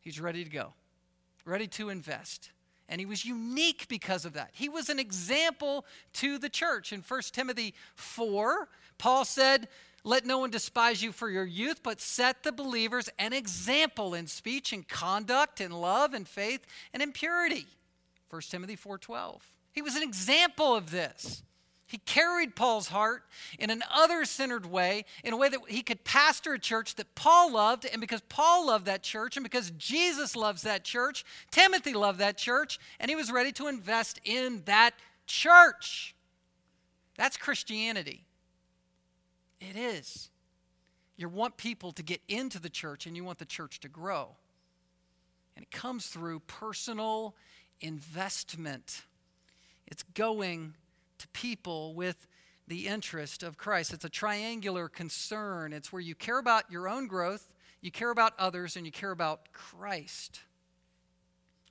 He's 0.00 0.20
ready 0.20 0.44
to 0.44 0.50
go. 0.50 0.74
Ready 1.46 1.66
to 1.68 1.88
invest. 1.88 2.50
And 2.90 3.00
he 3.00 3.06
was 3.06 3.24
unique 3.24 3.88
because 3.88 4.26
of 4.26 4.34
that. 4.34 4.50
He 4.52 4.68
was 4.68 4.90
an 4.90 4.98
example 4.98 5.86
to 6.14 6.36
the 6.36 6.50
church. 6.50 6.92
In 6.92 7.00
1 7.00 7.20
Timothy 7.32 7.74
4, 7.94 8.68
Paul 8.98 9.24
said, 9.24 9.68
Let 10.04 10.26
no 10.26 10.38
one 10.38 10.50
despise 10.50 11.02
you 11.02 11.10
for 11.10 11.30
your 11.30 11.46
youth, 11.46 11.82
but 11.82 12.02
set 12.02 12.42
the 12.42 12.52
believers 12.52 13.08
an 13.18 13.32
example 13.32 14.12
in 14.12 14.26
speech 14.26 14.74
and 14.74 14.86
conduct, 14.86 15.62
in 15.62 15.72
love 15.72 16.12
and 16.12 16.28
faith 16.28 16.66
and 16.92 17.02
in 17.02 17.12
purity. 17.12 17.66
1 18.28 18.42
Timothy 18.50 18.76
4:12. 18.76 19.53
He 19.74 19.82
was 19.82 19.96
an 19.96 20.02
example 20.02 20.74
of 20.74 20.90
this. 20.90 21.42
He 21.86 21.98
carried 21.98 22.56
Paul's 22.56 22.88
heart 22.88 23.24
in 23.58 23.70
an 23.70 23.82
other 23.92 24.24
centered 24.24 24.66
way, 24.66 25.04
in 25.22 25.34
a 25.34 25.36
way 25.36 25.48
that 25.48 25.60
he 25.68 25.82
could 25.82 26.02
pastor 26.04 26.54
a 26.54 26.58
church 26.58 26.94
that 26.94 27.14
Paul 27.14 27.52
loved. 27.52 27.84
And 27.84 28.00
because 28.00 28.22
Paul 28.28 28.68
loved 28.68 28.86
that 28.86 29.02
church, 29.02 29.36
and 29.36 29.44
because 29.44 29.70
Jesus 29.72 30.34
loves 30.34 30.62
that 30.62 30.84
church, 30.84 31.24
Timothy 31.50 31.92
loved 31.92 32.20
that 32.20 32.38
church, 32.38 32.78
and 32.98 33.10
he 33.10 33.16
was 33.16 33.30
ready 33.30 33.52
to 33.52 33.66
invest 33.68 34.18
in 34.24 34.62
that 34.64 34.94
church. 35.26 36.14
That's 37.16 37.36
Christianity. 37.36 38.24
It 39.60 39.76
is. 39.76 40.30
You 41.16 41.28
want 41.28 41.56
people 41.56 41.92
to 41.92 42.02
get 42.02 42.20
into 42.28 42.58
the 42.60 42.70
church, 42.70 43.06
and 43.06 43.16
you 43.16 43.24
want 43.24 43.38
the 43.38 43.44
church 43.44 43.80
to 43.80 43.88
grow. 43.88 44.30
And 45.56 45.64
it 45.64 45.70
comes 45.70 46.06
through 46.06 46.40
personal 46.40 47.34
investment, 47.80 49.02
it's 49.86 50.02
going 50.02 50.74
to 51.18 51.28
people 51.28 51.94
with 51.94 52.26
the 52.66 52.86
interest 52.86 53.42
of 53.42 53.58
Christ. 53.58 53.92
It's 53.92 54.04
a 54.04 54.08
triangular 54.08 54.88
concern. 54.88 55.72
It's 55.72 55.92
where 55.92 56.00
you 56.00 56.14
care 56.14 56.38
about 56.38 56.70
your 56.70 56.88
own 56.88 57.06
growth, 57.06 57.52
you 57.80 57.90
care 57.90 58.10
about 58.10 58.32
others, 58.38 58.76
and 58.76 58.86
you 58.86 58.92
care 58.92 59.10
about 59.10 59.52
Christ. 59.52 60.40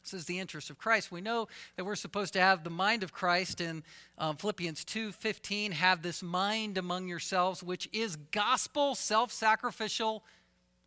This 0.03 0.13
is 0.13 0.25
the 0.25 0.39
interest 0.39 0.69
of 0.69 0.77
Christ. 0.77 1.11
We 1.11 1.21
know 1.21 1.47
that 1.77 1.85
we're 1.85 1.95
supposed 1.95 2.33
to 2.33 2.41
have 2.41 2.63
the 2.63 2.69
mind 2.69 3.03
of 3.03 3.13
Christ 3.13 3.61
in 3.61 3.83
um, 4.17 4.35
Philippians 4.35 4.83
2:15. 4.83 5.71
Have 5.71 6.01
this 6.01 6.21
mind 6.21 6.77
among 6.77 7.07
yourselves, 7.07 7.63
which 7.63 7.87
is 7.93 8.17
gospel, 8.31 8.95
self-sacrificial 8.95 10.23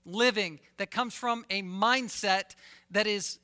living 0.04 0.60
that 0.76 0.90
comes 0.90 1.14
from 1.14 1.46
a 1.50 1.62
mindset 1.62 2.54
that 2.90 3.06
is 3.06 3.38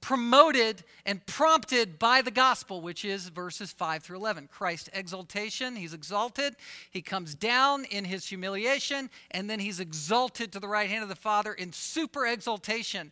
promoted 0.00 0.84
and 1.04 1.24
prompted 1.26 1.98
by 1.98 2.22
the 2.22 2.30
gospel, 2.30 2.80
which 2.80 3.04
is 3.04 3.28
verses 3.28 3.72
5 3.72 4.02
through 4.02 4.16
11. 4.16 4.48
Christ's 4.48 4.90
exaltation, 4.92 5.76
he's 5.76 5.94
exalted, 5.94 6.56
he 6.90 7.02
comes 7.02 7.34
down 7.34 7.84
in 7.86 8.04
his 8.04 8.26
humiliation, 8.26 9.10
and 9.30 9.48
then 9.50 9.58
he's 9.58 9.80
exalted 9.80 10.52
to 10.52 10.60
the 10.60 10.68
right 10.68 10.88
hand 10.88 11.02
of 11.02 11.08
the 11.08 11.16
Father 11.16 11.52
in 11.52 11.72
super 11.72 12.26
exaltation. 12.26 13.10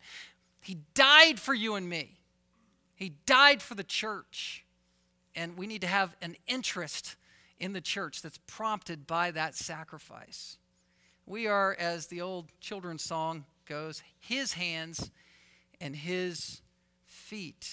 He 0.60 0.78
died 0.94 1.40
for 1.40 1.54
you 1.54 1.74
and 1.74 1.88
me, 1.88 2.18
he 2.94 3.14
died 3.26 3.62
for 3.62 3.74
the 3.74 3.84
church. 3.84 4.64
And 5.36 5.58
we 5.58 5.66
need 5.66 5.80
to 5.80 5.88
have 5.88 6.14
an 6.22 6.36
interest 6.46 7.16
in 7.58 7.72
the 7.72 7.80
church 7.80 8.22
that's 8.22 8.38
prompted 8.46 9.04
by 9.04 9.32
that 9.32 9.56
sacrifice. 9.56 10.58
We 11.26 11.48
are, 11.48 11.76
as 11.78 12.06
the 12.06 12.20
old 12.20 12.46
children's 12.60 13.02
song 13.02 13.44
goes, 13.66 14.02
his 14.20 14.52
hands 14.52 15.10
and 15.80 15.96
his 15.96 16.60
feet, 17.34 17.68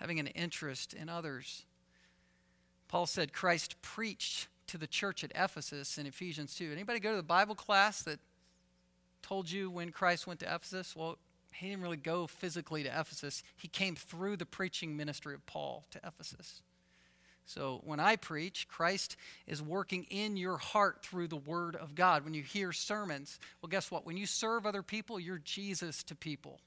having 0.00 0.18
an 0.18 0.26
interest 0.26 0.94
in 0.94 1.08
others. 1.08 1.64
Paul 2.88 3.06
said 3.06 3.32
Christ 3.32 3.80
preached 3.82 4.48
to 4.66 4.76
the 4.76 4.88
church 4.88 5.22
at 5.22 5.30
Ephesus 5.32 5.96
in 5.96 6.06
Ephesians 6.06 6.56
2. 6.56 6.72
Anybody 6.72 6.98
go 6.98 7.12
to 7.12 7.16
the 7.18 7.22
Bible 7.22 7.54
class 7.54 8.02
that 8.02 8.18
told 9.22 9.48
you 9.48 9.70
when 9.70 9.92
Christ 9.92 10.26
went 10.26 10.40
to 10.40 10.52
Ephesus? 10.52 10.96
Well, 10.96 11.18
he 11.54 11.68
didn't 11.68 11.84
really 11.84 11.96
go 11.96 12.26
physically 12.26 12.82
to 12.82 12.88
Ephesus. 12.88 13.44
He 13.56 13.68
came 13.68 13.94
through 13.94 14.38
the 14.38 14.46
preaching 14.46 14.96
ministry 14.96 15.34
of 15.34 15.46
Paul 15.46 15.84
to 15.92 16.00
Ephesus. 16.04 16.62
So 17.46 17.80
when 17.84 18.00
I 18.00 18.16
preach, 18.16 18.66
Christ 18.66 19.16
is 19.46 19.62
working 19.62 20.02
in 20.10 20.36
your 20.36 20.56
heart 20.56 21.04
through 21.04 21.28
the 21.28 21.36
Word 21.36 21.76
of 21.76 21.94
God. 21.94 22.24
When 22.24 22.34
you 22.34 22.42
hear 22.42 22.72
sermons, 22.72 23.38
well, 23.60 23.70
guess 23.70 23.88
what? 23.88 24.04
When 24.04 24.16
you 24.16 24.26
serve 24.26 24.66
other 24.66 24.82
people, 24.82 25.20
you're 25.20 25.38
Jesus 25.38 26.02
to 26.04 26.16
people. 26.16 26.58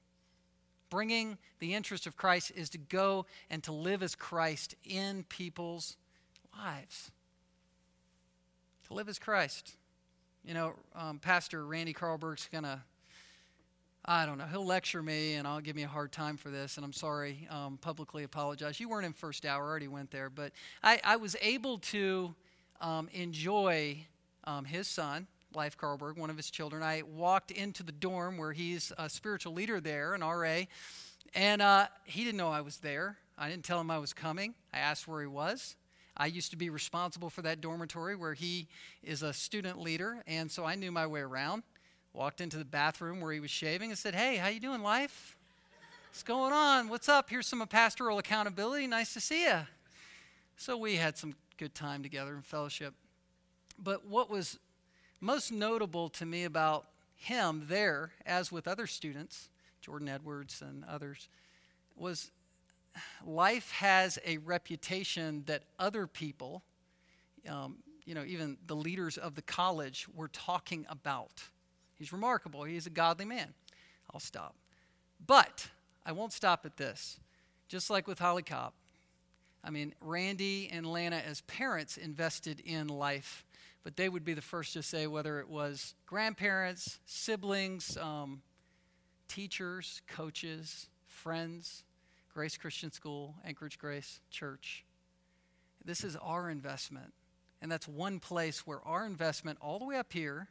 Bringing 0.90 1.38
the 1.60 1.74
interest 1.74 2.06
of 2.08 2.16
Christ 2.16 2.52
is 2.56 2.70
to 2.72 2.78
go 2.78 3.26
and 3.50 3.64
to 3.64 3.72
live 3.72 4.04
as 4.04 4.16
Christ 4.16 4.76
in 4.84 5.24
people's 5.30 5.98
lives. 6.58 7.12
To 8.88 8.94
live 8.94 9.10
as 9.10 9.18
Christ. 9.18 9.76
You 10.44 10.54
know, 10.54 10.74
um, 10.96 11.18
Pastor 11.18 11.66
Randy 11.66 11.94
Carlberg's 11.94 12.48
going 12.52 12.66
to, 12.66 12.80
I 14.06 14.28
don't 14.28 14.38
know, 14.38 14.46
he'll 14.46 14.66
lecture 14.66 15.02
me 15.02 15.34
and 15.34 15.48
I'll 15.48 15.60
give 15.60 15.76
me 15.76 15.84
a 15.84 15.88
hard 15.88 16.12
time 16.12 16.38
for 16.38 16.50
this, 16.50 16.78
and 16.78 16.86
I'm 16.86 16.94
sorry, 16.94 17.48
um, 17.50 17.80
publicly 17.82 18.24
apologize. 18.24 18.80
You 18.80 18.88
weren't 18.88 19.08
in 19.08 19.14
first 19.14 19.44
hour, 19.46 19.64
I 19.64 19.68
already 19.68 19.88
went 19.88 20.12
there, 20.12 20.30
but 20.30 20.52
I, 20.84 21.02
I 21.04 21.16
was 21.16 21.36
able 21.42 21.80
to 21.80 22.36
um, 22.80 23.10
enjoy 23.12 24.06
um, 24.44 24.66
his 24.66 24.88
son, 24.88 25.26
Life 25.56 25.78
Carlberg, 25.78 26.18
one 26.18 26.30
of 26.30 26.38
his 26.38 26.50
children. 26.50 26.84
I 26.84 27.04
walked 27.04 27.52
into 27.52 27.84
the 27.84 27.92
dorm 27.92 28.38
where 28.38 28.54
he's 28.54 28.92
a 28.98 29.10
spiritual 29.10 29.54
leader 29.54 29.80
there, 29.80 30.14
an 30.14 30.22
RA, 30.22 30.62
and 31.34 31.62
uh, 31.62 31.88
he 32.04 32.24
didn't 32.24 32.38
know 32.38 32.50
I 32.50 32.62
was 32.62 32.78
there. 32.78 33.18
I 33.38 33.50
didn't 33.50 33.66
tell 33.66 33.80
him 33.80 33.92
I 33.92 34.00
was 34.00 34.14
coming. 34.14 34.56
I 34.74 34.80
asked 34.80 35.08
where 35.08 35.22
he 35.22 35.28
was. 35.28 35.76
I 36.18 36.28
used 36.28 36.52
to 36.52 36.58
be 36.58 36.70
responsible 36.70 37.30
for 37.30 37.42
that 37.42 37.60
dormitory 37.60 38.16
where 38.16 38.34
he 38.34 38.68
is 39.04 39.22
a 39.22 39.34
student 39.34 39.82
leader, 39.82 40.24
and 40.28 40.50
so 40.50 40.64
I 40.64 40.76
knew 40.76 40.92
my 40.92 41.08
way 41.08 41.22
around. 41.22 41.64
Walked 42.14 42.40
into 42.40 42.58
the 42.58 42.66
bathroom 42.66 43.20
where 43.20 43.34
he 43.34 43.42
was 43.42 43.52
shaving 43.52 43.90
and 43.90 44.00
said, 44.00 44.16
"Hey, 44.16 44.38
how 44.38 44.48
you 44.48 44.62
doing, 44.62 44.82
life? 44.82 45.36
What's 46.10 46.24
going 46.24 46.54
on? 46.54 46.88
What's 46.88 47.10
up? 47.10 47.30
Here's 47.30 47.46
some 47.46 47.66
pastoral 47.68 48.18
accountability. 48.18 48.88
Nice 48.88 49.14
to 49.14 49.20
see 49.20 49.44
you." 49.44 49.68
So 50.56 50.78
we 50.78 50.96
had 50.96 51.18
some 51.18 51.34
good 51.58 51.76
time 51.76 52.04
together 52.04 52.34
in 52.34 52.42
fellowship. 52.42 52.94
But 53.78 54.06
what 54.06 54.30
was 54.30 54.58
most 55.20 55.52
notable 55.52 56.10
to 56.10 56.26
me 56.26 56.44
about 56.44 56.88
him 57.16 57.64
there, 57.68 58.12
as 58.26 58.52
with 58.52 58.68
other 58.68 58.88
students, 58.88 59.50
Jordan 59.82 60.10
Edwards 60.10 60.62
and 60.62 60.84
others, 60.86 61.30
was 61.96 62.32
life 63.26 63.72
has 63.72 64.20
a 64.26 64.38
reputation 64.38 65.44
that 65.48 65.64
other 65.80 66.08
people, 66.08 66.64
um, 67.48 67.78
you 68.06 68.14
know, 68.14 68.24
even 68.26 68.58
the 68.68 68.76
leaders 68.76 69.18
of 69.18 69.36
the 69.36 69.42
college 69.42 70.08
were 70.14 70.28
talking 70.28 70.86
about. 70.90 71.44
He's 71.98 72.12
remarkable. 72.12 72.64
He's 72.64 72.86
a 72.86 72.92
godly 72.92 73.26
man. 73.26 73.54
I'll 74.14 74.20
stop. 74.20 74.56
But 75.26 75.70
I 76.06 76.12
won't 76.12 76.34
stop 76.34 76.66
at 76.66 76.78
this. 76.78 77.20
Just 77.68 77.90
like 77.90 78.08
with 78.08 78.20
Holly 78.20 78.44
Cobb, 78.44 78.74
I 79.64 79.72
mean, 79.72 79.96
Randy 80.00 80.70
and 80.72 80.86
Lana, 80.86 81.24
as 81.28 81.42
parents, 81.42 81.98
invested 81.98 82.60
in 82.60 82.88
life 82.88 83.44
but 83.86 83.96
they 83.96 84.10
would 84.10 84.26
be 84.26 84.34
the 84.34 84.42
first 84.42 84.74
to 84.74 84.82
say 84.84 85.06
whether 85.06 85.40
it 85.40 85.48
was 85.48 85.94
grandparents, 86.08 87.00
siblings, 87.06 87.96
um, 87.98 88.42
teachers, 89.28 90.02
coaches, 90.08 90.88
friends, 91.08 91.84
Grace 92.34 92.58
Christian 92.58 92.92
School, 92.92 93.36
Anchorage 93.46 93.78
Grace 93.78 94.20
Church. 94.32 94.84
This 95.86 96.04
is 96.04 96.18
our 96.18 96.50
investment. 96.50 97.14
And 97.62 97.72
that's 97.72 97.88
one 97.88 98.20
place 98.20 98.66
where 98.66 98.82
our 98.86 99.06
investment, 99.06 99.60
all 99.62 99.78
the 99.78 99.86
way 99.86 99.98
up 99.98 100.12
here 100.12 100.50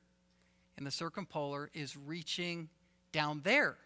in 0.79 0.85
the 0.85 0.91
circumpolar, 0.93 1.71
is 1.75 1.97
reaching 1.97 2.69
down 3.13 3.41
there. 3.43 3.77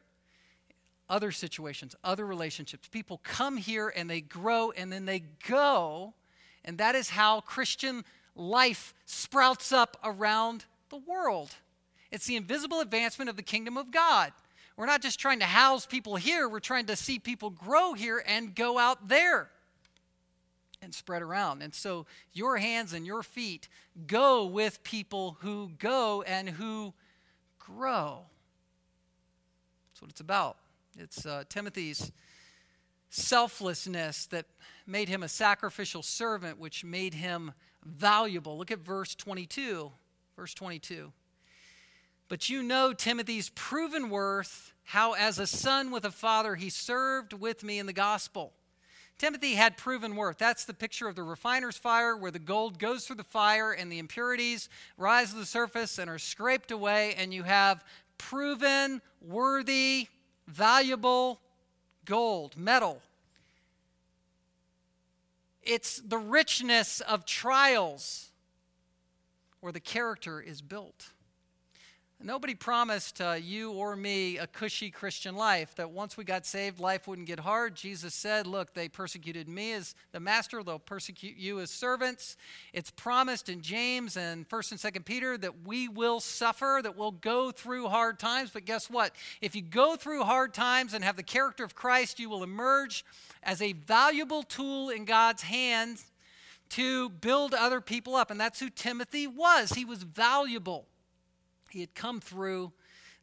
other 1.11 1.33
situations, 1.33 1.97
other 2.05 2.27
relationships. 2.27 2.89
People 2.89 3.21
come 3.23 3.57
here 3.57 3.93
and 3.97 4.09
they 4.11 4.21
grow 4.21 4.71
and 4.73 4.93
then 4.93 5.07
they 5.07 5.23
go. 5.49 6.15
And 6.65 6.79
that 6.79 6.95
is 6.95 7.09
how 7.09 7.41
Christian 7.41 8.05
life 8.39 8.95
sprouts 9.05 9.73
up 9.73 9.97
around 10.03 10.65
the 10.89 10.97
world. 10.97 11.55
It's 12.11 12.27
the 12.27 12.37
invisible 12.37 12.81
advancement 12.81 13.29
of 13.29 13.37
the 13.37 13.43
kingdom 13.43 13.77
of 13.77 13.91
God. 13.91 14.33
We're 14.77 14.87
not 14.87 15.03
just 15.03 15.19
trying 15.19 15.41
to 15.41 15.45
house 15.45 15.87
people 15.87 16.17
here, 16.17 16.49
we're 16.49 16.61
trying 16.61 16.87
to 16.87 16.97
see 16.97 17.19
people 17.19 17.51
grow 17.51 17.95
here 17.95 18.23
and 18.25 18.55
go 18.55 18.79
out 18.79 19.09
there 19.09 19.51
and 20.81 20.95
spread 20.95 21.21
around. 21.21 21.63
And 21.63 21.75
so 21.75 22.07
your 22.33 22.59
hands 22.59 22.93
and 22.93 23.05
your 23.05 23.25
feet 23.25 23.69
go 24.07 24.47
with 24.47 24.85
people 24.85 25.37
who 25.41 25.73
go 25.79 26.23
and 26.23 26.49
who 26.49 26.95
grow. 27.59 28.21
That's 29.91 30.03
what 30.03 30.11
it's 30.13 30.21
about. 30.21 30.57
It's 30.97 31.27
uh, 31.27 31.43
Timothy's 31.49 32.13
selflessness 33.11 34.27
that 34.27 34.47
made 34.87 35.09
him 35.09 35.23
a 35.23 35.29
sacrificial 35.29 36.03
servant, 36.03 36.59
which 36.59 36.85
made 36.85 37.15
him 37.15 37.53
valuable. 37.85 38.59
Look 38.59 38.71
at 38.71 38.79
verse 38.79 39.15
22. 39.15 39.93
Verse 40.37 40.55
22. 40.55 41.13
But 42.29 42.49
you 42.51 42.63
know 42.63 42.93
Timothy's 42.93 43.51
proven 43.55 44.11
worth, 44.11 44.73
how 44.85 45.13
as 45.15 45.39
a 45.39 45.47
son 45.47 45.91
with 45.91 46.05
a 46.05 46.11
father 46.11 46.57
he 46.57 46.69
served 46.69 47.33
with 47.33 47.65
me 47.65 47.79
in 47.79 47.87
the 47.87 47.93
gospel. 47.93 48.53
Timothy 49.19 49.55
had 49.55 49.77
proven 49.77 50.15
worth. 50.15 50.39
That's 50.39 50.65
the 50.65 50.75
picture 50.75 51.09
of 51.09 51.17
the 51.17 51.25
refiner's 51.25 51.77
fire 51.77 52.17
where 52.17 52.31
the 52.31 52.39
gold 52.39 52.79
goes 52.79 53.05
through 53.05 53.17
the 53.17 53.25
fire 53.25 53.73
and 53.73 53.91
the 53.91 53.99
impurities 53.99 54.69
rise 54.97 55.31
to 55.31 55.37
the 55.37 55.47
surface 55.47 55.99
and 55.99 56.09
are 56.09 56.19
scraped 56.19 56.71
away, 56.71 57.15
and 57.17 57.35
you 57.35 57.43
have 57.43 57.85
proven, 58.17 59.03
worthy, 59.21 60.07
valuable 60.47 61.41
gold, 62.05 62.57
metal. 62.57 63.03
It's 65.69 65.99
the 65.99 66.17
richness 66.17 67.03
of 67.03 67.27
trials 67.27 68.31
where 69.61 69.71
the 69.71 69.81
character 69.81 70.41
is 70.41 70.63
built. 70.63 71.11
Nobody 72.21 72.57
promised 72.57 73.21
uh, 73.21 73.37
you 73.41 73.71
or 73.71 73.95
me 73.95 74.39
a 74.39 74.49
cushy 74.49 74.91
Christian 74.91 75.37
life, 75.37 75.77
that 75.77 75.93
once 75.93 76.17
we 76.17 76.25
got 76.25 76.45
saved, 76.45 76.81
life 76.81 77.07
wouldn't 77.07 77.29
get 77.29 77.39
hard. 77.39 77.77
Jesus 77.77 78.13
said, 78.13 78.45
Look, 78.45 78.75
they 78.75 78.89
persecuted 78.89 79.49
me 79.49 79.73
as 79.75 79.95
the 80.11 80.19
master, 80.19 80.65
they'll 80.65 80.81
persecute 80.81 81.37
you 81.37 81.61
as 81.61 81.71
servants. 81.71 82.37
It's 82.73 82.91
promised 82.91 83.49
in 83.49 83.61
James 83.61 84.17
and 84.17 84.49
1st 84.49 84.73
and 84.73 84.95
2nd 84.95 85.05
Peter 85.05 85.39
that 85.39 85.65
we 85.65 85.87
will 85.87 86.19
suffer, 86.19 86.81
that 86.83 86.97
we'll 86.97 87.13
go 87.13 87.53
through 87.53 87.87
hard 87.87 88.19
times. 88.19 88.51
But 88.51 88.65
guess 88.65 88.91
what? 88.91 89.15
If 89.41 89.55
you 89.55 89.63
go 89.63 89.95
through 89.95 90.25
hard 90.25 90.53
times 90.53 90.95
and 90.95 91.05
have 91.05 91.17
the 91.17 91.23
character 91.23 91.63
of 91.63 91.77
Christ, 91.77 92.19
you 92.19 92.29
will 92.29 92.43
emerge 92.43 93.05
as 93.45 93.63
a 93.63 93.75
valuable 93.75 94.43
tool 94.43 94.91
in 94.91 95.05
God's 95.05 95.43
hands 95.43 96.05
to 96.71 97.11
build 97.11 97.55
other 97.55 97.81
people 97.81 98.17
up. 98.17 98.33
And 98.33 98.41
that's 98.41 98.59
who 98.59 98.71
Timothy 98.71 99.29
was. 99.29 99.71
He 99.71 99.85
was 99.85 100.03
valuable. 100.03 100.89
He 101.71 101.81
had 101.81 101.95
come 101.95 102.21
through 102.21 102.73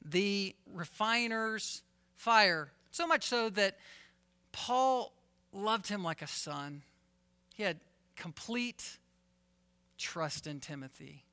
the 0.03 0.55
refiner's 0.73 1.81
fire, 2.15 2.71
so 2.91 3.07
much 3.07 3.25
so 3.25 3.49
that 3.49 3.77
Paul 4.51 5.11
loved 5.51 5.87
him 5.87 6.03
like 6.03 6.21
a 6.21 6.27
son. 6.27 6.83
He 7.55 7.63
had 7.63 7.79
complete 8.15 8.97
trust 9.97 10.47
in 10.47 10.59
Timothy. 10.59 11.24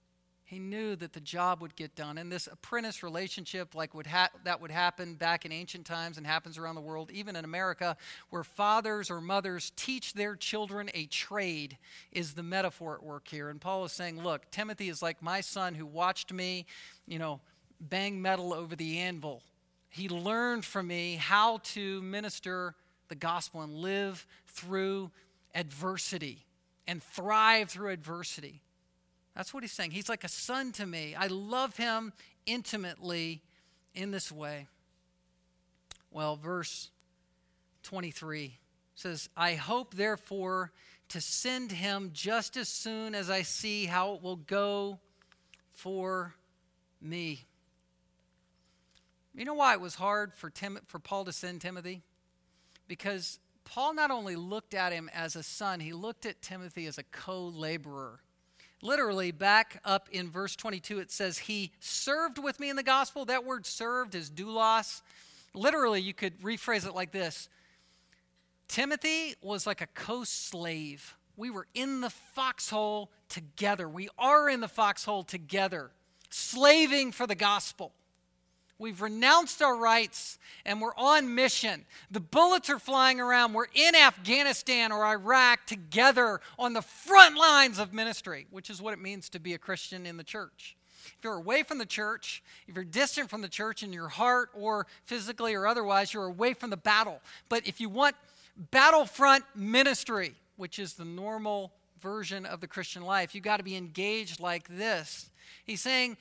He 0.53 0.59
knew 0.59 0.97
that 0.97 1.15
the 1.15 1.21
job 1.21 1.63
would 1.63 1.75
get 1.77 1.95
done. 1.95 2.19
And 2.19 2.31
this 2.31 2.47
apprentice 2.47 3.03
relationship, 3.03 3.75
like 3.75 3.95
would 3.95 4.07
ha- 4.07 4.29
that 4.45 4.61
would 4.61 4.71
happen 4.71 5.15
back 5.15 5.47
in 5.47 5.51
ancient 5.51 5.87
times 5.87 6.19
and 6.19 6.27
happens 6.27 6.59
around 6.59 6.75
the 6.75 6.83
world, 6.83 7.11
even 7.11 7.37
in 7.37 7.47
America, 7.47 7.97
where 8.29 8.45
fathers 8.45 9.11
or 9.11 9.23
mothers 9.23 9.73
teach 9.77 10.13
their 10.13 10.37
children 10.37 10.91
a 10.93 11.07
trade, 11.07 11.79
is 12.11 12.35
the 12.35 12.43
metaphor 12.43 12.97
at 12.97 13.03
work 13.03 13.29
here. 13.29 13.49
And 13.49 13.63
Paul 13.63 13.87
is 13.87 13.93
saying, 13.93 14.23
Look, 14.23 14.51
Timothy 14.51 14.91
is 14.91 15.01
like 15.01 15.23
my 15.23 15.41
son 15.41 15.75
who 15.75 15.87
watched 15.87 16.35
me, 16.35 16.67
you 17.07 17.19
know, 17.19 17.41
bang 17.81 18.21
metal 18.21 18.53
over 18.53 18.77
the 18.77 18.99
anvil. 18.99 19.43
He 19.89 20.11
learned 20.11 20.67
from 20.67 20.87
me 20.87 21.15
how 21.15 21.61
to 21.73 22.03
minister 22.03 22.75
the 23.09 23.15
gospel 23.15 23.63
and 23.63 23.77
live 23.77 24.27
through 24.49 25.13
adversity 25.55 26.45
and 26.87 27.03
thrive 27.03 27.71
through 27.71 27.89
adversity. 27.89 28.61
That's 29.35 29.55
what 29.55 29.63
he's 29.63 29.73
saying. 29.73 29.93
He's 29.93 30.09
like 30.09 30.25
a 30.25 30.29
son 30.29 30.73
to 30.73 30.87
me. 30.87 31.15
I 31.15 31.29
love 31.29 31.77
him 31.77 32.13
intimately 32.47 33.43
in 33.95 34.11
this 34.11 34.31
way. 34.31 34.69
Well, 36.11 36.37
verse 36.37 36.91
23 37.85 38.59
says, 38.95 39.29
I 39.37 39.55
hope, 39.55 39.95
therefore, 39.95 40.73
to 41.09 41.21
send 41.21 41.73
him 41.73 42.11
just 42.13 42.57
as 42.57 42.69
soon 42.69 43.15
as 43.15 43.31
I 43.31 43.43
see 43.43 43.87
how 43.87 44.15
it 44.15 44.23
will 44.23 44.37
go 44.37 44.99
for 45.73 46.35
me. 47.01 47.47
You 49.35 49.47
know 49.47 49.55
why 49.55 49.73
it 49.73 49.81
was 49.81 49.95
hard 49.95 50.35
for, 50.35 50.51
Tim, 50.51 50.79
for 50.87 50.99
Paul 50.99 51.25
to 51.25 51.33
send 51.33 51.63
Timothy? 51.63 52.03
Because 52.87 53.39
Paul 53.65 53.95
not 53.95 54.11
only 54.11 54.37
looked 54.37 54.75
at 54.75 54.93
him 54.93 55.11
as 55.15 55.37
a 55.37 55.43
son, 55.43 55.81
he 55.81 55.95
looked 55.95 56.27
at 56.27 56.43
Timothy 56.43 56.87
as 56.87 56.99
a 56.99 57.03
co 57.03 57.47
laborer. 57.47 58.21
Literally, 58.85 59.31
back 59.31 59.81
up 59.85 60.09
in 60.11 60.29
verse 60.29 60.57
22, 60.57 60.99
it 60.99 61.11
says, 61.13 61.39
He 61.39 61.71
served 61.79 62.39
with 62.39 62.59
me 62.59 62.69
in 62.69 62.75
the 62.75 62.83
gospel. 62.83 63.25
That 63.25 63.45
word 63.45 63.65
served 63.65 64.17
is 64.17 64.29
doulos. 64.29 65.03
Literally, 65.55 66.01
you 66.01 66.13
could 66.13 66.41
rephrase 66.41 66.87
it 66.87 66.95
like 66.95 67.13
this 67.13 67.49
Timothy 68.67 69.35
was 69.41 69.67
like 69.67 69.81
a 69.81 69.87
co 69.87 70.25
slave. 70.25 71.17
We 71.37 71.49
were 71.49 71.67
in 71.75 72.01
the 72.01 72.11
foxhole 72.11 73.11
together. 73.29 73.89
We 73.89 74.09
are 74.19 74.51
in 74.51 74.61
the 74.61 74.69
foxhole 74.69 75.23
together, 75.23 75.91
slaving 76.29 77.13
for 77.13 77.27
the 77.27 77.35
gospel. 77.35 77.93
We've 78.83 79.01
renounced 79.01 79.63
our 79.63 79.77
rights 79.77 80.41
and 80.67 80.81
we're 80.81 80.97
on 80.97 81.37
mission. 81.37 81.85
The 82.11 82.19
bullets 82.19 82.69
are 82.69 82.81
flying 82.81 83.21
around. 83.21 83.53
We're 83.53 83.67
in 83.73 83.95
Afghanistan 83.95 84.91
or 84.91 85.05
Iraq 85.07 85.67
together 85.67 86.41
on 86.59 86.73
the 86.73 86.83
front 86.83 87.37
lines 87.37 87.79
of 87.79 87.93
ministry, 87.93 88.49
which 88.51 88.71
is 88.71 88.83
what 88.83 88.93
it 88.93 88.99
means 88.99 89.29
to 89.29 89.39
be 89.39 89.55
a 89.55 89.59
Christian 89.59 90.05
in 90.05 90.17
the 90.17 90.25
church. 90.25 90.77
If 91.05 91.19
you're 91.23 91.37
away 91.37 91.63
from 91.63 91.79
the 91.79 91.87
church, 91.87 92.43
if 92.67 92.75
you're 92.75 92.85
distant 92.85 93.31
from 93.31 93.41
the 93.41 93.49
church 93.49 93.85
in 93.85 93.93
your 93.93 94.09
heart 94.09 94.51
or 94.53 94.89
physically 95.05 95.55
or 95.55 95.69
otherwise, 95.69 96.13
you're 96.13 96.27
away 96.27 96.53
from 96.53 96.71
the 96.71 96.77
battle. 96.77 97.21
But 97.49 97.65
if 97.69 97.81
you 97.81 97.89
want 97.89 98.17
battlefront 98.73 99.45
ministry, 99.55 100.35
which 100.57 100.81
is 100.81 100.95
the 100.95 101.05
normal 101.05 101.71
version 102.01 102.45
of 102.45 102.61
the 102.61 102.67
Christian 102.67 103.03
life, 103.03 103.33
you've 103.33 103.45
got 103.45 103.59
to 103.59 103.63
be 103.63 103.77
engaged 103.77 104.41
like 104.41 104.67
this. 104.67 105.31
He's 105.65 105.81
saying, 105.81 106.17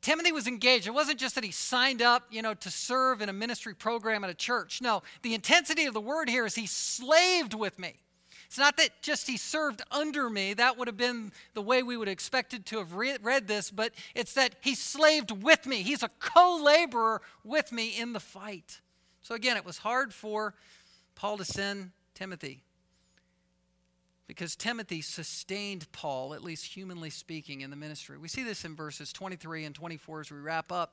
Timothy 0.00 0.32
was 0.32 0.46
engaged. 0.46 0.86
It 0.86 0.94
wasn't 0.94 1.18
just 1.18 1.34
that 1.34 1.44
he 1.44 1.50
signed 1.50 2.02
up, 2.02 2.24
you 2.30 2.40
know, 2.40 2.54
to 2.54 2.70
serve 2.70 3.20
in 3.20 3.28
a 3.28 3.32
ministry 3.32 3.74
program 3.74 4.22
at 4.24 4.30
a 4.30 4.34
church. 4.34 4.80
No, 4.80 5.02
the 5.22 5.34
intensity 5.34 5.86
of 5.86 5.94
the 5.94 6.00
word 6.00 6.28
here 6.28 6.46
is 6.46 6.54
he 6.54 6.66
slaved 6.66 7.54
with 7.54 7.78
me. 7.78 7.94
It's 8.46 8.58
not 8.58 8.78
that 8.78 9.02
just 9.02 9.26
he 9.26 9.36
served 9.36 9.82
under 9.90 10.30
me. 10.30 10.54
That 10.54 10.78
would 10.78 10.88
have 10.88 10.96
been 10.96 11.32
the 11.52 11.60
way 11.60 11.82
we 11.82 11.96
would 11.96 12.08
have 12.08 12.12
expected 12.12 12.64
to 12.66 12.78
have 12.78 12.94
re- 12.94 13.18
read 13.22 13.46
this, 13.46 13.70
but 13.70 13.92
it's 14.14 14.32
that 14.34 14.54
he 14.62 14.74
slaved 14.74 15.30
with 15.42 15.66
me. 15.66 15.82
He's 15.82 16.02
a 16.02 16.10
co 16.18 16.58
laborer 16.62 17.20
with 17.44 17.72
me 17.72 17.98
in 17.98 18.14
the 18.14 18.20
fight. 18.20 18.80
So 19.20 19.34
again, 19.34 19.58
it 19.58 19.66
was 19.66 19.78
hard 19.78 20.14
for 20.14 20.54
Paul 21.14 21.36
to 21.38 21.44
send 21.44 21.90
Timothy 22.14 22.62
because 24.28 24.54
Timothy 24.54 25.00
sustained 25.00 25.90
Paul, 25.90 26.34
at 26.34 26.44
least 26.44 26.66
humanly 26.66 27.10
speaking, 27.10 27.62
in 27.62 27.70
the 27.70 27.76
ministry. 27.76 28.18
We 28.18 28.28
see 28.28 28.44
this 28.44 28.64
in 28.64 28.76
verses 28.76 29.12
23 29.12 29.64
and 29.64 29.74
24 29.74 30.20
as 30.20 30.30
we 30.30 30.38
wrap 30.38 30.70
up. 30.70 30.92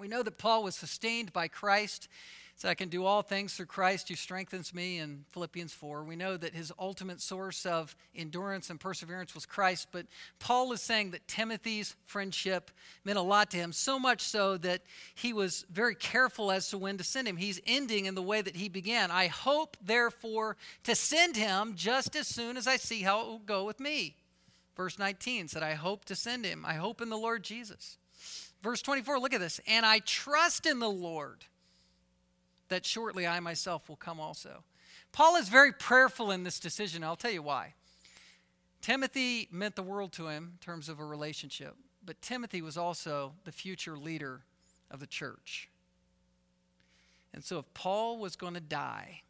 We 0.00 0.08
know 0.08 0.22
that 0.22 0.38
Paul 0.38 0.64
was 0.64 0.74
sustained 0.74 1.32
by 1.32 1.48
Christ 1.48 2.08
so 2.56 2.70
I 2.70 2.74
can 2.74 2.88
do 2.88 3.04
all 3.04 3.20
things 3.20 3.54
through 3.54 3.66
Christ 3.66 4.08
who 4.08 4.14
strengthens 4.14 4.72
me 4.72 4.98
in 4.98 5.26
Philippians 5.28 5.74
4. 5.74 6.04
We 6.04 6.16
know 6.16 6.38
that 6.38 6.54
his 6.54 6.72
ultimate 6.78 7.20
source 7.20 7.66
of 7.66 7.94
endurance 8.14 8.70
and 8.70 8.80
perseverance 8.80 9.34
was 9.34 9.44
Christ, 9.44 9.88
but 9.92 10.06
Paul 10.38 10.72
is 10.72 10.80
saying 10.80 11.10
that 11.10 11.28
Timothy's 11.28 11.96
friendship 12.06 12.70
meant 13.04 13.18
a 13.18 13.22
lot 13.22 13.50
to 13.50 13.58
him, 13.58 13.72
so 13.72 13.98
much 13.98 14.22
so 14.22 14.56
that 14.56 14.80
he 15.14 15.34
was 15.34 15.66
very 15.70 15.94
careful 15.94 16.50
as 16.50 16.70
to 16.70 16.78
when 16.78 16.96
to 16.96 17.04
send 17.04 17.28
him. 17.28 17.36
He's 17.36 17.60
ending 17.66 18.06
in 18.06 18.14
the 18.14 18.22
way 18.22 18.40
that 18.40 18.56
he 18.56 18.70
began. 18.70 19.10
I 19.10 19.26
hope, 19.26 19.76
therefore, 19.84 20.56
to 20.84 20.94
send 20.94 21.36
him 21.36 21.74
just 21.76 22.16
as 22.16 22.26
soon 22.26 22.56
as 22.56 22.66
I 22.66 22.76
see 22.76 23.02
how 23.02 23.20
it 23.20 23.26
will 23.26 23.38
go 23.38 23.64
with 23.64 23.80
me. 23.80 24.16
Verse 24.74 24.98
19 24.98 25.48
said, 25.48 25.62
I 25.62 25.74
hope 25.74 26.06
to 26.06 26.16
send 26.16 26.46
him. 26.46 26.64
I 26.66 26.74
hope 26.74 27.02
in 27.02 27.10
the 27.10 27.18
Lord 27.18 27.42
Jesus. 27.42 27.98
Verse 28.62 28.80
24, 28.80 29.18
look 29.18 29.34
at 29.34 29.40
this. 29.40 29.60
And 29.66 29.84
I 29.84 29.98
trust 29.98 30.64
in 30.64 30.78
the 30.78 30.88
Lord 30.88 31.44
that 32.68 32.84
shortly 32.84 33.26
I 33.26 33.40
myself 33.40 33.88
will 33.88 33.96
come 33.96 34.20
also. 34.20 34.64
Paul 35.12 35.36
is 35.36 35.48
very 35.48 35.72
prayerful 35.72 36.30
in 36.30 36.44
this 36.44 36.60
decision. 36.60 37.04
I'll 37.04 37.16
tell 37.16 37.30
you 37.30 37.42
why. 37.42 37.74
Timothy 38.80 39.48
meant 39.50 39.76
the 39.76 39.82
world 39.82 40.12
to 40.12 40.28
him 40.28 40.52
in 40.54 40.58
terms 40.64 40.88
of 40.88 41.00
a 41.00 41.04
relationship, 41.04 41.74
but 42.04 42.20
Timothy 42.22 42.62
was 42.62 42.76
also 42.76 43.32
the 43.44 43.52
future 43.52 43.96
leader 43.96 44.42
of 44.90 45.00
the 45.00 45.06
church. 45.06 45.70
And 47.34 47.42
so, 47.42 47.58
if 47.58 47.74
Paul 47.74 48.18
was 48.18 48.36
going 48.36 48.54
to 48.54 48.60
die, 48.60 49.22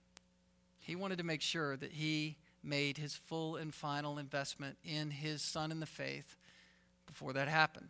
he 0.79 0.95
wanted 0.95 1.19
to 1.19 1.25
make 1.25 1.43
sure 1.43 1.77
that 1.77 1.93
he 1.93 2.37
made 2.63 2.99
his 2.99 3.15
full 3.15 3.57
and 3.57 3.75
final 3.75 4.19
investment 4.19 4.77
in 4.85 5.11
his 5.11 5.43
son 5.43 5.71
in 5.71 5.81
the 5.81 5.87
faith 5.87 6.37
before 7.07 7.33
that 7.33 7.49
happened. 7.49 7.89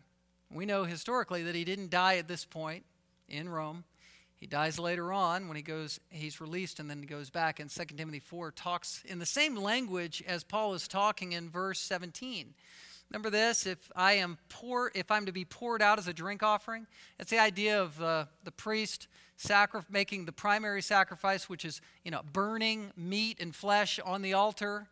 We 0.51 0.65
know 0.65 0.85
historically 0.85 1.43
that 1.43 1.55
he 1.55 1.65
didn't 1.65 1.89
die 1.89 2.17
at 2.17 2.27
this 2.27 2.45
point 2.45 2.85
in 3.27 3.49
Rome. 3.49 3.83
He 4.37 4.45
dies 4.45 4.77
later 4.77 5.11
on 5.11 5.47
when 5.47 5.57
he 5.57 5.63
goes 5.63 5.99
he's 6.09 6.39
released 6.39 6.79
and 6.79 6.89
then 6.89 6.99
he 6.99 7.05
goes 7.05 7.29
back 7.29 7.59
and 7.59 7.69
2 7.69 7.95
Timothy 7.95 8.19
4 8.19 8.51
talks 8.51 9.01
in 9.05 9.17
the 9.19 9.25
same 9.25 9.55
language 9.55 10.23
as 10.27 10.43
Paul 10.43 10.73
is 10.75 10.87
talking 10.87 11.31
in 11.31 11.49
verse 11.49 11.79
17. 11.79 12.53
Remember 13.09 13.29
this, 13.29 13.65
if 13.65 13.91
I 13.95 14.13
am 14.13 14.37
poor 14.49 14.91
if 14.93 15.09
I'm 15.09 15.25
to 15.25 15.31
be 15.31 15.45
poured 15.45 15.81
out 15.81 15.97
as 15.97 16.07
a 16.07 16.13
drink 16.13 16.43
offering, 16.43 16.85
it's 17.19 17.31
the 17.31 17.39
idea 17.39 17.81
of 17.81 18.01
uh, 18.01 18.25
the 18.43 18.51
priest 18.51 19.07
sacri- 19.37 19.81
making 19.89 20.25
the 20.25 20.31
primary 20.31 20.81
sacrifice 20.81 21.49
which 21.49 21.65
is, 21.65 21.81
you 22.03 22.11
know, 22.11 22.21
burning 22.31 22.91
meat 22.95 23.37
and 23.39 23.55
flesh 23.55 23.99
on 24.05 24.21
the 24.21 24.33
altar, 24.33 24.87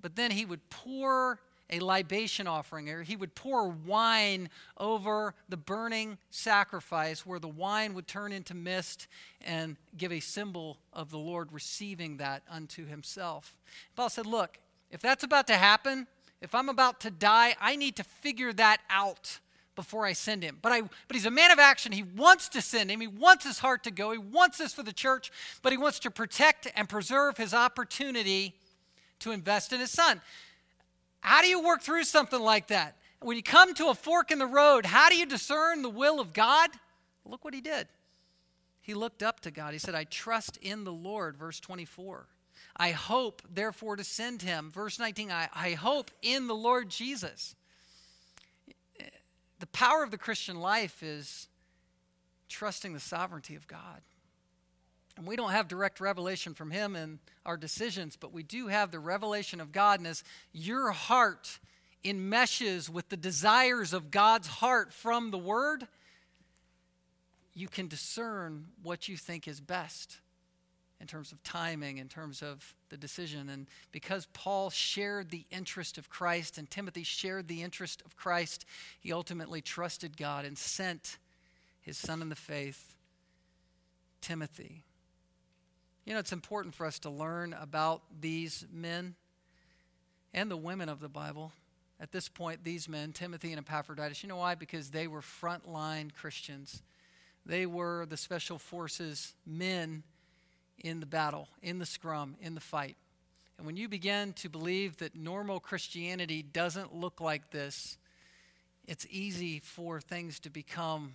but 0.00 0.16
then 0.16 0.30
he 0.30 0.46
would 0.46 0.70
pour 0.70 1.40
a 1.70 1.80
libation 1.80 2.46
offering, 2.46 2.88
or 2.88 3.02
he 3.02 3.16
would 3.16 3.34
pour 3.34 3.68
wine 3.68 4.48
over 4.78 5.34
the 5.48 5.56
burning 5.56 6.18
sacrifice 6.30 7.26
where 7.26 7.38
the 7.38 7.48
wine 7.48 7.94
would 7.94 8.06
turn 8.06 8.32
into 8.32 8.54
mist 8.54 9.08
and 9.40 9.76
give 9.96 10.12
a 10.12 10.20
symbol 10.20 10.78
of 10.92 11.10
the 11.10 11.18
Lord 11.18 11.52
receiving 11.52 12.18
that 12.18 12.42
unto 12.48 12.86
himself. 12.86 13.56
Paul 13.96 14.10
said, 14.10 14.26
Look, 14.26 14.58
if 14.90 15.00
that's 15.00 15.24
about 15.24 15.46
to 15.48 15.56
happen, 15.56 16.06
if 16.40 16.54
I'm 16.54 16.68
about 16.68 17.00
to 17.00 17.10
die, 17.10 17.54
I 17.60 17.76
need 17.76 17.96
to 17.96 18.04
figure 18.04 18.52
that 18.52 18.78
out 18.88 19.40
before 19.74 20.06
I 20.06 20.12
send 20.14 20.42
him. 20.42 20.58
But 20.62 20.72
I 20.72 20.82
but 20.82 21.14
he's 21.14 21.26
a 21.26 21.30
man 21.30 21.50
of 21.50 21.58
action. 21.58 21.92
He 21.92 22.02
wants 22.02 22.48
to 22.50 22.62
send 22.62 22.90
him. 22.90 23.00
He 23.00 23.06
wants 23.06 23.44
his 23.44 23.58
heart 23.58 23.84
to 23.84 23.90
go. 23.90 24.10
He 24.10 24.18
wants 24.18 24.58
this 24.58 24.72
for 24.72 24.82
the 24.82 24.92
church, 24.92 25.30
but 25.62 25.72
he 25.72 25.78
wants 25.78 25.98
to 26.00 26.10
protect 26.10 26.70
and 26.74 26.88
preserve 26.88 27.36
his 27.36 27.52
opportunity 27.52 28.54
to 29.20 29.32
invest 29.32 29.72
in 29.72 29.80
his 29.80 29.90
son. 29.90 30.20
How 31.26 31.42
do 31.42 31.48
you 31.48 31.60
work 31.60 31.82
through 31.82 32.04
something 32.04 32.38
like 32.38 32.68
that? 32.68 32.94
When 33.20 33.36
you 33.36 33.42
come 33.42 33.74
to 33.74 33.88
a 33.88 33.94
fork 33.94 34.30
in 34.30 34.38
the 34.38 34.46
road, 34.46 34.86
how 34.86 35.08
do 35.08 35.16
you 35.16 35.26
discern 35.26 35.82
the 35.82 35.90
will 35.90 36.20
of 36.20 36.32
God? 36.32 36.70
Look 37.24 37.44
what 37.44 37.52
he 37.52 37.60
did. 37.60 37.88
He 38.80 38.94
looked 38.94 39.24
up 39.24 39.40
to 39.40 39.50
God. 39.50 39.72
He 39.72 39.80
said, 39.80 39.96
I 39.96 40.04
trust 40.04 40.56
in 40.58 40.84
the 40.84 40.92
Lord, 40.92 41.36
verse 41.36 41.58
24. 41.58 42.28
I 42.76 42.92
hope, 42.92 43.42
therefore, 43.52 43.96
to 43.96 44.04
send 44.04 44.42
him. 44.42 44.70
Verse 44.70 45.00
19, 45.00 45.32
I, 45.32 45.48
I 45.52 45.70
hope 45.72 46.12
in 46.22 46.46
the 46.46 46.54
Lord 46.54 46.90
Jesus. 46.90 47.56
The 49.58 49.66
power 49.72 50.04
of 50.04 50.12
the 50.12 50.18
Christian 50.18 50.60
life 50.60 51.02
is 51.02 51.48
trusting 52.48 52.92
the 52.92 53.00
sovereignty 53.00 53.56
of 53.56 53.66
God. 53.66 54.00
And 55.16 55.26
we 55.26 55.36
don't 55.36 55.52
have 55.52 55.68
direct 55.68 56.00
revelation 56.00 56.54
from 56.54 56.70
Him 56.70 56.94
in 56.94 57.18
our 57.44 57.56
decisions, 57.56 58.16
but 58.16 58.32
we 58.32 58.42
do 58.42 58.66
have 58.68 58.90
the 58.90 58.98
revelation 58.98 59.60
of 59.60 59.72
God. 59.72 60.00
And 60.00 60.06
as 60.06 60.22
your 60.52 60.90
heart 60.92 61.58
enmeshes 62.04 62.88
with 62.88 63.08
the 63.08 63.16
desires 63.16 63.92
of 63.92 64.10
God's 64.10 64.46
heart 64.46 64.92
from 64.92 65.30
the 65.30 65.38
Word, 65.38 65.86
you 67.54 67.68
can 67.68 67.88
discern 67.88 68.66
what 68.82 69.08
you 69.08 69.16
think 69.16 69.48
is 69.48 69.60
best 69.60 70.18
in 71.00 71.06
terms 71.06 71.32
of 71.32 71.42
timing, 71.42 71.98
in 71.98 72.08
terms 72.08 72.42
of 72.42 72.74
the 72.90 72.96
decision. 72.96 73.48
And 73.48 73.66
because 73.92 74.26
Paul 74.32 74.70
shared 74.70 75.30
the 75.30 75.44
interest 75.50 75.98
of 75.98 76.08
Christ 76.08 76.58
and 76.58 76.70
Timothy 76.70 77.02
shared 77.02 77.48
the 77.48 77.62
interest 77.62 78.02
of 78.04 78.16
Christ, 78.16 78.64
he 79.00 79.12
ultimately 79.12 79.60
trusted 79.60 80.16
God 80.16 80.44
and 80.44 80.56
sent 80.56 81.18
his 81.80 81.96
son 81.96 82.22
in 82.22 82.28
the 82.28 82.34
faith, 82.34 82.94
Timothy. 84.20 84.82
You 86.06 86.12
know, 86.12 86.20
it's 86.20 86.32
important 86.32 86.72
for 86.72 86.86
us 86.86 87.00
to 87.00 87.10
learn 87.10 87.52
about 87.52 88.00
these 88.20 88.64
men 88.72 89.16
and 90.32 90.48
the 90.48 90.56
women 90.56 90.88
of 90.88 91.00
the 91.00 91.08
Bible. 91.08 91.50
At 91.98 92.12
this 92.12 92.28
point, 92.28 92.62
these 92.62 92.88
men, 92.88 93.12
Timothy 93.12 93.50
and 93.50 93.58
Epaphroditus, 93.58 94.22
you 94.22 94.28
know 94.28 94.36
why? 94.36 94.54
Because 94.54 94.90
they 94.90 95.08
were 95.08 95.20
frontline 95.20 96.14
Christians. 96.14 96.80
They 97.44 97.66
were 97.66 98.06
the 98.06 98.16
special 98.16 98.56
forces 98.56 99.34
men 99.44 100.04
in 100.78 101.00
the 101.00 101.06
battle, 101.06 101.48
in 101.60 101.80
the 101.80 101.86
scrum, 101.86 102.36
in 102.40 102.54
the 102.54 102.60
fight. 102.60 102.96
And 103.58 103.66
when 103.66 103.76
you 103.76 103.88
begin 103.88 104.32
to 104.34 104.48
believe 104.48 104.98
that 104.98 105.16
normal 105.16 105.58
Christianity 105.58 106.40
doesn't 106.40 106.94
look 106.94 107.20
like 107.20 107.50
this, 107.50 107.98
it's 108.86 109.08
easy 109.10 109.58
for 109.58 110.00
things 110.00 110.38
to 110.40 110.50
become 110.50 111.14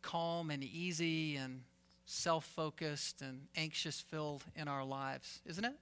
calm 0.00 0.50
and 0.50 0.64
easy 0.64 1.36
and 1.36 1.60
self 2.06 2.44
focused 2.44 3.20
and 3.20 3.42
anxious 3.56 4.00
filled 4.00 4.44
in 4.54 4.68
our 4.68 4.84
lives, 4.84 5.40
isn't 5.44 5.64
it? 5.64 5.74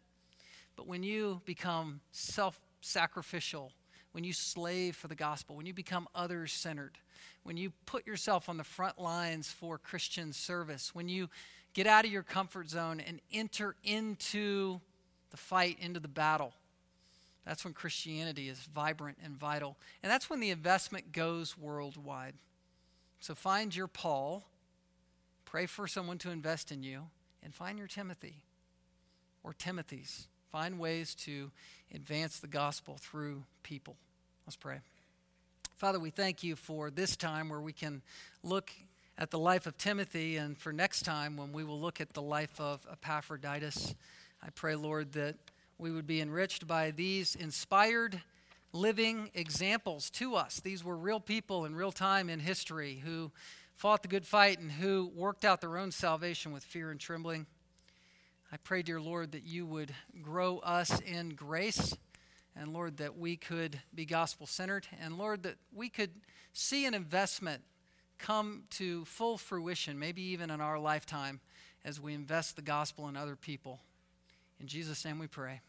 But 0.75 0.89
when 0.89 1.03
you 1.03 1.41
become 1.45 2.01
self 2.11 2.59
sacrificial, 2.81 3.73
when 4.13 4.25
you 4.25 4.33
slave 4.33 4.97
for 4.97 5.09
the 5.09 5.15
gospel, 5.15 5.57
when 5.57 5.67
you 5.67 5.75
become 5.75 6.09
others 6.15 6.53
centered, 6.53 6.99
when 7.45 7.57
you 7.57 7.73
put 7.87 8.07
yourself 8.07 8.49
on 8.49 8.57
the 8.57 8.65
front 8.65 8.99
lines 8.99 9.51
for 9.51 9.79
Christian 9.79 10.33
service, 10.33 10.95
when 10.95 11.09
you 11.09 11.29
get 11.75 11.87
out 11.87 12.05
of 12.05 12.11
your 12.11 12.23
comfort 12.23 12.71
zone 12.71 13.01
and 13.01 13.21
enter 13.33 13.77
into 13.85 14.81
the 15.31 15.37
fight, 15.37 15.77
into 15.81 16.01
the 16.01 16.09
battle, 16.09 16.55
that's 17.45 17.65
when 17.65 17.75
Christianity 17.75 18.49
is 18.49 18.59
vibrant 18.59 19.19
and 19.23 19.37
vital. 19.37 19.77
And 20.03 20.11
that's 20.11 20.31
when 20.31 20.41
the 20.41 20.51
investment 20.51 21.13
goes 21.13 21.59
worldwide. 21.59 22.35
So 23.21 23.35
find 23.35 23.75
your 23.75 23.89
Paul 23.89 24.45
Pray 25.55 25.67
for 25.67 25.87
someone 25.87 26.19
to 26.19 26.33
invest 26.33 26.73
in 26.73 26.83
you 26.83 27.03
and 27.41 27.55
find 27.55 27.79
your 27.79 27.87
Timothy 27.87 28.43
or 29.45 29.53
Timothy's. 29.53 30.27
Find 30.51 30.81
ways 30.81 31.15
to 31.27 31.53
advance 31.95 32.41
the 32.41 32.49
gospel 32.49 32.99
through 33.01 33.45
people. 33.63 33.95
Let's 34.49 34.57
pray. 34.57 34.81
Father, 35.77 36.01
we 36.01 36.11
thank 36.11 36.43
you 36.43 36.57
for 36.57 36.91
this 36.91 37.15
time 37.15 37.49
where 37.49 37.61
we 37.61 37.73
can 37.73 38.03
look 38.43 38.73
at 39.17 39.31
the 39.31 39.39
life 39.39 39.69
of 39.69 39.79
Timothy 39.79 40.39
and 40.39 40.59
for 40.59 40.73
next 40.73 41.03
time 41.03 41.37
when 41.37 41.53
we 41.53 41.63
will 41.63 41.81
look 41.81 42.01
at 42.01 42.15
the 42.15 42.23
life 42.23 42.61
of 42.61 42.85
Epaphroditus. 42.91 43.95
I 44.43 44.51
pray, 44.57 44.75
Lord, 44.75 45.13
that 45.13 45.37
we 45.79 45.93
would 45.93 46.09
be 46.09 46.21
enriched 46.21 46.67
by 46.67 46.91
these 46.91 47.37
inspired 47.37 48.21
living 48.73 49.31
examples 49.35 50.11
to 50.11 50.35
us. 50.35 50.59
These 50.59 50.83
were 50.83 50.97
real 50.97 51.21
people 51.21 51.65
in 51.65 51.77
real 51.77 51.93
time 51.93 52.29
in 52.29 52.41
history 52.41 53.01
who 53.05 53.31
fought 53.77 54.03
the 54.03 54.09
good 54.09 54.27
fight 54.27 54.59
and 54.59 54.73
who 54.73 55.11
worked 55.15 55.45
out 55.45 55.61
their 55.61 55.77
own 55.77 55.91
salvation 55.91 56.53
with 56.53 56.65
fear 56.65 56.91
and 56.91 57.01
trembling. 57.01 57.47
I 58.53 58.57
pray, 58.57 58.83
dear 58.83 59.01
Lord, 59.01 59.33
that 59.33 59.45
you 59.45 59.67
would 59.67 59.93
grow 60.23 60.59
us 60.59 61.01
in 61.01 61.31
grace, 61.31 61.97
and 62.55 62.73
Lord, 62.73 62.99
that 62.99 63.19
we 63.19 63.37
could 63.37 63.81
be 63.95 64.05
gospel 64.05 64.47
centered, 64.47 64.87
and 65.01 65.19
Lord, 65.19 65.43
that 65.43 65.57
we 65.73 65.89
could 65.89 66.11
see 66.53 66.87
an 66.87 66.95
investment 66.95 67.63
come 68.19 68.65
to 68.71 69.05
full 69.07 69.39
fruition, 69.39 69.99
maybe 69.99 70.23
even 70.23 70.51
in 70.51 70.61
our 70.61 70.79
lifetime, 70.79 71.41
as 71.85 72.01
we 72.01 72.15
invest 72.15 72.57
the 72.57 72.63
gospel 72.63 73.09
in 73.09 73.17
other 73.17 73.37
people. 73.37 73.81
In 74.61 74.69
Jesus' 74.69 75.05
name 75.05 75.19
we 75.19 75.27
pray. 75.27 75.61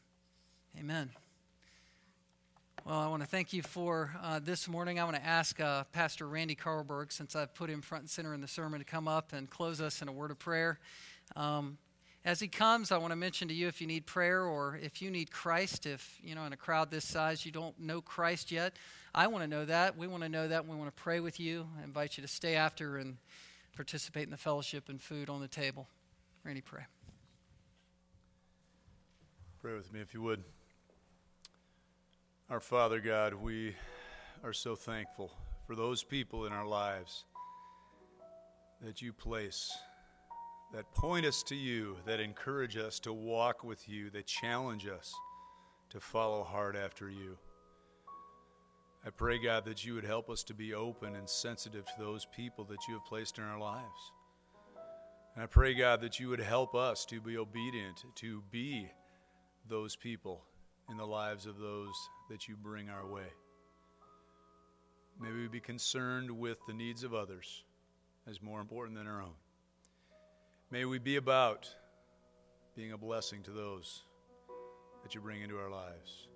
Amen. 0.78 1.10
Well, 2.88 3.00
I 3.00 3.08
want 3.08 3.24
to 3.24 3.28
thank 3.28 3.52
you 3.52 3.64
for 3.64 4.12
uh, 4.22 4.40
this 4.40 4.68
morning. 4.68 5.00
I 5.00 5.06
want 5.06 5.16
to 5.16 5.26
ask 5.26 5.60
uh, 5.60 5.86
Pastor 5.86 6.28
Randy 6.28 6.54
Carlberg, 6.54 7.12
since 7.12 7.36
I've 7.36 7.52
put 7.56 7.68
him 7.68 7.82
front 7.82 8.04
and 8.04 8.10
center 8.12 8.32
in 8.36 8.42
the 8.42 8.48
sermon, 8.48 8.78
to 8.78 8.86
come 8.86 9.08
up 9.08 9.34
and 9.34 9.50
close 9.50 9.82
us 9.82 10.04
in 10.04 10.08
a 10.08 10.12
word 10.12 10.30
of 10.30 10.38
prayer. 10.38 10.78
Um, 11.36 11.80
as 12.24 12.40
he 12.40 12.48
comes, 12.48 12.92
I 12.92 13.00
want 13.00 13.10
to 13.10 13.16
mention 13.16 13.48
to 13.48 13.56
you 13.56 13.68
if 13.68 13.82
you 13.82 13.88
need 13.88 14.06
prayer 14.06 14.44
or 14.44 14.80
if 14.80 15.02
you 15.02 15.10
need 15.10 15.32
Christ, 15.32 15.88
if, 15.88 16.20
you 16.24 16.36
know, 16.36 16.46
in 16.46 16.54
a 16.54 16.58
crowd 16.58 16.92
this 16.92 17.08
size, 17.08 17.44
you 17.44 17.52
don't 17.52 17.80
know 17.80 18.02
Christ 18.02 18.52
yet, 18.52 18.76
I 19.16 19.26
want 19.26 19.44
to 19.44 19.48
know 19.48 19.66
that. 19.66 19.98
We 19.98 20.06
want 20.06 20.22
to 20.22 20.30
know 20.30 20.48
that. 20.48 20.68
We 20.68 20.76
want 20.76 20.96
to 20.96 21.02
pray 21.02 21.20
with 21.20 21.40
you. 21.40 21.66
I 21.82 21.84
invite 21.84 22.18
you 22.18 22.22
to 22.22 22.28
stay 22.28 22.54
after 22.54 22.98
and 22.98 23.18
participate 23.76 24.26
in 24.26 24.30
the 24.30 24.38
fellowship 24.38 24.90
and 24.90 25.02
food 25.02 25.28
on 25.28 25.42
the 25.42 25.48
table. 25.48 25.88
Randy, 26.44 26.62
pray. 26.62 26.84
Pray 29.60 29.74
with 29.74 29.92
me 29.92 30.02
if 30.02 30.14
you 30.14 30.22
would. 30.22 30.44
Our 32.48 32.60
Father 32.60 33.00
God, 33.00 33.34
we 33.34 33.76
are 34.44 34.54
so 34.54 34.76
thankful 34.76 35.32
for 35.66 35.76
those 35.76 36.04
people 36.04 36.46
in 36.46 36.54
our 36.54 36.68
lives 36.68 37.26
that 38.84 39.02
you 39.02 39.12
place, 39.12 39.76
that 40.72 40.94
point 40.94 41.26
us 41.26 41.42
to 41.42 41.56
you, 41.56 41.98
that 42.06 42.20
encourage 42.20 42.78
us 42.78 43.00
to 43.00 43.14
walk 43.14 43.64
with 43.64 43.90
you, 43.90 44.12
that 44.12 44.28
challenge 44.28 44.86
us 44.86 45.12
to 45.90 46.00
follow 46.00 46.44
hard 46.44 46.76
after 46.76 47.10
you. 47.10 47.36
I 49.04 49.10
pray, 49.10 49.40
God, 49.40 49.66
that 49.66 49.84
you 49.84 49.96
would 49.96 50.06
help 50.06 50.30
us 50.30 50.44
to 50.44 50.54
be 50.54 50.76
open 50.76 51.16
and 51.16 51.28
sensitive 51.28 51.88
to 51.88 51.94
those 51.98 52.28
people 52.28 52.64
that 52.66 52.88
you 52.88 52.94
have 52.94 53.06
placed 53.06 53.40
in 53.40 53.44
our 53.44 53.60
lives. 53.60 54.12
And 55.34 55.44
I 55.44 55.48
pray, 55.48 55.74
God, 55.74 56.00
that 56.02 56.20
you 56.20 56.30
would 56.30 56.40
help 56.40 56.76
us 56.76 57.06
to 57.06 57.20
be 57.20 57.40
obedient, 57.40 58.04
to 58.18 58.44
be 58.52 58.92
those 59.68 59.96
people 59.96 60.44
in 60.90 60.98
the 60.98 61.06
lives 61.06 61.46
of 61.46 61.58
those 61.58 61.96
that 62.30 62.48
you 62.48 62.56
bring 62.56 62.90
our 62.90 63.06
way. 63.06 63.28
May 65.20 65.32
we 65.32 65.48
be 65.48 65.60
concerned 65.60 66.30
with 66.30 66.60
the 66.68 66.74
needs 66.74 67.04
of 67.04 67.14
others 67.14 67.64
as 68.28 68.42
more 68.42 68.60
important 68.60 68.98
than 68.98 69.08
our 69.08 69.22
own. 69.22 69.36
May 70.72 70.86
we 70.86 71.00
be 71.00 71.16
about 71.16 71.70
being 72.76 72.92
a 72.92 72.98
blessing 72.98 73.44
to 73.44 73.52
those 73.52 74.02
that 75.04 75.16
you 75.16 75.22
bring 75.22 75.42
into 75.42 75.58
our 75.58 75.70
lives. 75.70 76.28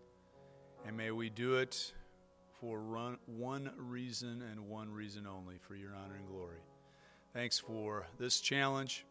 And 0.86 0.96
may 0.96 1.12
we 1.12 1.30
do 1.30 1.56
it 1.56 1.92
for 2.54 2.80
run, 2.80 3.18
one 3.26 3.72
reason 3.78 4.44
and 4.52 4.70
one 4.70 4.92
reason 4.92 5.28
only 5.28 5.58
for 5.58 5.76
your 5.76 5.92
honor 5.96 6.16
and 6.16 6.28
glory. 6.28 6.60
Thanks 7.34 7.60
for 7.60 8.08
this 8.18 8.40
challenge. 8.40 9.06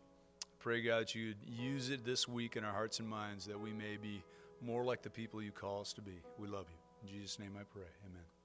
Pray, 0.60 0.82
God, 0.82 1.02
that 1.02 1.14
you'd 1.14 1.36
use 1.46 1.90
it 1.90 2.04
this 2.04 2.26
week 2.26 2.56
in 2.56 2.64
our 2.64 2.72
hearts 2.72 3.00
and 3.00 3.08
minds 3.08 3.46
that 3.46 3.60
we 3.60 3.72
may 3.72 3.96
be 3.96 4.22
more 4.62 4.84
like 4.84 5.02
the 5.02 5.10
people 5.10 5.42
you 5.42 5.52
call 5.52 5.80
us 5.80 5.92
to 5.94 6.02
be. 6.02 6.22
We 6.38 6.48
love 6.48 6.66
you. 6.68 7.08
In 7.08 7.16
Jesus' 7.16 7.38
name 7.38 7.52
I 7.58 7.64
pray. 7.64 7.88
Amen. 8.06 8.37